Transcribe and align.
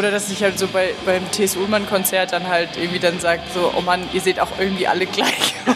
oder 0.00 0.10
dass 0.10 0.30
ich 0.30 0.42
halt 0.42 0.58
so 0.58 0.66
bei, 0.66 0.94
beim 1.04 1.30
T.S. 1.30 1.58
Ullmann-Konzert 1.58 2.32
dann 2.32 2.48
halt 2.48 2.70
irgendwie 2.78 2.98
dann 2.98 3.20
sagt, 3.20 3.52
so, 3.52 3.70
oh 3.76 3.82
Mann, 3.82 4.08
ihr 4.14 4.22
seht 4.22 4.40
auch 4.40 4.48
irgendwie 4.58 4.86
alle 4.86 5.04
gleich 5.04 5.54
aus. 5.66 5.74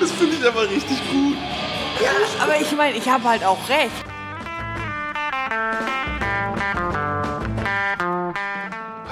Das 0.00 0.10
finde 0.10 0.34
ich 0.40 0.48
aber 0.48 0.62
richtig 0.62 0.98
gut. 1.12 1.36
Ja, 2.02 2.10
aber 2.42 2.60
ich 2.60 2.72
meine, 2.76 2.96
ich 2.96 3.08
habe 3.08 3.22
halt 3.22 3.44
auch 3.44 3.68
recht. 3.68 3.92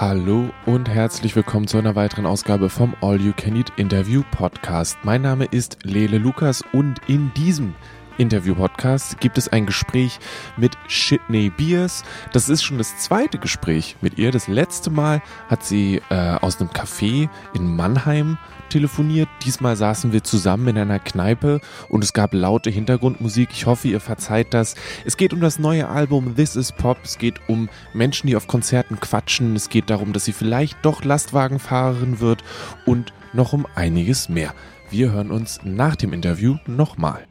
Hallo 0.01 0.51
und 0.67 0.89
herzlich 0.89 1.37
willkommen 1.37 1.69
zu 1.69 1.79
einer 1.79 1.95
weiteren 1.95 2.27
Ausgabe 2.27 2.71
vom 2.71 2.97
All 3.03 3.21
You 3.21 3.33
Can 3.37 3.55
Eat 3.55 3.73
Interview 3.77 4.23
Podcast. 4.33 4.99
Mein 5.05 5.23
Name 5.23 5.45
ist 5.45 5.79
Lele 5.83 6.19
Lukas 6.19 6.65
und 6.73 7.01
in 7.09 7.33
diesem 7.35 7.75
Interview-Podcast 8.19 9.21
gibt 9.21 9.39
es 9.39 9.49
ein 9.49 9.65
Gespräch 9.65 10.19
mit 10.57 10.77
Shitney 10.89 11.51
Beers. 11.51 12.05
Das 12.33 12.49
ist 12.49 12.63
schon 12.63 12.79
das 12.79 12.99
zweite 12.99 13.39
Gespräch 13.39 13.97
mit 14.01 14.19
ihr. 14.19 14.31
Das 14.31 14.49
letzte 14.49 14.91
Mal 14.91 15.23
hat 15.49 15.65
sie 15.65 16.03
äh, 16.11 16.37
aus 16.41 16.61
einem 16.61 16.71
Café 16.71 17.29
in 17.55 17.75
Mannheim 17.75 18.37
telefoniert. 18.69 19.29
Diesmal 19.45 19.77
saßen 19.77 20.13
wir 20.13 20.25
zusammen 20.25 20.69
in 20.69 20.79
einer 20.79 20.99
Kneipe 20.99 21.61
und 21.89 22.05
es 22.05 22.13
gab 22.13 22.35
laute 22.35 22.71
Hintergrundmusik. 22.71 23.51
Ich 23.53 23.67
hoffe, 23.67 23.89
ihr 23.89 24.01
verzeiht 24.01 24.53
das. 24.53 24.75
Es 25.05 25.17
geht 25.17 25.33
um 25.33 25.41
das 25.41 25.59
neue 25.59 25.89
Album 25.89 26.35
This 26.35 26.57
is 26.57 26.73
Pop. 26.73 26.99
Es 27.05 27.19
geht 27.19 27.41
um 27.49 27.69
Menschen, 27.95 28.27
die 28.27 28.37
auf 28.37 28.47
Konzerten 28.47 29.01
quatschen. 29.01 29.57
Es 29.57 29.69
geht 29.69 29.91
darum, 29.91 30.13
dass 30.13 30.25
sie 30.25 30.33
vielleicht 30.33 30.79
doch 30.83 31.05
Lastwagenfahrerin 31.05 32.21
wird 32.21 32.43
und 32.85 33.13
noch 33.33 33.53
um 33.53 33.67
einiges 33.75 34.29
mehr. 34.29 34.55
Wir 34.91 35.13
hören 35.13 35.31
uns 35.31 35.61
nach 35.65 35.97
dem 35.97 36.13
Interview 36.13 36.57
nochmal. 36.67 37.28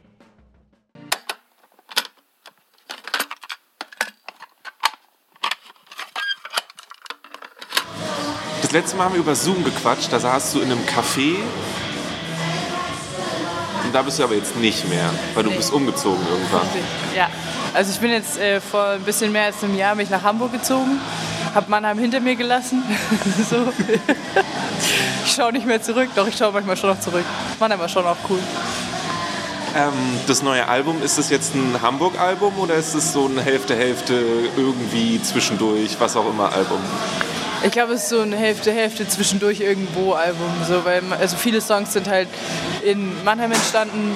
Das 8.68 8.74
letzte 8.74 8.96
Mal 8.98 9.04
haben 9.04 9.14
wir 9.14 9.20
über 9.20 9.34
Zoom 9.34 9.64
gequatscht. 9.64 10.12
Da 10.12 10.20
saßt 10.20 10.54
du 10.54 10.60
in 10.60 10.70
einem 10.70 10.84
Café. 10.84 11.36
Und 13.82 13.94
da 13.94 14.02
bist 14.02 14.18
du 14.18 14.24
aber 14.24 14.34
jetzt 14.34 14.54
nicht 14.56 14.86
mehr, 14.90 15.08
weil 15.32 15.42
du 15.44 15.48
Nee. 15.48 15.56
bist 15.56 15.72
umgezogen 15.72 16.20
irgendwann. 16.30 16.68
Ja, 17.16 17.28
also 17.72 17.90
ich 17.92 17.98
bin 17.98 18.10
jetzt 18.10 18.38
äh, 18.38 18.60
vor 18.60 18.88
ein 18.88 19.00
bisschen 19.00 19.32
mehr 19.32 19.44
als 19.44 19.64
einem 19.64 19.74
Jahr 19.74 19.94
mich 19.94 20.10
nach 20.10 20.22
Hamburg 20.22 20.52
gezogen, 20.52 21.00
habe 21.54 21.70
Mannheim 21.70 21.98
hinter 21.98 22.20
mir 22.20 22.36
gelassen. 22.36 22.82
so. 23.50 23.72
Ich 25.24 25.32
schaue 25.32 25.54
nicht 25.54 25.64
mehr 25.64 25.80
zurück, 25.80 26.10
doch 26.14 26.28
ich 26.28 26.36
schaue 26.36 26.52
manchmal 26.52 26.76
schon 26.76 26.90
noch 26.90 27.00
zurück. 27.00 27.24
Mannheim 27.58 27.80
war 27.80 27.88
schon 27.88 28.04
auch 28.06 28.16
cool. 28.28 28.38
Ähm, 29.74 29.92
das 30.26 30.42
neue 30.42 30.68
Album, 30.68 31.02
ist 31.02 31.16
das 31.16 31.30
jetzt 31.30 31.54
ein 31.54 31.80
Hamburg-Album 31.80 32.58
oder 32.58 32.74
ist 32.74 32.92
es 32.94 33.14
so 33.14 33.24
ein 33.28 33.38
Hälfte-Hälfte 33.38 34.22
irgendwie 34.58 35.22
zwischendurch, 35.22 35.96
was 35.98 36.16
auch 36.16 36.28
immer 36.28 36.52
Album? 36.52 36.80
Ich 37.64 37.72
glaube, 37.72 37.94
es 37.94 38.04
ist 38.04 38.08
so 38.10 38.20
eine 38.20 38.36
Hälfte, 38.36 38.72
Hälfte 38.72 39.08
zwischendurch 39.08 39.60
irgendwo 39.60 40.12
Album. 40.12 40.50
So, 40.66 40.84
weil, 40.84 41.02
also 41.18 41.36
viele 41.36 41.60
Songs 41.60 41.92
sind 41.92 42.08
halt 42.08 42.28
in 42.84 43.24
Mannheim 43.24 43.50
entstanden 43.52 44.14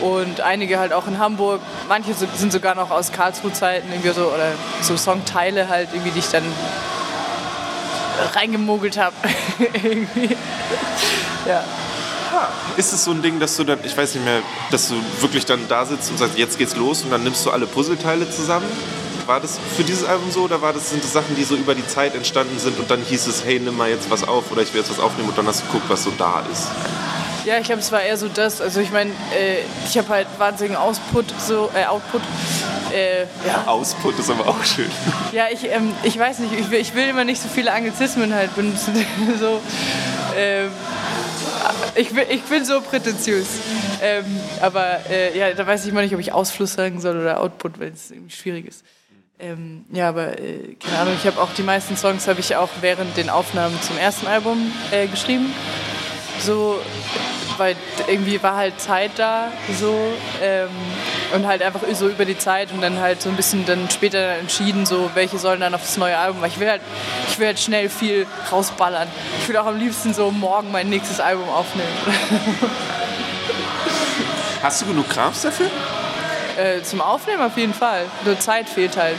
und 0.00 0.40
einige 0.40 0.78
halt 0.78 0.92
auch 0.92 1.06
in 1.08 1.18
Hamburg. 1.18 1.60
Manche 1.88 2.14
sind 2.14 2.52
sogar 2.52 2.74
noch 2.74 2.90
aus 2.90 3.10
Karlsruhe-Zeiten 3.10 3.88
irgendwie 3.90 4.10
so, 4.10 4.26
oder 4.26 4.52
so 4.80 4.96
Songteile 4.96 5.68
halt 5.68 5.88
irgendwie, 5.92 6.12
die 6.12 6.20
ich 6.20 6.28
dann 6.28 6.44
reingemogelt 8.34 8.96
habe. 8.96 9.14
Ja. 11.46 11.62
Ist 12.76 12.92
es 12.94 13.04
so 13.04 13.10
ein 13.10 13.20
Ding, 13.22 13.38
dass 13.38 13.56
du 13.56 13.64
dann, 13.64 13.78
ich 13.84 13.94
weiß 13.96 14.14
nicht 14.14 14.24
mehr, 14.24 14.40
dass 14.70 14.88
du 14.88 14.94
wirklich 15.20 15.44
dann 15.44 15.68
da 15.68 15.84
sitzt 15.84 16.10
und 16.10 16.18
sagst, 16.18 16.38
jetzt 16.38 16.58
geht's 16.58 16.74
los 16.74 17.02
und 17.02 17.10
dann 17.10 17.22
nimmst 17.22 17.44
du 17.44 17.50
alle 17.50 17.66
Puzzleteile 17.66 18.28
zusammen? 18.30 18.66
War 19.26 19.40
das 19.40 19.58
für 19.76 19.84
dieses 19.84 20.04
Album 20.04 20.30
so 20.30 20.42
oder 20.42 20.60
war 20.60 20.72
das, 20.72 20.90
sind 20.90 21.02
das 21.02 21.12
Sachen, 21.12 21.34
die 21.36 21.44
so 21.44 21.56
über 21.56 21.74
die 21.74 21.86
Zeit 21.86 22.14
entstanden 22.14 22.58
sind 22.58 22.78
und 22.78 22.90
dann 22.90 23.00
hieß 23.00 23.26
es, 23.26 23.44
hey, 23.44 23.58
nimm 23.58 23.76
mal 23.76 23.88
jetzt 23.88 24.10
was 24.10 24.26
auf 24.26 24.50
oder 24.50 24.62
ich 24.62 24.72
will 24.74 24.80
jetzt 24.80 24.90
was 24.90 25.00
aufnehmen 25.00 25.28
und 25.28 25.38
dann 25.38 25.46
hast 25.46 25.62
du 25.62 25.66
geguckt, 25.66 25.84
was 25.88 26.04
so 26.04 26.12
da 26.18 26.44
ist? 26.52 26.68
Ja, 27.44 27.58
ich 27.58 27.64
glaube, 27.64 27.80
es 27.80 27.92
war 27.92 28.02
eher 28.02 28.16
so 28.16 28.28
das. 28.28 28.62
Also 28.62 28.80
ich 28.80 28.90
meine, 28.90 29.10
äh, 29.10 29.58
ich 29.86 29.98
habe 29.98 30.08
halt 30.08 30.26
wahnsinnigen 30.38 30.76
Output, 30.76 31.26
so, 31.38 31.70
äh, 31.74 31.84
Output. 31.84 32.22
Äh, 32.90 33.24
ja. 33.46 33.66
Output 33.66 34.18
ist 34.18 34.30
aber 34.30 34.48
auch 34.48 34.64
schön. 34.64 34.90
Ja, 35.32 35.44
ich, 35.52 35.64
ähm, 35.70 35.92
ich 36.04 36.18
weiß 36.18 36.38
nicht, 36.38 36.54
ich 36.54 36.70
will, 36.70 36.80
ich 36.80 36.94
will 36.94 37.06
immer 37.06 37.24
nicht 37.24 37.42
so 37.42 37.48
viele 37.48 37.72
Anglizismen 37.72 38.34
halt 38.34 38.54
benutzen. 38.56 38.94
so, 39.38 39.60
ähm, 40.36 40.70
ich, 41.96 42.10
bin, 42.10 42.24
ich 42.30 42.42
bin 42.42 42.64
so 42.64 42.80
prätentiös. 42.80 43.46
Ähm, 44.00 44.24
aber 44.62 45.00
äh, 45.10 45.36
ja, 45.38 45.52
da 45.52 45.66
weiß 45.66 45.84
ich 45.84 45.90
immer 45.90 46.00
nicht, 46.00 46.14
ob 46.14 46.20
ich 46.20 46.32
Ausfluss 46.32 46.72
sagen 46.72 47.00
soll 47.00 47.20
oder 47.20 47.40
Output, 47.40 47.78
weil 47.78 47.88
es 47.88 48.10
irgendwie 48.10 48.34
schwierig 48.34 48.66
ist. 48.66 48.84
Ähm, 49.40 49.84
ja, 49.90 50.10
aber 50.10 50.38
äh, 50.38 50.74
keine 50.74 50.98
Ahnung, 50.98 51.14
ich 51.18 51.26
habe 51.26 51.40
auch 51.40 51.52
die 51.54 51.62
meisten 51.62 51.96
Songs 51.96 52.28
habe 52.28 52.40
ich 52.40 52.54
auch 52.54 52.68
während 52.80 53.16
den 53.16 53.30
Aufnahmen 53.30 53.80
zum 53.82 53.98
ersten 53.98 54.28
Album 54.28 54.70
äh, 54.92 55.08
geschrieben. 55.08 55.52
So, 56.40 56.80
weil 57.58 57.76
irgendwie 58.06 58.42
war 58.42 58.56
halt 58.56 58.80
Zeit 58.80 59.12
da, 59.16 59.52
so 59.78 59.94
ähm, 60.42 60.68
und 61.34 61.46
halt 61.46 61.62
einfach 61.62 61.80
so 61.92 62.08
über 62.08 62.24
die 62.24 62.38
Zeit 62.38 62.72
und 62.72 62.80
dann 62.80 63.00
halt 63.00 63.22
so 63.22 63.28
ein 63.28 63.36
bisschen 63.36 63.66
dann 63.66 63.90
später 63.90 64.18
entschieden, 64.18 64.86
so 64.86 65.10
welche 65.14 65.38
sollen 65.38 65.60
dann 65.60 65.74
auf 65.74 65.82
das 65.82 65.96
neue 65.96 66.16
Album, 66.16 66.40
weil 66.40 66.50
ich 66.50 66.60
will 66.60 66.68
halt, 66.68 66.82
ich 67.28 67.38
will 67.38 67.48
halt 67.48 67.58
schnell 67.58 67.88
viel 67.88 68.26
rausballern. 68.50 69.08
Ich 69.40 69.48
will 69.48 69.56
auch 69.56 69.66
am 69.66 69.78
liebsten 69.78 70.14
so 70.14 70.30
morgen 70.30 70.70
mein 70.70 70.88
nächstes 70.88 71.20
Album 71.20 71.48
aufnehmen. 71.48 71.88
Hast 74.62 74.82
du 74.82 74.86
genug 74.86 75.08
Krams 75.08 75.42
dafür? 75.42 75.68
Äh, 76.56 76.82
zum 76.82 77.00
Aufnehmen 77.00 77.42
auf 77.42 77.56
jeden 77.56 77.74
Fall. 77.74 78.04
Nur 78.24 78.38
Zeit 78.38 78.68
fehlt 78.68 78.96
halt. 78.96 79.16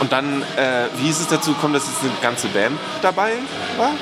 Und 0.00 0.12
dann, 0.12 0.42
äh, 0.56 0.86
wie 0.96 1.08
ist 1.08 1.20
es 1.20 1.28
dazu 1.28 1.52
gekommen, 1.54 1.74
dass 1.74 1.86
jetzt 1.86 2.02
eine 2.02 2.12
ganze 2.20 2.48
Band 2.48 2.78
dabei 3.02 3.32
war? 3.76 3.92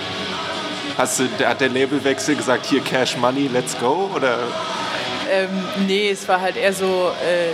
Hast 0.96 1.20
du, 1.20 1.24
hat 1.46 1.60
der 1.60 1.68
Labelwechsel 1.68 2.34
gesagt, 2.36 2.66
hier 2.66 2.80
Cash 2.82 3.16
Money, 3.16 3.48
let's 3.52 3.78
go? 3.78 4.10
Oder 4.14 4.38
Ähm, 5.30 5.48
nee, 5.86 6.10
es 6.10 6.28
war 6.28 6.40
halt 6.40 6.56
eher 6.56 6.72
so, 6.72 7.10
äh, 7.26 7.52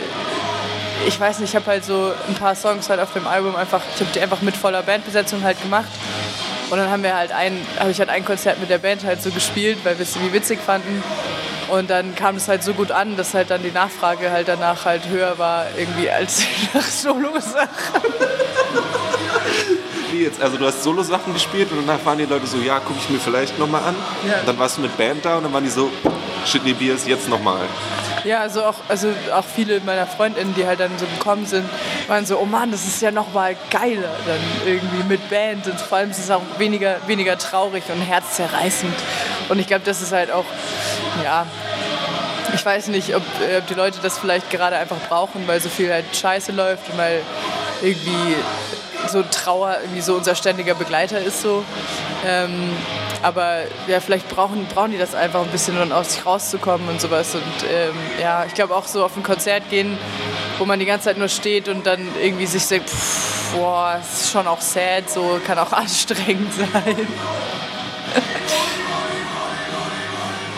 ich 1.07 1.19
weiß 1.19 1.39
nicht, 1.39 1.51
ich 1.51 1.57
habe 1.57 1.67
halt 1.67 1.85
so 1.85 2.13
ein 2.27 2.35
paar 2.35 2.55
Songs 2.55 2.91
halt 2.91 3.01
auf 3.01 3.13
dem 3.13 3.27
Album 3.27 3.55
einfach, 3.55 3.81
ich 3.95 4.01
habe 4.01 4.11
die 4.13 4.21
einfach 4.21 4.43
mit 4.43 4.57
voller 4.57 4.83
Bandbesetzung 4.83 5.43
halt 5.43 5.61
gemacht. 5.63 5.89
Und 6.71 6.79
dann 6.79 6.91
haben 6.91 7.03
wir 7.03 7.15
halt 7.17 7.33
ein, 7.33 7.59
habe 7.79 7.91
ich 7.91 7.99
halt 7.99 8.11
ein 8.11 8.25
Konzert 8.25 8.61
mit 8.61 8.69
der 8.69 8.79
Band 8.79 9.05
halt 9.05 9.23
so 9.23 9.31
gespielt, 9.31 9.79
weil 9.85 9.97
wir 9.99 10.03
es 10.03 10.17
irgendwie 10.17 10.35
witzig 10.35 10.59
fanden. 10.61 11.03
Und 11.69 11.91
dann 11.91 12.15
kam 12.15 12.37
es 12.37 12.49
halt 12.49 12.63
so 12.63 12.73
gut 12.73 12.91
an, 12.91 13.17
dass 13.17 13.35
halt 13.35 13.51
dann 13.51 13.63
die 13.63 13.71
Nachfrage 13.71 14.31
halt 14.31 14.49
danach 14.49 14.85
halt 14.85 15.09
höher 15.09 15.39
war 15.39 15.67
irgendwie 15.77 16.11
als 16.11 16.43
nach 16.75 16.83
Solo-Sachen. 16.83 17.69
wie 20.11 20.25
jetzt? 20.25 20.41
Also 20.41 20.57
du 20.57 20.67
hast 20.67 20.83
Solo-Sachen 20.83 21.35
gespielt 21.35 21.71
und 21.73 21.87
danach 21.87 22.05
waren 22.05 22.19
die 22.19 22.25
Leute 22.25 22.47
so, 22.47 22.59
ja, 22.59 22.81
gucke 22.81 22.99
ich 22.99 23.11
mir 23.11 23.19
vielleicht 23.19 23.59
nochmal 23.59 23.83
an. 23.83 23.97
Ja. 24.27 24.41
Und 24.41 24.49
dann 24.49 24.59
warst 24.59 24.79
du 24.79 24.83
mit 24.83 24.97
Band 24.97 25.25
da 25.25 25.37
und 25.37 25.45
dann 25.45 25.53
waren 25.53 25.65
die 25.65 25.71
so, 25.71 25.91
Shitney 26.47 26.73
Beers, 26.73 27.07
jetzt 27.07 27.29
nochmal. 27.29 27.61
Ja, 28.25 28.41
also 28.41 28.65
auch, 28.65 28.77
also 28.89 29.09
auch 29.35 29.45
viele 29.45 29.81
meiner 29.81 30.07
Freundinnen, 30.07 30.55
die 30.55 30.67
halt 30.67 30.81
dann 30.81 30.91
so 30.99 31.07
gekommen 31.07 31.47
sind, 31.47 31.69
waren 32.09 32.27
so, 32.27 32.39
oh 32.39 32.45
Mann, 32.45 32.71
das 32.73 32.85
ist 32.87 33.03
ja 33.03 33.11
noch 33.11 33.33
mal 33.33 33.55
geiler 33.71 34.17
dann 34.27 34.41
irgendwie 34.67 35.05
mit 35.05 35.29
Band 35.29 35.67
und 35.67 35.81
vor 35.81 35.99
allem 35.99 36.11
ist 36.11 36.19
es 36.19 36.31
auch 36.31 36.43
weniger, 36.59 36.97
weniger 37.07 37.37
traurig 37.39 37.85
und 37.93 38.01
herzzerreißend. 38.01 38.95
Und 39.49 39.59
ich 39.59 39.67
glaube, 39.67 39.85
das 39.85 40.01
ist 40.03 40.13
halt 40.13 40.31
auch, 40.31 40.45
ja, 41.23 41.47
ich 42.55 42.65
weiß 42.65 42.89
nicht, 42.89 43.15
ob, 43.15 43.23
äh, 43.41 43.59
ob 43.59 43.67
die 43.67 43.75
Leute 43.75 43.99
das 44.03 44.19
vielleicht 44.19 44.51
gerade 44.51 44.77
einfach 44.77 44.97
brauchen, 45.09 45.47
weil 45.47 45.61
so 45.61 45.69
viel 45.69 45.93
halt 45.93 46.05
Scheiße 46.15 46.53
läuft 46.53 46.89
und 46.91 46.99
weil 46.99 47.23
irgendwie 47.83 48.37
so 49.09 49.23
Trauer 49.23 49.79
irgendwie 49.83 50.01
so 50.01 50.15
unser 50.15 50.35
ständiger 50.35 50.75
Begleiter 50.75 51.21
ist 51.21 51.43
so. 51.43 51.65
Ähm, 52.27 52.71
aber 53.23 53.63
ja, 53.87 54.01
vielleicht 54.01 54.29
brauchen, 54.29 54.67
brauchen 54.67 54.93
die 54.93 54.99
das 54.99 55.15
einfach 55.15 55.43
ein 55.43 55.51
bisschen, 55.51 55.81
um 55.81 55.93
aus 55.93 56.15
sich 56.15 56.25
rauszukommen 56.25 56.89
und 56.89 57.01
sowas. 57.01 57.35
Und 57.35 57.43
ähm, 57.71 57.95
ja, 58.21 58.45
ich 58.45 58.55
glaube 58.55 58.75
auch 58.75 58.87
so 58.87 59.05
auf 59.05 59.17
ein 59.17 59.23
Konzert 59.23 59.69
gehen, 59.71 59.99
wo 60.59 60.65
man 60.65 60.79
die 60.79 60.87
ganze 60.87 61.07
Zeit 61.07 61.19
nur 61.19 61.29
steht 61.29 61.69
und 61.69 61.87
dann 61.87 62.01
irgendwie 62.23 62.47
sich 62.47 62.67
denkt, 62.67 62.89
pff, 62.91 63.55
boah, 63.55 64.01
ist 64.01 64.31
schon 64.31 64.47
auch 64.47 64.61
sad, 64.61 65.11
so 65.11 65.41
kann 65.47 65.59
auch 65.59 65.73
anstrengend 65.73 66.53
sein. 66.55 67.09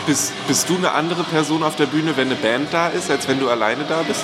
Bist, 0.05 0.33
bist 0.47 0.67
du 0.67 0.77
eine 0.77 0.91
andere 0.91 1.23
Person 1.23 1.63
auf 1.63 1.75
der 1.75 1.85
Bühne, 1.85 2.17
wenn 2.17 2.27
eine 2.27 2.35
Band 2.35 2.73
da 2.73 2.87
ist, 2.87 3.09
als 3.11 3.27
wenn 3.27 3.39
du 3.39 3.49
alleine 3.49 3.83
da 3.87 4.01
bist? 4.01 4.23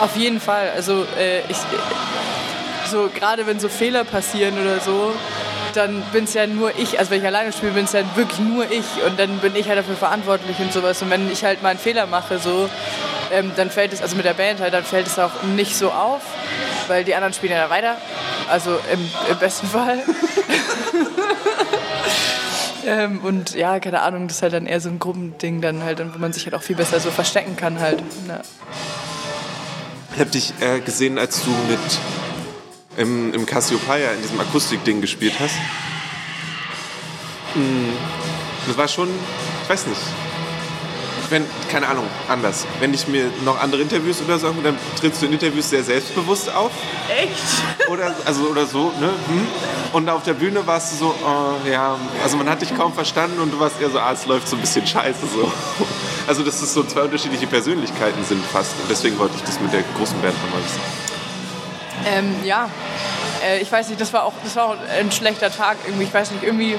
Auf 0.00 0.16
jeden 0.16 0.40
Fall. 0.40 0.70
Also 0.74 1.06
äh, 1.18 1.40
ich, 1.48 1.56
so 2.90 3.08
gerade 3.14 3.46
wenn 3.46 3.58
so 3.58 3.68
Fehler 3.68 4.04
passieren 4.04 4.60
oder 4.60 4.80
so, 4.80 5.14
dann 5.76 6.02
bin 6.12 6.24
es 6.24 6.34
ja 6.34 6.46
nur 6.46 6.76
ich. 6.78 6.98
Also 6.98 7.10
wenn 7.10 7.20
ich 7.20 7.26
alleine 7.26 7.52
spiele, 7.52 7.72
bin 7.72 7.84
es 7.84 7.92
ja 7.92 8.02
wirklich 8.14 8.40
nur 8.40 8.70
ich 8.70 8.84
und 9.06 9.18
dann 9.18 9.38
bin 9.38 9.54
ich 9.56 9.68
halt 9.68 9.78
dafür 9.78 9.96
verantwortlich 9.96 10.58
und 10.58 10.72
sowas. 10.72 11.02
Und 11.02 11.10
wenn 11.10 11.30
ich 11.30 11.44
halt 11.44 11.62
mal 11.62 11.70
einen 11.70 11.78
Fehler 11.78 12.06
mache, 12.06 12.38
so, 12.38 12.68
ähm, 13.32 13.52
dann 13.56 13.70
fällt 13.70 13.92
es, 13.92 14.02
also 14.02 14.16
mit 14.16 14.24
der 14.24 14.34
Band 14.34 14.60
halt, 14.60 14.74
dann 14.74 14.84
fällt 14.84 15.06
es 15.06 15.18
auch 15.18 15.42
nicht 15.56 15.76
so 15.76 15.90
auf, 15.90 16.22
weil 16.88 17.04
die 17.04 17.14
anderen 17.14 17.32
spielen 17.32 17.52
ja 17.52 17.62
dann 17.62 17.70
weiter. 17.70 17.96
Also 18.48 18.78
im, 18.92 19.10
im 19.30 19.38
besten 19.38 19.66
Fall. 19.66 19.98
Ähm, 22.84 23.20
und 23.22 23.54
ja, 23.54 23.78
keine 23.78 24.02
Ahnung, 24.02 24.26
das 24.26 24.38
ist 24.38 24.42
halt 24.42 24.54
dann 24.54 24.66
eher 24.66 24.80
so 24.80 24.88
ein 24.88 24.98
Gruppending 24.98 25.60
dann 25.60 25.84
halt, 25.84 26.00
wo 26.00 26.18
man 26.18 26.32
sich 26.32 26.44
halt 26.44 26.54
auch 26.54 26.62
viel 26.62 26.76
besser 26.76 26.98
so 27.00 27.10
verstecken 27.10 27.56
kann 27.56 27.78
halt. 27.78 28.02
Ja. 28.28 28.40
Ich 30.14 30.20
habe 30.20 30.30
dich 30.30 30.52
äh, 30.60 30.80
gesehen, 30.80 31.18
als 31.18 31.44
du 31.44 31.50
mit 31.50 31.78
im, 32.96 33.32
im 33.32 33.46
Cassiopeia 33.46 34.12
in 34.12 34.22
diesem 34.22 34.40
Akustikding 34.40 35.00
gespielt 35.00 35.34
hast. 35.38 35.54
Hm, 37.54 37.92
das 38.66 38.76
war 38.76 38.88
schon, 38.88 39.08
ich 39.62 39.68
weiß 39.68 39.86
nicht, 39.86 40.00
wenn, 41.32 41.46
keine 41.70 41.88
Ahnung, 41.88 42.04
anders. 42.28 42.66
Wenn 42.78 42.92
ich 42.92 43.08
mir 43.08 43.30
noch 43.44 43.58
andere 43.58 43.80
Interviews 43.82 44.20
oder 44.20 44.38
so, 44.38 44.54
dann 44.62 44.76
trittst 45.00 45.22
du 45.22 45.26
in 45.26 45.32
Interviews 45.32 45.70
sehr 45.70 45.82
selbstbewusst 45.82 46.54
auf. 46.54 46.70
Echt? 47.08 47.88
Oder, 47.88 48.14
also, 48.26 48.42
oder 48.42 48.66
so, 48.66 48.92
ne? 49.00 49.08
Hm? 49.28 49.46
Und 49.92 50.08
auf 50.10 50.22
der 50.22 50.34
Bühne 50.34 50.66
warst 50.66 50.92
du 50.92 50.96
so, 50.96 51.14
oh, 51.24 51.68
ja, 51.68 51.96
also 52.22 52.36
man 52.36 52.48
hat 52.48 52.60
dich 52.60 52.76
kaum 52.76 52.92
verstanden 52.92 53.40
und 53.40 53.50
du 53.50 53.58
warst 53.58 53.80
eher 53.80 53.90
so, 53.90 53.98
ah, 53.98 54.12
es 54.12 54.26
läuft 54.26 54.46
so 54.46 54.56
ein 54.56 54.60
bisschen 54.60 54.86
scheiße 54.86 55.26
so. 55.34 55.50
Also, 56.26 56.44
dass 56.44 56.62
es 56.62 56.72
so 56.72 56.84
zwei 56.84 57.02
unterschiedliche 57.02 57.46
Persönlichkeiten 57.46 58.22
sind 58.24 58.44
fast. 58.46 58.72
Und 58.80 58.90
deswegen 58.90 59.18
wollte 59.18 59.34
ich 59.36 59.42
das 59.42 59.58
mit 59.58 59.72
der 59.72 59.82
großen 59.96 60.20
Band 60.20 60.34
nochmal 60.44 60.62
wissen. 60.64 61.11
Ähm, 62.06 62.34
ja, 62.44 62.68
äh, 63.44 63.58
ich 63.60 63.70
weiß 63.70 63.88
nicht, 63.88 64.00
das 64.00 64.12
war, 64.12 64.24
auch, 64.24 64.32
das 64.42 64.56
war 64.56 64.70
auch 64.70 64.76
ein 64.98 65.12
schlechter 65.12 65.50
Tag 65.50 65.76
irgendwie. 65.84 66.04
Ich 66.04 66.14
weiß 66.14 66.30
nicht, 66.32 66.42
irgendwie 66.42 66.78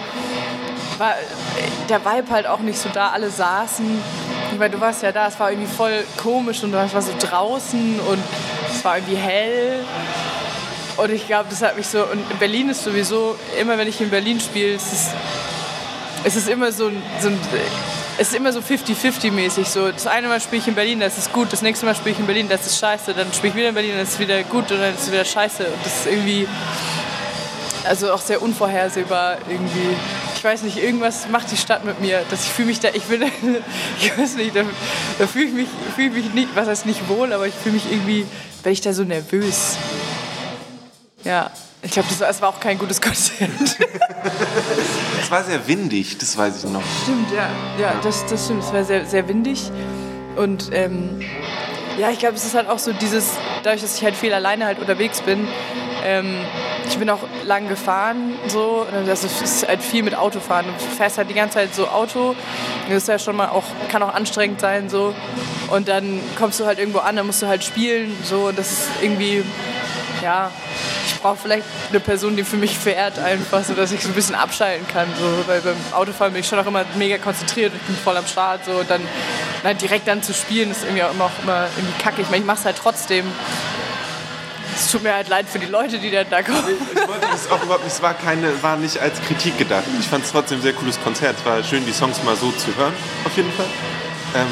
war 0.97 1.11
äh, 1.11 1.87
der 1.89 2.03
Vibe 2.03 2.31
halt 2.31 2.47
auch 2.47 2.59
nicht 2.59 2.79
so 2.79 2.89
da. 2.89 3.09
Alle 3.09 3.29
saßen 3.29 4.01
weil 4.59 4.69
du 4.69 4.79
warst 4.79 5.03
ja 5.03 5.11
da, 5.11 5.27
es 5.27 5.39
war 5.39 5.51
irgendwie 5.51 5.71
voll 5.71 6.03
komisch 6.17 6.63
und 6.63 6.71
du 6.71 6.77
warst 6.77 7.07
so 7.07 7.13
draußen 7.19 7.99
und 7.99 8.19
es 8.69 8.83
war 8.83 8.97
irgendwie 8.97 9.15
hell. 9.15 9.79
Und 10.97 11.11
ich 11.11 11.25
glaube, 11.25 11.47
das 11.49 11.61
hat 11.61 11.75
mich 11.75 11.87
so. 11.87 12.03
Und 12.03 12.29
in 12.29 12.37
Berlin 12.37 12.69
ist 12.69 12.83
sowieso, 12.83 13.35
immer 13.59 13.77
wenn 13.77 13.87
ich 13.87 13.99
in 13.99 14.09
Berlin 14.09 14.39
spiele, 14.39 14.75
es 14.75 14.93
ist, 14.93 15.11
es 16.23 16.47
immer 16.47 16.71
so, 16.71 16.91
so 17.19 17.29
ein. 17.29 17.39
Es 18.17 18.29
ist 18.29 18.35
immer 18.35 18.53
so 18.53 18.59
50-50-mäßig. 18.59 19.65
So, 19.65 19.91
das 19.91 20.07
eine 20.07 20.27
Mal 20.27 20.39
spiele 20.39 20.61
ich 20.61 20.67
in 20.67 20.75
Berlin, 20.75 20.99
das 20.99 21.17
ist 21.17 21.33
gut. 21.33 21.51
Das 21.51 21.61
nächste 21.61 21.85
Mal 21.85 21.95
spiele 21.95 22.11
ich 22.11 22.19
in 22.19 22.25
Berlin, 22.25 22.47
das 22.47 22.65
ist 22.65 22.77
scheiße. 22.77 23.13
Dann 23.13 23.31
spiele 23.33 23.49
ich 23.49 23.55
wieder 23.55 23.69
in 23.69 23.75
Berlin, 23.75 23.93
das 23.97 24.09
ist 24.09 24.19
wieder 24.19 24.43
gut 24.43 24.71
und 24.71 24.79
dann 24.79 24.93
ist 24.93 25.03
es 25.03 25.11
wieder 25.11 25.25
scheiße. 25.25 25.65
Und 25.65 25.85
das 25.85 25.99
ist 25.99 26.07
irgendwie. 26.07 26.47
Also 27.85 28.13
auch 28.13 28.21
sehr 28.21 28.41
unvorhersehbar 28.41 29.39
irgendwie 29.49 29.95
ich 30.43 30.49
weiß 30.49 30.63
nicht, 30.63 30.77
irgendwas 30.77 31.29
macht 31.29 31.49
die 31.51 31.55
Stadt 31.55 31.85
mit 31.85 32.01
mir, 32.01 32.21
dass 32.29 32.43
ich 32.43 32.51
fühle 32.51 32.67
mich 32.67 32.81
da, 32.81 32.89
ich 32.89 33.07
will, 33.07 33.23
ich 34.01 34.17
weiß 34.17 34.35
nicht, 34.35 34.53
da, 34.53 34.63
da 35.17 35.25
fühle 35.25 35.45
ich 35.45 35.53
mich, 35.53 35.67
fühl 35.95 36.09
mich 36.09 36.33
nicht, 36.33 36.53
was 36.53 36.67
heißt 36.67 36.85
nicht 36.85 37.07
wohl, 37.07 37.31
aber 37.31 37.47
ich 37.47 37.53
fühle 37.53 37.75
mich 37.75 37.89
irgendwie, 37.89 38.25
bin 38.61 38.73
ich 38.73 38.81
da 38.81 38.91
so 38.91 39.05
nervös. 39.05 39.77
Ja, 41.23 41.49
ich 41.83 41.91
glaube, 41.91 42.07
das, 42.17 42.41
war 42.41 42.49
auch 42.49 42.59
kein 42.59 42.77
gutes 42.79 43.01
Konzert. 43.01 43.49
es 45.21 45.29
war 45.29 45.43
sehr 45.43 45.67
windig, 45.67 46.17
das 46.17 46.37
weiß 46.37 46.63
ich 46.63 46.69
noch. 46.71 46.81
Stimmt, 47.03 47.31
ja, 47.31 47.49
ja, 47.79 47.93
das, 48.01 48.25
das 48.25 48.45
stimmt, 48.45 48.63
es 48.63 48.73
war 48.73 48.83
sehr, 48.83 49.05
sehr 49.05 49.27
windig 49.27 49.69
und 50.35 50.69
ähm, 50.73 51.21
ja, 51.97 52.09
ich 52.09 52.19
glaube, 52.19 52.35
es 52.35 52.45
ist 52.45 52.55
halt 52.55 52.69
auch 52.69 52.79
so 52.79 52.91
dieses, 52.93 53.31
dadurch, 53.63 53.81
dass 53.81 53.97
ich 53.97 54.03
halt 54.03 54.15
viel 54.15 54.33
alleine 54.33 54.65
halt 54.65 54.79
unterwegs 54.79 55.21
bin, 55.21 55.47
ähm, 56.03 56.37
ich 56.87 56.97
bin 56.97 57.09
auch 57.09 57.19
lang 57.45 57.69
gefahren, 57.69 58.33
so, 58.47 58.85
das 59.05 59.23
ist 59.23 59.67
halt 59.67 59.81
viel 59.81 60.03
mit 60.03 60.15
Autofahren. 60.15 60.65
Du 60.65 60.95
fährst 60.97 61.17
halt 61.17 61.29
die 61.29 61.33
ganze 61.33 61.55
Zeit 61.55 61.73
so 61.73 61.87
Auto, 61.87 62.35
das 62.89 63.03
ist 63.03 63.07
ja 63.07 63.19
schon 63.19 63.35
mal 63.35 63.49
auch, 63.49 63.63
kann 63.89 64.03
auch 64.03 64.13
anstrengend 64.13 64.59
sein, 64.59 64.89
so. 64.89 65.13
Und 65.69 65.87
dann 65.87 66.19
kommst 66.37 66.59
du 66.59 66.65
halt 66.65 66.79
irgendwo 66.79 66.99
an, 66.99 67.15
dann 67.15 67.25
musst 67.25 67.41
du 67.41 67.47
halt 67.47 67.63
spielen, 67.63 68.15
so, 68.23 68.47
und 68.47 68.57
das 68.57 68.71
ist 68.71 68.89
irgendwie, 69.01 69.43
ja, 70.21 70.51
ich 71.05 71.19
brauche 71.19 71.37
vielleicht 71.37 71.65
eine 71.89 71.99
Person, 71.99 72.35
die 72.35 72.43
für 72.43 72.57
mich 72.57 72.77
fährt, 72.77 73.19
einfach, 73.19 73.63
so 73.63 73.73
dass 73.73 73.91
ich 73.91 74.01
so 74.01 74.09
ein 74.09 74.13
bisschen 74.13 74.35
abschalten 74.35 74.87
kann, 74.87 75.07
so, 75.19 75.47
weil 75.47 75.61
beim 75.61 75.75
Autofahren 75.91 76.33
bin 76.33 76.41
ich 76.41 76.47
schon 76.47 76.59
auch 76.59 76.65
immer 76.65 76.85
mega 76.95 77.17
konzentriert, 77.17 77.73
ich 77.75 77.81
bin 77.81 77.95
voll 77.95 78.17
am 78.17 78.27
Start, 78.27 78.65
so, 78.65 78.71
und 78.71 78.89
dann 78.89 79.01
halt 79.63 79.81
direkt 79.81 80.07
dann 80.07 80.21
zu 80.21 80.33
spielen, 80.33 80.71
ist 80.71 80.83
irgendwie 80.83 81.03
auch 81.03 81.11
immer, 81.11 81.25
auch 81.25 81.43
immer 81.43 81.67
irgendwie 81.77 82.01
kacke. 82.01 82.21
Ich 82.21 82.29
meine, 82.29 82.41
ich 82.41 82.45
mache 82.45 82.59
es 82.59 82.65
halt 82.65 82.77
trotzdem, 82.77 83.25
es 84.75 84.91
tut 84.91 85.03
mir 85.03 85.13
halt 85.13 85.29
leid 85.29 85.47
für 85.47 85.59
die 85.59 85.67
Leute, 85.67 85.99
die 85.99 86.11
dann 86.11 86.29
da 86.29 86.41
kommen. 86.41 86.63
Ich, 86.67 87.01
ich 87.01 87.07
wollte 87.07 87.27
das 87.31 87.49
auch 87.49 87.61
überhaupt 87.63 87.83
nicht, 87.83 87.93
es 87.93 88.01
war, 88.01 88.13
keine, 88.13 88.61
war 88.63 88.75
nicht 88.75 88.97
als 88.99 89.21
Kritik 89.21 89.57
gedacht. 89.57 89.83
Ich 89.99 90.07
fand 90.07 90.25
es 90.25 90.31
trotzdem 90.31 90.59
ein 90.59 90.61
sehr 90.61 90.73
cooles 90.73 91.01
Konzert. 91.01 91.35
Es 91.39 91.45
war 91.45 91.63
schön, 91.63 91.85
die 91.85 91.93
Songs 91.93 92.21
mal 92.23 92.35
so 92.35 92.51
zu 92.51 92.75
hören, 92.75 92.93
auf 93.25 93.35
jeden 93.37 93.51
Fall. 93.53 93.67
Ähm, 94.35 94.47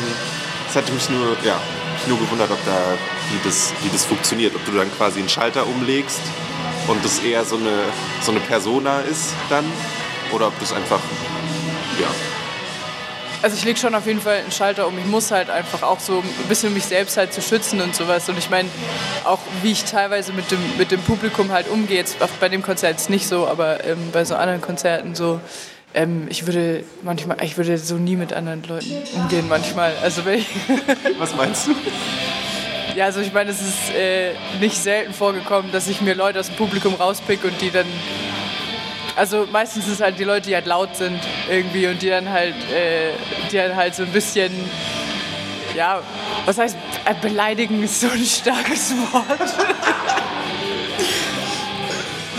es 0.70 0.76
hatte 0.76 0.92
mich 0.92 1.10
nur, 1.10 1.36
ja, 1.44 1.60
mich 1.94 2.08
nur 2.08 2.20
gewundert, 2.20 2.52
ob 2.52 2.64
da, 2.66 2.78
wie 3.34 3.40
das, 3.44 3.74
wie 3.84 3.90
das 3.90 4.06
funktioniert. 4.06 4.56
Ob 4.56 4.66
du 4.66 4.72
dann 4.72 4.92
quasi 4.96 5.20
einen 5.20 5.30
Schalter 5.30 5.68
umlegst 5.68 6.22
und 6.88 7.04
das 7.04 7.20
eher 7.20 7.46
so 7.46 7.58
eine, 7.58 7.84
so 8.22 8.32
eine 8.32 8.40
Persona 8.42 9.02
ist 9.02 9.34
dann. 9.50 9.66
Oder 10.32 10.48
ob 10.48 10.60
das 10.60 10.72
einfach, 10.72 11.00
ja, 12.00 12.08
also 13.42 13.56
ich 13.56 13.66
lege 13.66 13.80
schon 13.80 13.96
auf 13.96 14.06
jeden 14.06 14.22
Fall 14.22 14.38
einen 14.38 14.52
Schalter 14.52 14.88
um. 14.88 14.98
Ich 15.00 15.06
muss 15.06 15.32
halt 15.32 15.50
einfach 15.50 15.82
auch 15.82 16.00
so 16.00 16.20
ein 16.20 16.48
bisschen 16.48 16.74
mich 16.74 16.86
selbst 16.86 17.18
halt 17.18 17.34
zu 17.34 17.42
schützen 17.42 17.82
und 17.82 17.96
sowas. 17.96 18.30
Und 18.30 18.38
ich 18.38 18.50
meine, 18.50 18.70
auch 19.24 19.40
wie 19.64 19.72
ich 19.72 19.84
teilweise 19.84 20.32
mit 20.32 20.52
dem, 20.52 20.60
mit 20.78 20.92
dem 20.92 21.02
Publikum 21.02 21.52
halt 21.52 21.68
umgehe, 21.68 21.98
jetzt 21.98 22.18
bei 22.40 22.50
dem 22.50 22.62
Konzert 22.62 22.98
ist 22.98 23.10
nicht 23.10 23.28
so, 23.28 23.48
aber 23.48 23.84
ähm, 23.84 23.98
bei 24.12 24.26
so 24.26 24.36
anderen 24.36 24.62
Konzerten 24.62 25.16
so, 25.16 25.40
ähm, 25.94 26.28
ich 26.30 26.46
würde 26.46 26.84
manchmal, 27.02 27.44
ich 27.44 27.58
würde 27.58 27.78
so 27.78 27.96
nie 27.96 28.16
mit 28.16 28.32
anderen 28.32 28.64
Leuten 28.64 28.92
umgehen 29.16 29.48
manchmal. 29.50 29.94
Also 30.04 30.24
wenn 30.26 30.40
ich 30.40 30.48
Was 31.18 31.36
meinst 31.36 31.68
du? 31.68 31.72
Ja, 32.96 33.06
also 33.06 33.22
ich 33.22 33.32
meine, 33.32 33.52
es 33.52 33.62
ist 33.62 33.94
äh, 33.94 34.34
nicht 34.60 34.78
selten 34.78 35.14
vorgekommen, 35.14 35.72
dass 35.72 35.88
ich 35.88 36.02
mir 36.02 36.14
Leute 36.14 36.40
aus 36.40 36.48
dem 36.48 36.56
Publikum 36.56 36.96
rauspick 36.96 37.44
und 37.44 37.60
die 37.62 37.72
dann 37.72 37.88
also 39.16 39.48
meistens 39.52 39.86
sind 39.86 39.96
es 39.96 40.02
halt 40.02 40.20
die 40.20 40.24
Leute, 40.24 40.48
die 40.48 40.56
halt 40.56 40.66
laut 40.66 40.96
sind 40.96 41.20
irgendwie 41.50 41.88
und 41.88 42.02
die 42.02 42.10
dann 42.10 42.30
halt, 42.30 42.56
äh, 42.72 43.12
die 43.52 43.58
dann 43.58 43.76
halt 43.76 43.96
so 43.96 44.04
ein 44.04 44.12
bisschen, 44.12 44.52
ja, 45.76 46.02
was 46.46 46.58
heißt, 46.58 46.78
äh, 47.06 47.14
beleidigen 47.22 47.84
ist 47.84 48.02
so 48.02 48.08
ein 48.08 48.24
starkes 48.24 48.94
Wort. 49.12 50.21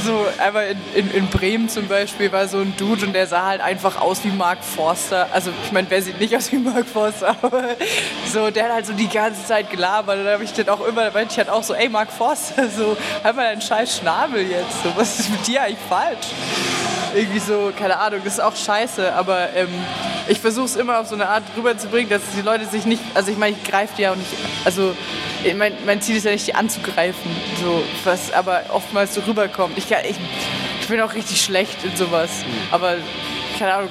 So 0.04 0.26
einmal 0.38 0.66
in, 0.66 0.78
in, 0.94 1.10
in, 1.14 1.26
Bremen 1.28 1.68
zum 1.68 1.88
Beispiel 1.88 2.30
war 2.32 2.48
so 2.48 2.58
ein 2.58 2.74
Dude 2.76 3.06
und 3.06 3.12
der 3.12 3.26
sah 3.26 3.46
halt 3.46 3.60
einfach 3.60 4.00
aus 4.00 4.24
wie 4.24 4.30
Mark 4.30 4.62
Forster. 4.62 5.28
Also 5.32 5.50
ich 5.64 5.72
meine, 5.72 5.88
wer 5.90 6.02
sieht 6.02 6.20
nicht 6.20 6.36
aus 6.36 6.50
wie 6.52 6.58
Mark 6.58 6.86
Forster, 6.86 7.36
aber 7.42 7.76
so, 8.32 8.50
der 8.50 8.64
hat 8.64 8.72
halt 8.72 8.86
so 8.86 8.92
die 8.92 9.08
ganze 9.08 9.44
Zeit 9.46 9.70
gelabert 9.70 10.18
und 10.18 10.24
da 10.24 10.32
habe 10.32 10.44
ich 10.44 10.52
dann 10.52 10.68
auch 10.68 10.86
immer, 10.86 11.10
da 11.10 11.20
ich 11.20 11.36
halt 11.38 11.48
auch 11.48 11.62
so, 11.62 11.74
ey 11.74 11.88
Mark 11.88 12.10
Forster, 12.10 12.68
so, 12.76 12.96
halt 13.22 13.36
mal 13.36 13.44
deinen 13.44 13.62
scheiß 13.62 13.98
Schnabel 13.98 14.42
jetzt, 14.42 14.82
so, 14.82 14.92
was 14.96 15.20
ist 15.20 15.30
mit 15.30 15.46
dir 15.46 15.62
eigentlich 15.62 15.78
falsch? 15.88 16.28
Irgendwie 17.14 17.38
so, 17.38 17.72
keine 17.76 17.98
Ahnung, 17.98 18.20
das 18.24 18.34
ist 18.34 18.40
auch 18.40 18.56
scheiße, 18.56 19.12
aber 19.12 19.52
ähm, 19.54 19.68
ich 20.28 20.40
versuche 20.40 20.66
es 20.66 20.76
immer 20.76 21.00
auf 21.00 21.08
so 21.08 21.14
eine 21.14 21.28
Art 21.28 21.42
rüberzubringen, 21.56 22.08
dass 22.08 22.22
die 22.36 22.42
Leute 22.42 22.66
sich 22.66 22.86
nicht, 22.86 23.02
also 23.14 23.30
ich 23.30 23.38
meine, 23.38 23.56
ich 23.56 23.70
greife 23.70 23.94
die 23.96 24.02
ja 24.02 24.12
auch 24.12 24.16
nicht, 24.16 24.30
also 24.64 24.94
mein, 25.56 25.72
mein, 25.84 26.00
Ziel 26.00 26.16
ist 26.16 26.24
ja 26.24 26.30
nicht, 26.30 26.46
die 26.46 26.54
anzugreifen, 26.54 27.30
so, 27.60 27.82
was 28.04 28.32
aber 28.32 28.62
oftmals 28.70 29.14
so 29.14 29.20
rüberkommt. 29.22 29.76
Ich, 29.76 29.90
ich, 29.90 30.16
ich 30.80 30.88
bin 30.88 31.00
auch 31.00 31.14
richtig 31.14 31.42
schlecht 31.42 31.84
in 31.84 31.96
sowas, 31.96 32.30
mhm. 32.30 32.74
aber 32.74 32.96
keine 33.58 33.74
Ahnung. 33.74 33.90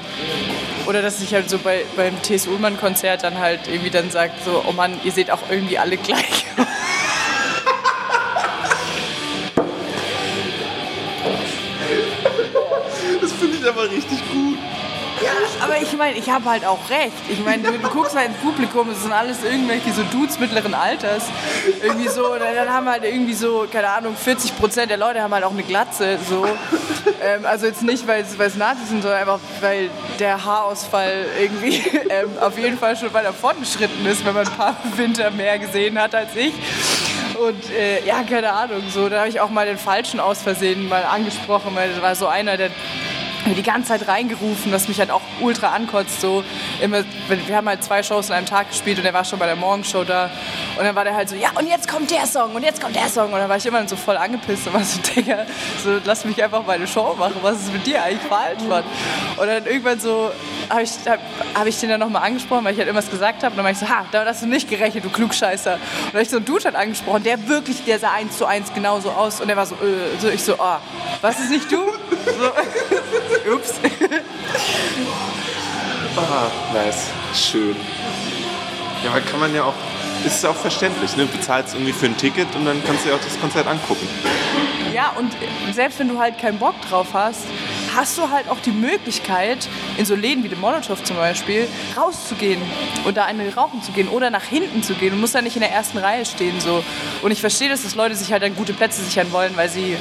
Oder 0.87 1.01
dass 1.01 1.21
ich 1.21 1.33
halt 1.33 1.49
so 1.49 1.59
bei, 1.59 1.85
beim 1.95 2.19
T.S. 2.21 2.47
Ullmann-Konzert 2.47 3.23
dann 3.23 3.37
halt 3.37 3.67
irgendwie 3.67 3.91
dann 3.91 4.09
sagt, 4.09 4.43
so, 4.43 4.63
oh 4.67 4.71
Mann, 4.71 4.99
ihr 5.03 5.11
seht 5.11 5.29
auch 5.31 5.41
irgendwie 5.49 5.77
alle 5.77 5.97
gleich 5.97 6.45
aber 13.81 13.91
richtig 13.91 14.19
gut. 14.31 14.57
Ja, 15.23 15.31
aber 15.63 15.79
ich 15.79 15.95
meine, 15.95 16.17
ich 16.17 16.29
habe 16.29 16.45
halt 16.45 16.65
auch 16.65 16.89
recht. 16.89 17.13
Ich 17.29 17.43
meine, 17.43 17.61
du, 17.61 17.77
guckst 17.89 18.15
halt 18.15 18.29
ins 18.29 18.37
Publikum, 18.37 18.89
es 18.89 19.03
sind 19.03 19.11
alles 19.11 19.43
irgendwelche 19.43 19.91
so 19.91 20.01
Dudes 20.03 20.39
mittleren 20.39 20.73
Alters. 20.73 21.25
Irgendwie 21.83 22.07
so, 22.07 22.33
und 22.33 22.39
dann 22.39 22.69
haben 22.69 22.89
halt 22.89 23.03
irgendwie 23.03 23.35
so, 23.35 23.67
keine 23.71 23.89
Ahnung, 23.89 24.15
40 24.15 24.57
Prozent 24.57 24.89
der 24.89 24.97
Leute 24.97 25.21
haben 25.21 25.33
halt 25.33 25.43
auch 25.43 25.51
eine 25.51 25.61
Glatze. 25.61 26.17
So. 26.27 26.47
Ähm, 27.23 27.45
also 27.45 27.67
jetzt 27.67 27.83
nicht, 27.83 28.07
weil 28.07 28.23
es 28.23 28.55
Nazis 28.55 28.89
sind, 28.89 29.03
sondern 29.03 29.19
einfach, 29.19 29.39
weil 29.59 29.91
der 30.17 30.43
Haarausfall 30.43 31.25
irgendwie 31.39 31.83
ähm, 32.09 32.29
auf 32.39 32.57
jeden 32.57 32.79
Fall 32.79 32.97
schon 32.97 33.13
weiter 33.13 33.33
fortgeschritten 33.33 34.03
ist, 34.07 34.25
wenn 34.25 34.33
man 34.33 34.47
ein 34.47 34.53
paar 34.53 34.75
Winter 34.95 35.29
mehr 35.29 35.59
gesehen 35.59 35.99
hat 35.99 36.15
als 36.15 36.35
ich. 36.35 36.53
Und 37.37 37.71
äh, 37.71 38.03
ja, 38.05 38.23
keine 38.23 38.53
Ahnung, 38.53 38.83
so, 38.89 39.09
da 39.09 39.19
habe 39.19 39.29
ich 39.29 39.39
auch 39.39 39.49
mal 39.49 39.65
den 39.65 39.77
Falschen 39.77 40.19
aus 40.19 40.41
Versehen 40.41 40.87
mal 40.89 41.03
angesprochen, 41.03 41.75
weil 41.75 41.91
da 41.93 42.01
war 42.01 42.15
so 42.15 42.27
einer, 42.27 42.57
der 42.57 42.69
die 43.45 43.63
ganze 43.63 43.89
Zeit 43.89 44.07
reingerufen, 44.07 44.71
was 44.71 44.87
mich 44.87 44.99
halt 44.99 45.11
auch 45.11 45.21
ultra 45.39 45.69
ankotzt. 45.69 46.21
So 46.21 46.43
immer, 46.81 47.03
wir 47.27 47.55
haben 47.55 47.67
halt 47.67 47.83
zwei 47.83 48.03
Shows 48.03 48.27
in 48.29 48.33
einem 48.33 48.45
Tag 48.45 48.69
gespielt 48.69 48.99
und 48.99 49.05
er 49.05 49.13
war 49.13 49.25
schon 49.25 49.39
bei 49.39 49.45
der 49.45 49.55
Morgenshow 49.55 50.03
da. 50.03 50.29
Und 50.77 50.83
dann 50.83 50.95
war 50.95 51.03
der 51.03 51.15
halt 51.15 51.29
so, 51.29 51.35
ja, 51.35 51.49
und 51.55 51.67
jetzt 51.67 51.87
kommt 51.87 52.11
der 52.11 52.25
Song 52.27 52.55
und 52.55 52.63
jetzt 52.63 52.81
kommt 52.81 52.95
der 52.95 53.07
Song. 53.09 53.33
Und 53.33 53.39
dann 53.39 53.49
war 53.49 53.57
ich 53.57 53.65
immer 53.65 53.87
so 53.87 53.95
voll 53.95 54.17
angepisst 54.17 54.67
und 54.67 54.73
war 54.73 54.83
so, 54.83 54.99
Digga, 55.15 55.45
so, 55.83 55.99
lass 56.05 56.25
mich 56.25 56.41
einfach 56.43 56.65
meine 56.65 56.87
Show 56.87 57.15
machen. 57.17 57.35
Was 57.41 57.57
ist 57.61 57.73
mit 57.73 57.85
dir 57.85 58.03
eigentlich 58.03 58.21
falsch, 58.29 58.63
Mann? 58.67 58.83
Und 59.37 59.47
dann 59.47 59.65
irgendwann 59.65 59.99
so 59.99 60.31
habe 60.69 60.83
ich, 60.83 60.91
hab, 61.05 61.19
hab 61.53 61.67
ich 61.67 61.79
den 61.79 61.89
dann 61.89 61.99
nochmal 61.99 62.23
angesprochen, 62.23 62.63
weil 62.63 62.73
ich 62.73 62.79
halt 62.79 62.87
irgendwas 62.87 63.09
gesagt 63.09 63.43
habe. 63.43 63.51
Und 63.51 63.57
dann 63.57 63.65
war 63.65 63.71
ich 63.71 63.77
so, 63.77 63.89
ha, 63.89 64.05
da 64.11 64.25
hast 64.25 64.41
du 64.41 64.47
nicht 64.47 64.69
gerechnet, 64.69 65.03
du 65.03 65.09
Klugscheißer. 65.09 65.73
Und 65.73 65.81
dann 65.81 66.13
habe 66.13 66.21
ich 66.21 66.29
so 66.29 66.37
einen 66.37 66.45
Dude 66.45 66.65
halt 66.65 66.75
angesprochen, 66.75 67.23
der 67.23 67.47
wirklich, 67.47 67.83
der 67.83 67.99
sah 67.99 68.11
eins 68.11 68.37
zu 68.37 68.45
eins 68.45 68.73
genauso 68.73 69.09
aus. 69.11 69.41
Und 69.41 69.47
der 69.47 69.57
war 69.57 69.65
so, 69.65 69.75
äh, 69.75 70.19
so 70.19 70.29
ich 70.29 70.43
so, 70.43 70.55
oh, 70.57 70.77
was 71.21 71.39
ist 71.39 71.49
nicht 71.49 71.71
du? 71.71 71.77
So, 71.77 72.51
ups. 73.53 73.73
Ah, 76.15 76.51
nice. 76.73 77.07
Schön. 77.33 77.75
Ja, 79.03 79.13
weil 79.13 79.21
kann 79.21 79.39
man 79.39 79.55
ja 79.55 79.63
auch, 79.63 79.73
ist 80.25 80.43
ja 80.43 80.49
auch 80.49 80.55
verständlich, 80.55 81.15
ne? 81.15 81.25
Du 81.25 81.37
bezahlst 81.37 81.73
irgendwie 81.73 81.93
für 81.93 82.07
ein 82.07 82.17
Ticket 82.17 82.47
und 82.55 82.65
dann 82.65 82.83
kannst 82.85 83.05
du 83.05 83.09
ja 83.09 83.15
auch 83.15 83.21
das 83.21 83.39
Konzert 83.39 83.67
angucken. 83.67 84.07
Ja, 84.93 85.13
und 85.17 85.31
selbst 85.73 85.99
wenn 85.99 86.09
du 86.09 86.19
halt 86.19 86.37
keinen 86.37 86.59
Bock 86.59 86.75
drauf 86.89 87.07
hast, 87.13 87.45
hast 87.95 88.17
du 88.17 88.29
halt 88.29 88.49
auch 88.49 88.59
die 88.59 88.71
Möglichkeit, 88.71 89.67
in 89.97 90.05
so 90.05 90.15
Läden 90.15 90.43
wie 90.43 90.49
dem 90.49 90.59
Molotow 90.59 91.01
zum 91.01 91.15
Beispiel, 91.15 91.67
rauszugehen 91.95 92.61
und 93.05 93.17
da 93.17 93.25
eine 93.25 93.53
rauchen 93.55 93.81
zu 93.81 93.91
gehen 93.93 94.09
oder 94.09 94.29
nach 94.29 94.43
hinten 94.43 94.83
zu 94.83 94.93
gehen. 94.93 95.11
Du 95.11 95.17
musst 95.17 95.33
ja 95.33 95.41
nicht 95.41 95.55
in 95.55 95.61
der 95.61 95.71
ersten 95.71 95.97
Reihe 95.97 96.25
stehen. 96.25 96.59
So. 96.59 96.83
Und 97.21 97.31
ich 97.31 97.39
verstehe 97.39 97.69
das, 97.69 97.83
dass 97.83 97.95
Leute 97.95 98.15
sich 98.15 98.31
halt 98.31 98.43
dann 98.43 98.55
gute 98.55 98.73
Plätze 98.73 99.01
sichern 99.01 99.31
wollen, 99.31 99.55
weil 99.55 99.69
sie 99.69 99.95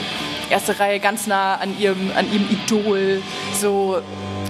erste 0.50 0.78
Reihe 0.78 1.00
ganz 1.00 1.26
nah 1.26 1.54
an 1.56 1.78
ihrem, 1.78 2.10
an 2.16 2.30
ihrem 2.32 2.48
Idol 2.50 3.22
so 3.58 4.00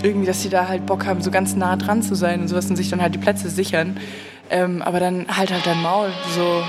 irgendwie, 0.03 0.27
dass 0.27 0.43
sie 0.43 0.49
da 0.49 0.69
halt 0.69 0.87
Bock 0.87 1.07
haben, 1.07 1.23
so 1.23 1.31
ganz 1.31 1.55
nah 1.55 1.77
dran 1.77 2.03
zu 2.03 2.15
sein 2.15 2.41
und 2.41 2.49
sowas 2.49 2.67
und 2.67 2.77
sich 2.77 2.89
dann 2.89 3.03
halt 3.03 3.15
die 3.15 3.19
Plätze 3.19 3.51
sichern. 3.51 4.01
Ähm, 4.51 4.83
aber 4.83 4.99
dann 4.99 5.27
halt 5.37 5.53
halt 5.53 5.65
dein 5.67 5.81
Maul, 5.83 6.11
so 6.35 6.65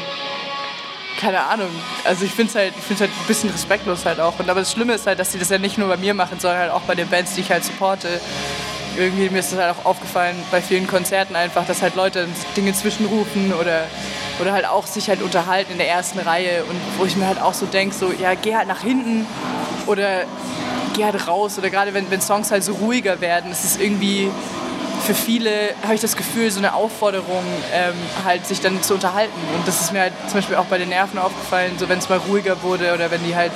keine 1.19 1.39
Ahnung. 1.39 1.69
Also 2.03 2.25
ich 2.25 2.31
finde 2.31 2.49
es 2.49 2.55
halt, 2.55 2.73
halt 2.99 3.09
ein 3.09 3.27
bisschen 3.27 3.49
respektlos 3.49 4.05
halt 4.05 4.19
auch. 4.19 4.39
Und 4.39 4.49
aber 4.49 4.59
das 4.59 4.71
Schlimme 4.71 4.93
ist 4.93 5.05
halt, 5.05 5.19
dass 5.19 5.31
sie 5.31 5.39
das 5.39 5.49
ja 5.49 5.59
nicht 5.59 5.77
nur 5.77 5.87
bei 5.87 5.97
mir 5.97 6.13
machen, 6.13 6.39
sondern 6.39 6.59
halt 6.59 6.71
auch 6.71 6.81
bei 6.81 6.95
den 6.95 7.07
Bands, 7.07 7.35
die 7.35 7.41
ich 7.41 7.51
halt 7.51 7.63
supporte. 7.63 8.19
Irgendwie 8.97 9.29
mir 9.29 9.39
ist 9.39 9.51
das 9.53 9.59
halt 9.59 9.75
auch 9.75 9.85
aufgefallen 9.85 10.35
bei 10.51 10.61
vielen 10.61 10.87
Konzerten 10.87 11.35
einfach, 11.35 11.65
dass 11.65 11.81
halt 11.81 11.95
Leute 11.95 12.27
Dinge 12.57 12.73
zwischenrufen 12.73 13.53
oder, 13.53 13.85
oder 14.39 14.51
halt 14.51 14.67
auch 14.67 14.85
sich 14.85 15.09
halt 15.09 15.21
unterhalten 15.21 15.71
in 15.71 15.77
der 15.77 15.89
ersten 15.89 16.19
Reihe 16.19 16.63
und 16.65 16.75
wo 16.97 17.05
ich 17.05 17.15
mir 17.15 17.27
halt 17.27 17.41
auch 17.41 17.53
so 17.53 17.65
denke, 17.65 17.95
so 17.95 18.11
ja, 18.11 18.33
geh 18.35 18.55
halt 18.55 18.67
nach 18.67 18.81
hinten 18.81 19.25
oder 19.87 20.23
geh 20.93 21.05
halt 21.05 21.27
raus 21.27 21.57
oder 21.57 21.69
gerade 21.69 21.93
wenn, 21.93 22.11
wenn 22.11 22.21
Songs 22.21 22.51
halt 22.51 22.63
so 22.63 22.73
ruhiger 22.73 23.21
werden, 23.21 23.51
ist 23.51 23.63
es 23.63 23.77
irgendwie 23.77 24.29
für 25.01 25.13
viele, 25.13 25.73
habe 25.83 25.95
ich 25.95 26.01
das 26.01 26.15
Gefühl, 26.15 26.51
so 26.51 26.59
eine 26.59 26.73
Aufforderung, 26.73 27.43
ähm, 27.73 27.93
halt 28.23 28.45
sich 28.45 28.61
dann 28.61 28.81
zu 28.83 28.93
unterhalten. 28.93 29.39
Und 29.55 29.67
das 29.67 29.81
ist 29.81 29.91
mir 29.91 30.01
halt 30.01 30.13
zum 30.27 30.35
Beispiel 30.35 30.55
auch 30.55 30.65
bei 30.65 30.77
den 30.77 30.89
Nerven 30.89 31.19
aufgefallen, 31.19 31.73
so 31.77 31.89
wenn 31.89 31.99
es 31.99 32.09
mal 32.09 32.19
ruhiger 32.19 32.61
wurde 32.63 32.93
oder 32.93 33.11
wenn 33.11 33.23
die 33.23 33.35
halt 33.35 33.51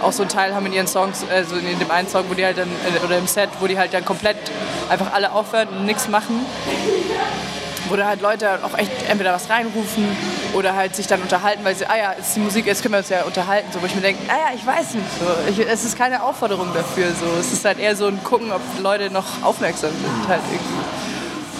auch 0.00 0.12
so 0.12 0.22
einen 0.22 0.30
Teil 0.30 0.54
haben 0.54 0.66
in 0.66 0.72
ihren 0.72 0.86
Songs, 0.86 1.24
also 1.30 1.56
in 1.56 1.78
dem 1.78 1.90
einen 1.90 2.08
Song, 2.08 2.24
wo 2.28 2.34
die 2.34 2.44
halt 2.44 2.58
dann, 2.58 2.68
äh, 2.68 3.04
oder 3.04 3.18
im 3.18 3.26
Set, 3.26 3.48
wo 3.60 3.66
die 3.66 3.78
halt 3.78 3.92
dann 3.94 4.04
komplett 4.04 4.36
einfach 4.88 5.12
alle 5.12 5.32
aufhören 5.32 5.68
und 5.68 5.86
nichts 5.86 6.08
machen 6.08 6.44
wo 7.88 7.96
da 7.96 8.06
halt 8.06 8.20
Leute 8.20 8.58
auch 8.62 8.76
echt 8.78 8.90
entweder 9.08 9.32
was 9.32 9.50
reinrufen 9.50 10.04
oder 10.54 10.74
halt 10.74 10.96
sich 10.96 11.06
dann 11.06 11.20
unterhalten, 11.20 11.64
weil 11.64 11.74
sie, 11.74 11.86
ah 11.86 11.96
ja, 11.96 12.12
ist 12.12 12.36
die 12.36 12.40
Musik, 12.40 12.66
jetzt 12.66 12.82
können 12.82 12.94
wir 12.94 12.98
uns 12.98 13.08
ja 13.08 13.24
unterhalten, 13.24 13.68
so, 13.72 13.82
wo 13.82 13.86
ich 13.86 13.94
mir 13.94 14.00
denke, 14.00 14.22
ah 14.28 14.50
ja, 14.50 14.54
ich 14.54 14.66
weiß 14.66 14.94
nicht, 14.94 15.06
so, 15.18 15.26
ich, 15.50 15.68
es 15.68 15.84
ist 15.84 15.96
keine 15.96 16.22
Aufforderung 16.22 16.72
dafür, 16.74 17.08
so, 17.08 17.26
es 17.38 17.52
ist 17.52 17.64
halt 17.64 17.78
eher 17.78 17.96
so 17.96 18.06
ein 18.06 18.22
Gucken, 18.22 18.52
ob 18.52 18.60
Leute 18.80 19.10
noch 19.10 19.42
aufmerksam 19.42 19.90
sind, 19.90 20.28
halt 20.28 20.40
irgendwie. 20.50 20.73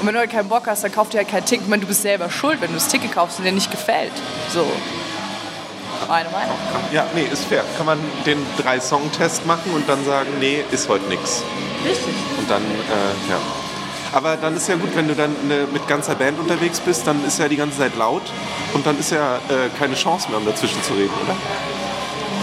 Und 0.04 0.08
wenn 0.08 0.16
du 0.16 0.20
halt 0.20 0.32
keinen 0.32 0.50
Bock 0.50 0.66
hast, 0.66 0.84
dann 0.84 0.92
kauf 0.92 1.08
dir 1.08 1.16
halt 1.16 1.28
kein 1.28 1.46
Ticket. 1.46 1.62
Ich 1.62 1.70
meine, 1.70 1.80
du 1.80 1.88
bist 1.88 2.02
selber 2.02 2.30
schuld, 2.30 2.60
wenn 2.60 2.68
du 2.68 2.74
das 2.74 2.88
Ticket 2.88 3.10
kaufst 3.12 3.38
und 3.38 3.46
dir 3.46 3.52
nicht 3.52 3.70
gefällt. 3.70 4.12
So. 4.52 4.66
Meine 6.06 6.28
Meinung. 6.28 6.54
Ja, 6.92 7.06
nee, 7.14 7.26
ist 7.32 7.46
fair. 7.46 7.64
Kann 7.78 7.86
man 7.86 7.98
den 8.26 8.36
Drei-Song-Test 8.58 9.46
machen 9.46 9.72
und 9.72 9.88
dann 9.88 10.04
sagen, 10.04 10.28
nee, 10.40 10.62
ist 10.72 10.90
heute 10.90 11.06
nichts. 11.06 11.42
Richtig. 11.86 12.14
Und 12.36 12.50
dann, 12.50 12.60
äh, 12.60 13.30
ja. 13.30 13.38
Aber 14.12 14.36
dann 14.36 14.54
ist 14.54 14.68
ja 14.68 14.74
gut, 14.74 14.94
wenn 14.94 15.08
du 15.08 15.14
dann 15.14 15.34
eine, 15.42 15.66
mit 15.72 15.88
ganzer 15.88 16.16
Band 16.16 16.38
unterwegs 16.38 16.80
bist, 16.80 17.06
dann 17.06 17.24
ist 17.24 17.38
ja 17.38 17.48
die 17.48 17.56
ganze 17.56 17.78
Zeit 17.78 17.96
laut 17.96 18.24
und 18.74 18.84
dann 18.84 18.98
ist 19.00 19.10
ja 19.10 19.36
äh, 19.36 19.70
keine 19.78 19.94
Chance 19.94 20.28
mehr, 20.28 20.36
um 20.36 20.44
dazwischen 20.44 20.82
zu 20.82 20.92
reden, 20.92 21.14
oder? 21.24 21.34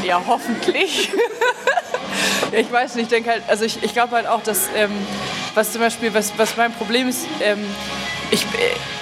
Ja, 0.03 0.19
hoffentlich. 0.25 1.11
ich 2.51 2.71
weiß 2.71 2.95
nicht, 2.95 3.03
ich 3.03 3.09
denke 3.09 3.29
halt, 3.29 3.43
also 3.47 3.65
ich, 3.65 3.83
ich 3.83 3.93
glaube 3.93 4.15
halt 4.15 4.25
auch, 4.25 4.41
dass, 4.41 4.67
ähm, 4.75 4.89
was 5.55 5.71
zum 5.71 5.81
Beispiel, 5.81 6.13
was, 6.13 6.33
was 6.37 6.57
mein 6.57 6.73
Problem 6.73 7.07
ist, 7.07 7.25
ähm, 7.41 7.65
ich, 8.31 8.45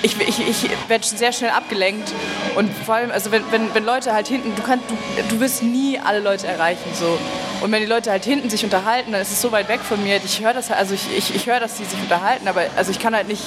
ich, 0.01 0.19
ich, 0.19 0.47
ich 0.47 0.69
werde 0.87 1.05
sehr 1.05 1.31
schnell 1.31 1.51
abgelenkt 1.51 2.11
und 2.55 2.71
vor 2.85 2.95
allem, 2.95 3.11
also 3.11 3.31
wenn, 3.31 3.43
wenn, 3.51 3.73
wenn 3.75 3.85
Leute 3.85 4.13
halt 4.13 4.27
hinten, 4.27 4.55
du 4.55 4.63
kannst, 4.63 4.85
du, 4.89 4.95
du 5.29 5.39
wirst 5.39 5.61
nie 5.61 5.99
alle 5.99 6.19
Leute 6.19 6.47
erreichen, 6.47 6.89
so. 6.93 7.17
Und 7.61 7.73
wenn 7.73 7.81
die 7.81 7.87
Leute 7.87 8.09
halt 8.09 8.23
hinten 8.23 8.49
sich 8.49 8.63
unterhalten, 8.63 9.11
dann 9.11 9.21
ist 9.21 9.33
es 9.33 9.41
so 9.41 9.51
weit 9.51 9.67
weg 9.67 9.81
von 9.81 10.01
mir. 10.01 10.21
Ich 10.23 10.41
höre 10.41 10.53
das, 10.53 10.71
also 10.71 10.93
ich, 10.93 11.05
ich, 11.15 11.35
ich 11.35 11.45
höre, 11.45 11.59
dass 11.59 11.77
sie 11.77 11.83
sich 11.83 11.99
unterhalten, 11.99 12.47
aber 12.47 12.61
also 12.77 12.89
ich 12.91 12.99
kann 12.99 13.13
halt 13.13 13.27
nicht. 13.27 13.43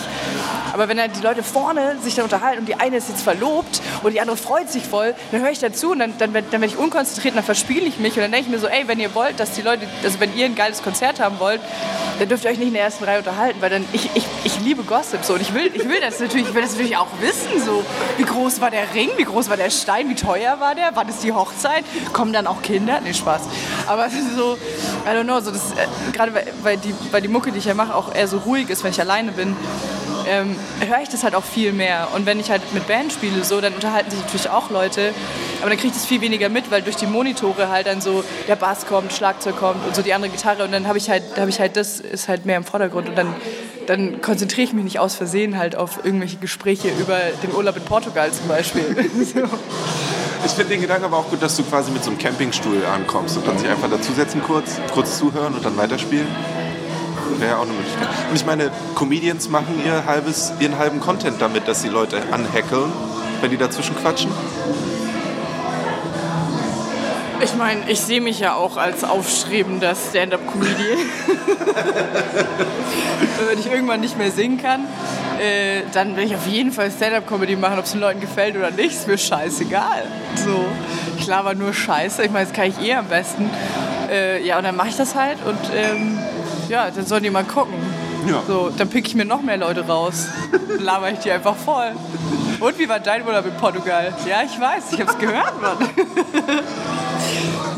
Aber 0.74 0.88
wenn 0.88 1.00
halt 1.00 1.16
die 1.16 1.22
Leute 1.22 1.42
vorne 1.42 1.96
sich 2.02 2.14
dann 2.14 2.24
unterhalten 2.24 2.60
und 2.60 2.68
die 2.68 2.74
eine 2.74 2.98
ist 2.98 3.08
jetzt 3.08 3.22
verlobt 3.22 3.80
und 4.02 4.12
die 4.12 4.20
andere 4.20 4.36
freut 4.36 4.70
sich 4.70 4.84
voll, 4.84 5.14
dann 5.30 5.40
höre 5.40 5.50
ich 5.50 5.60
dazu 5.60 5.92
und 5.92 5.98
dann, 5.98 6.12
dann, 6.18 6.32
dann 6.34 6.50
werde 6.50 6.66
ich 6.66 6.76
unkonzentriert 6.76 7.32
und 7.32 7.36
dann 7.36 7.44
verspiele 7.44 7.86
ich 7.86 7.98
mich 7.98 8.14
und 8.16 8.20
dann 8.20 8.32
denke 8.32 8.48
ich 8.48 8.52
mir 8.52 8.58
so, 8.58 8.66
ey, 8.66 8.86
wenn 8.86 9.00
ihr 9.00 9.14
wollt, 9.14 9.40
dass 9.40 9.52
die 9.52 9.62
Leute, 9.62 9.86
also 10.04 10.20
wenn 10.20 10.36
ihr 10.36 10.44
ein 10.44 10.54
geiles 10.54 10.82
Konzert 10.82 11.18
haben 11.18 11.38
wollt, 11.40 11.60
dann 12.18 12.28
dürft 12.28 12.44
ihr 12.44 12.50
euch 12.50 12.58
nicht 12.58 12.68
in 12.68 12.74
der 12.74 12.84
ersten 12.84 13.04
Reihe 13.04 13.18
unterhalten, 13.18 13.60
weil 13.60 13.70
dann 13.70 13.84
ich, 13.92 14.10
ich, 14.14 14.26
ich 14.44 14.60
liebe 14.60 14.82
Gossip 14.82 15.24
so. 15.24 15.34
Und 15.34 15.40
ich 15.40 15.54
will, 15.54 15.70
ich 15.72 15.88
will 15.88 16.00
das 16.00 16.20
natürlich, 16.20 16.48
ich 16.48 16.54
will 16.54 16.62
das 16.62 16.72
natürlich 16.72 16.96
auch 16.96 17.08
wissen, 17.20 17.64
so. 17.64 17.84
Wie 18.16 18.24
groß 18.24 18.60
war 18.60 18.70
der 18.70 18.94
Ring, 18.94 19.10
wie 19.16 19.24
groß 19.24 19.48
war 19.48 19.56
der 19.56 19.70
Stein, 19.70 20.08
wie 20.08 20.14
teuer 20.14 20.60
war 20.60 20.74
der, 20.74 20.90
wann 20.94 21.08
ist 21.08 21.22
die 21.22 21.32
Hochzeit, 21.32 21.84
kommen 22.12 22.32
dann 22.32 22.46
auch 22.46 22.62
Kinder, 22.62 23.00
nee 23.00 23.14
Spaß, 23.14 23.42
aber 23.86 24.08
so, 24.10 24.56
I 25.06 25.10
don't 25.10 25.24
know, 25.24 25.40
so 25.40 25.50
äh, 25.50 25.54
gerade 26.12 26.34
weil, 26.34 26.46
weil 26.62 26.76
die 26.76 26.94
weil 27.10 27.22
die 27.22 27.28
Mucke, 27.28 27.52
die 27.52 27.58
ich 27.58 27.64
ja 27.64 27.74
mache, 27.74 27.94
auch 27.94 28.14
eher 28.14 28.28
so 28.28 28.38
ruhig 28.38 28.68
ist, 28.70 28.84
wenn 28.84 28.92
ich 28.92 29.00
alleine 29.00 29.32
bin. 29.32 29.56
Ähm, 30.26 30.56
höre 30.86 31.00
ich 31.02 31.08
das 31.08 31.24
halt 31.24 31.34
auch 31.34 31.44
viel 31.44 31.72
mehr. 31.72 32.08
Und 32.14 32.26
wenn 32.26 32.40
ich 32.40 32.50
halt 32.50 32.62
mit 32.74 32.86
Band 32.86 33.12
spiele, 33.12 33.44
so, 33.44 33.60
dann 33.60 33.74
unterhalten 33.74 34.10
sich 34.10 34.20
natürlich 34.20 34.48
auch 34.48 34.70
Leute. 34.70 35.12
Aber 35.60 35.70
dann 35.70 35.78
kriege 35.78 35.88
ich 35.88 35.94
das 35.94 36.06
viel 36.06 36.20
weniger 36.20 36.48
mit, 36.48 36.70
weil 36.70 36.82
durch 36.82 36.96
die 36.96 37.06
Monitore 37.06 37.68
halt 37.68 37.86
dann 37.86 38.00
so 38.00 38.24
der 38.48 38.56
Bass 38.56 38.86
kommt, 38.86 39.12
Schlagzeug 39.12 39.56
kommt 39.56 39.86
und 39.86 39.94
so 39.94 40.02
die 40.02 40.14
andere 40.14 40.30
Gitarre. 40.30 40.64
Und 40.64 40.72
dann 40.72 40.86
habe 40.86 40.98
ich 40.98 41.10
halt, 41.10 41.22
habe 41.38 41.50
ich 41.50 41.60
halt, 41.60 41.76
das 41.76 42.00
ist 42.00 42.28
halt 42.28 42.46
mehr 42.46 42.56
im 42.56 42.64
Vordergrund. 42.64 43.08
Und 43.08 43.16
dann, 43.16 43.34
dann 43.86 44.20
konzentriere 44.20 44.66
ich 44.66 44.72
mich 44.72 44.84
nicht 44.84 44.98
aus 44.98 45.14
Versehen 45.14 45.58
halt 45.58 45.76
auf 45.76 46.04
irgendwelche 46.04 46.36
Gespräche 46.36 46.88
über 46.98 47.18
den 47.42 47.52
Urlaub 47.54 47.76
in 47.76 47.84
Portugal 47.84 48.30
zum 48.32 48.48
Beispiel. 48.48 48.84
so. 49.34 49.40
Ich 50.44 50.52
finde 50.52 50.70
den 50.70 50.80
Gedanken 50.80 51.04
aber 51.04 51.18
auch 51.18 51.30
gut, 51.30 51.40
dass 51.40 51.56
du 51.56 51.62
quasi 51.62 51.92
mit 51.92 52.02
so 52.02 52.10
einem 52.10 52.18
Campingstuhl 52.18 52.84
ankommst 52.84 53.36
und 53.36 53.46
dann 53.46 53.58
sich 53.58 53.68
einfach 53.68 53.88
dazusetzen 53.88 54.42
kurz, 54.42 54.80
kurz 54.92 55.18
zuhören 55.18 55.54
und 55.54 55.64
dann 55.64 55.76
weiterspielen. 55.76 56.26
Wäre 57.38 57.56
auch 57.56 57.62
eine 57.62 57.72
Möglichkeit. 57.72 58.08
Und 58.30 58.36
ich 58.36 58.46
meine, 58.46 58.70
Comedians 58.94 59.48
machen 59.48 59.80
ihr 59.84 60.04
halbes, 60.06 60.52
ihren 60.60 60.78
halben 60.78 61.00
Content 61.00 61.40
damit, 61.40 61.68
dass 61.68 61.82
sie 61.82 61.88
Leute 61.88 62.22
anhackeln, 62.30 62.92
wenn 63.40 63.50
die 63.50 63.56
dazwischen 63.56 63.96
quatschen. 63.96 64.30
Ich 67.42 67.56
meine, 67.56 67.80
ich 67.88 68.00
sehe 68.00 68.20
mich 68.20 68.38
ja 68.38 68.54
auch 68.54 68.76
als 68.76 69.02
aufstrebender 69.02 69.96
Stand-up-Comedian. 69.96 70.98
wenn 73.48 73.58
ich 73.58 73.66
irgendwann 73.66 74.00
nicht 74.00 74.16
mehr 74.16 74.30
singen 74.30 74.62
kann, 74.62 74.86
äh, 75.40 75.82
dann 75.92 76.16
will 76.16 76.24
ich 76.24 76.36
auf 76.36 76.46
jeden 76.46 76.70
Fall 76.70 76.90
Stand-up-Comedy 76.90 77.56
machen, 77.56 77.78
ob 77.78 77.84
es 77.84 77.92
den 77.92 78.00
Leuten 78.00 78.20
gefällt 78.20 78.56
oder 78.56 78.70
nicht, 78.70 78.92
ist 78.92 79.08
mir 79.08 79.18
scheißegal. 79.18 80.04
So, 80.36 80.64
ich 81.18 81.26
laber 81.26 81.54
nur 81.54 81.72
Scheiße. 81.72 82.22
Ich 82.22 82.30
meine, 82.30 82.46
das 82.46 82.54
kann 82.54 82.66
ich 82.66 82.80
eh 82.80 82.94
am 82.94 83.06
besten. 83.06 83.50
Äh, 84.10 84.46
ja, 84.46 84.58
und 84.58 84.64
dann 84.64 84.76
mache 84.76 84.88
ich 84.88 84.96
das 84.96 85.14
halt 85.14 85.38
und 85.44 85.58
ähm, 85.74 86.18
ja, 86.68 86.90
dann 86.90 87.06
sollen 87.06 87.22
die 87.22 87.30
mal 87.30 87.44
gucken. 87.44 87.74
Ja. 88.28 88.42
So, 88.46 88.70
dann 88.76 88.88
pick 88.88 89.06
ich 89.06 89.14
mir 89.14 89.24
noch 89.24 89.42
mehr 89.42 89.56
Leute 89.56 89.86
raus. 89.86 90.26
Dann 90.68 90.84
laber 90.84 91.10
ich 91.10 91.18
die 91.20 91.30
einfach 91.30 91.56
voll. 91.56 91.92
Und 92.60 92.78
wie 92.78 92.88
war 92.88 93.00
dein 93.00 93.26
Urlaub 93.26 93.44
in 93.46 93.54
Portugal? 93.54 94.14
Ja, 94.28 94.42
ich 94.42 94.58
weiß, 94.60 94.92
ich 94.92 95.00
hab's 95.00 95.18
gehört, 95.18 95.60
Mann. 95.60 95.76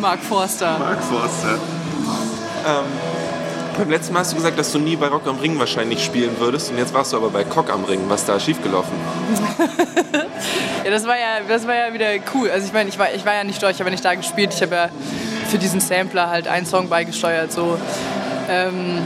Mark 0.00 0.20
Forster. 0.20 0.78
Mark 0.78 1.02
Forster. 1.02 1.58
Ähm, 2.66 2.84
beim 3.76 3.90
letzten 3.90 4.12
Mal 4.12 4.20
hast 4.20 4.32
du 4.32 4.36
gesagt, 4.36 4.58
dass 4.58 4.70
du 4.72 4.78
nie 4.78 4.96
bei 4.96 5.08
Rock 5.08 5.26
am 5.26 5.38
Ring 5.38 5.58
wahrscheinlich 5.58 6.04
spielen 6.04 6.38
würdest 6.38 6.70
und 6.70 6.78
jetzt 6.78 6.94
warst 6.94 7.12
du 7.12 7.16
aber 7.16 7.30
bei 7.30 7.44
Cock 7.44 7.72
am 7.72 7.84
Ring. 7.84 8.02
Was 8.08 8.24
da 8.24 8.38
schiefgelaufen? 8.38 8.92
ja, 10.84 10.90
das 10.90 11.06
war 11.06 11.16
ja, 11.16 11.40
das 11.48 11.66
war 11.66 11.74
ja 11.74 11.92
wieder 11.92 12.08
cool. 12.34 12.50
Also 12.50 12.66
ich 12.66 12.72
meine, 12.72 12.88
ich 12.88 12.98
war, 12.98 13.12
ich 13.12 13.24
war 13.24 13.34
ja 13.34 13.44
nicht 13.44 13.62
dort, 13.62 13.72
ich 13.72 13.80
habe 13.80 13.88
ja 13.88 13.92
nicht 13.92 14.04
da 14.04 14.14
gespielt. 14.14 14.52
Ich 14.54 14.62
habe 14.62 14.74
ja 14.74 14.88
für 15.50 15.58
diesen 15.58 15.80
Sampler 15.80 16.30
halt 16.30 16.46
einen 16.46 16.66
Song 16.66 16.88
beigesteuert. 16.88 17.52
So. 17.52 17.78
Ähm, 18.48 18.98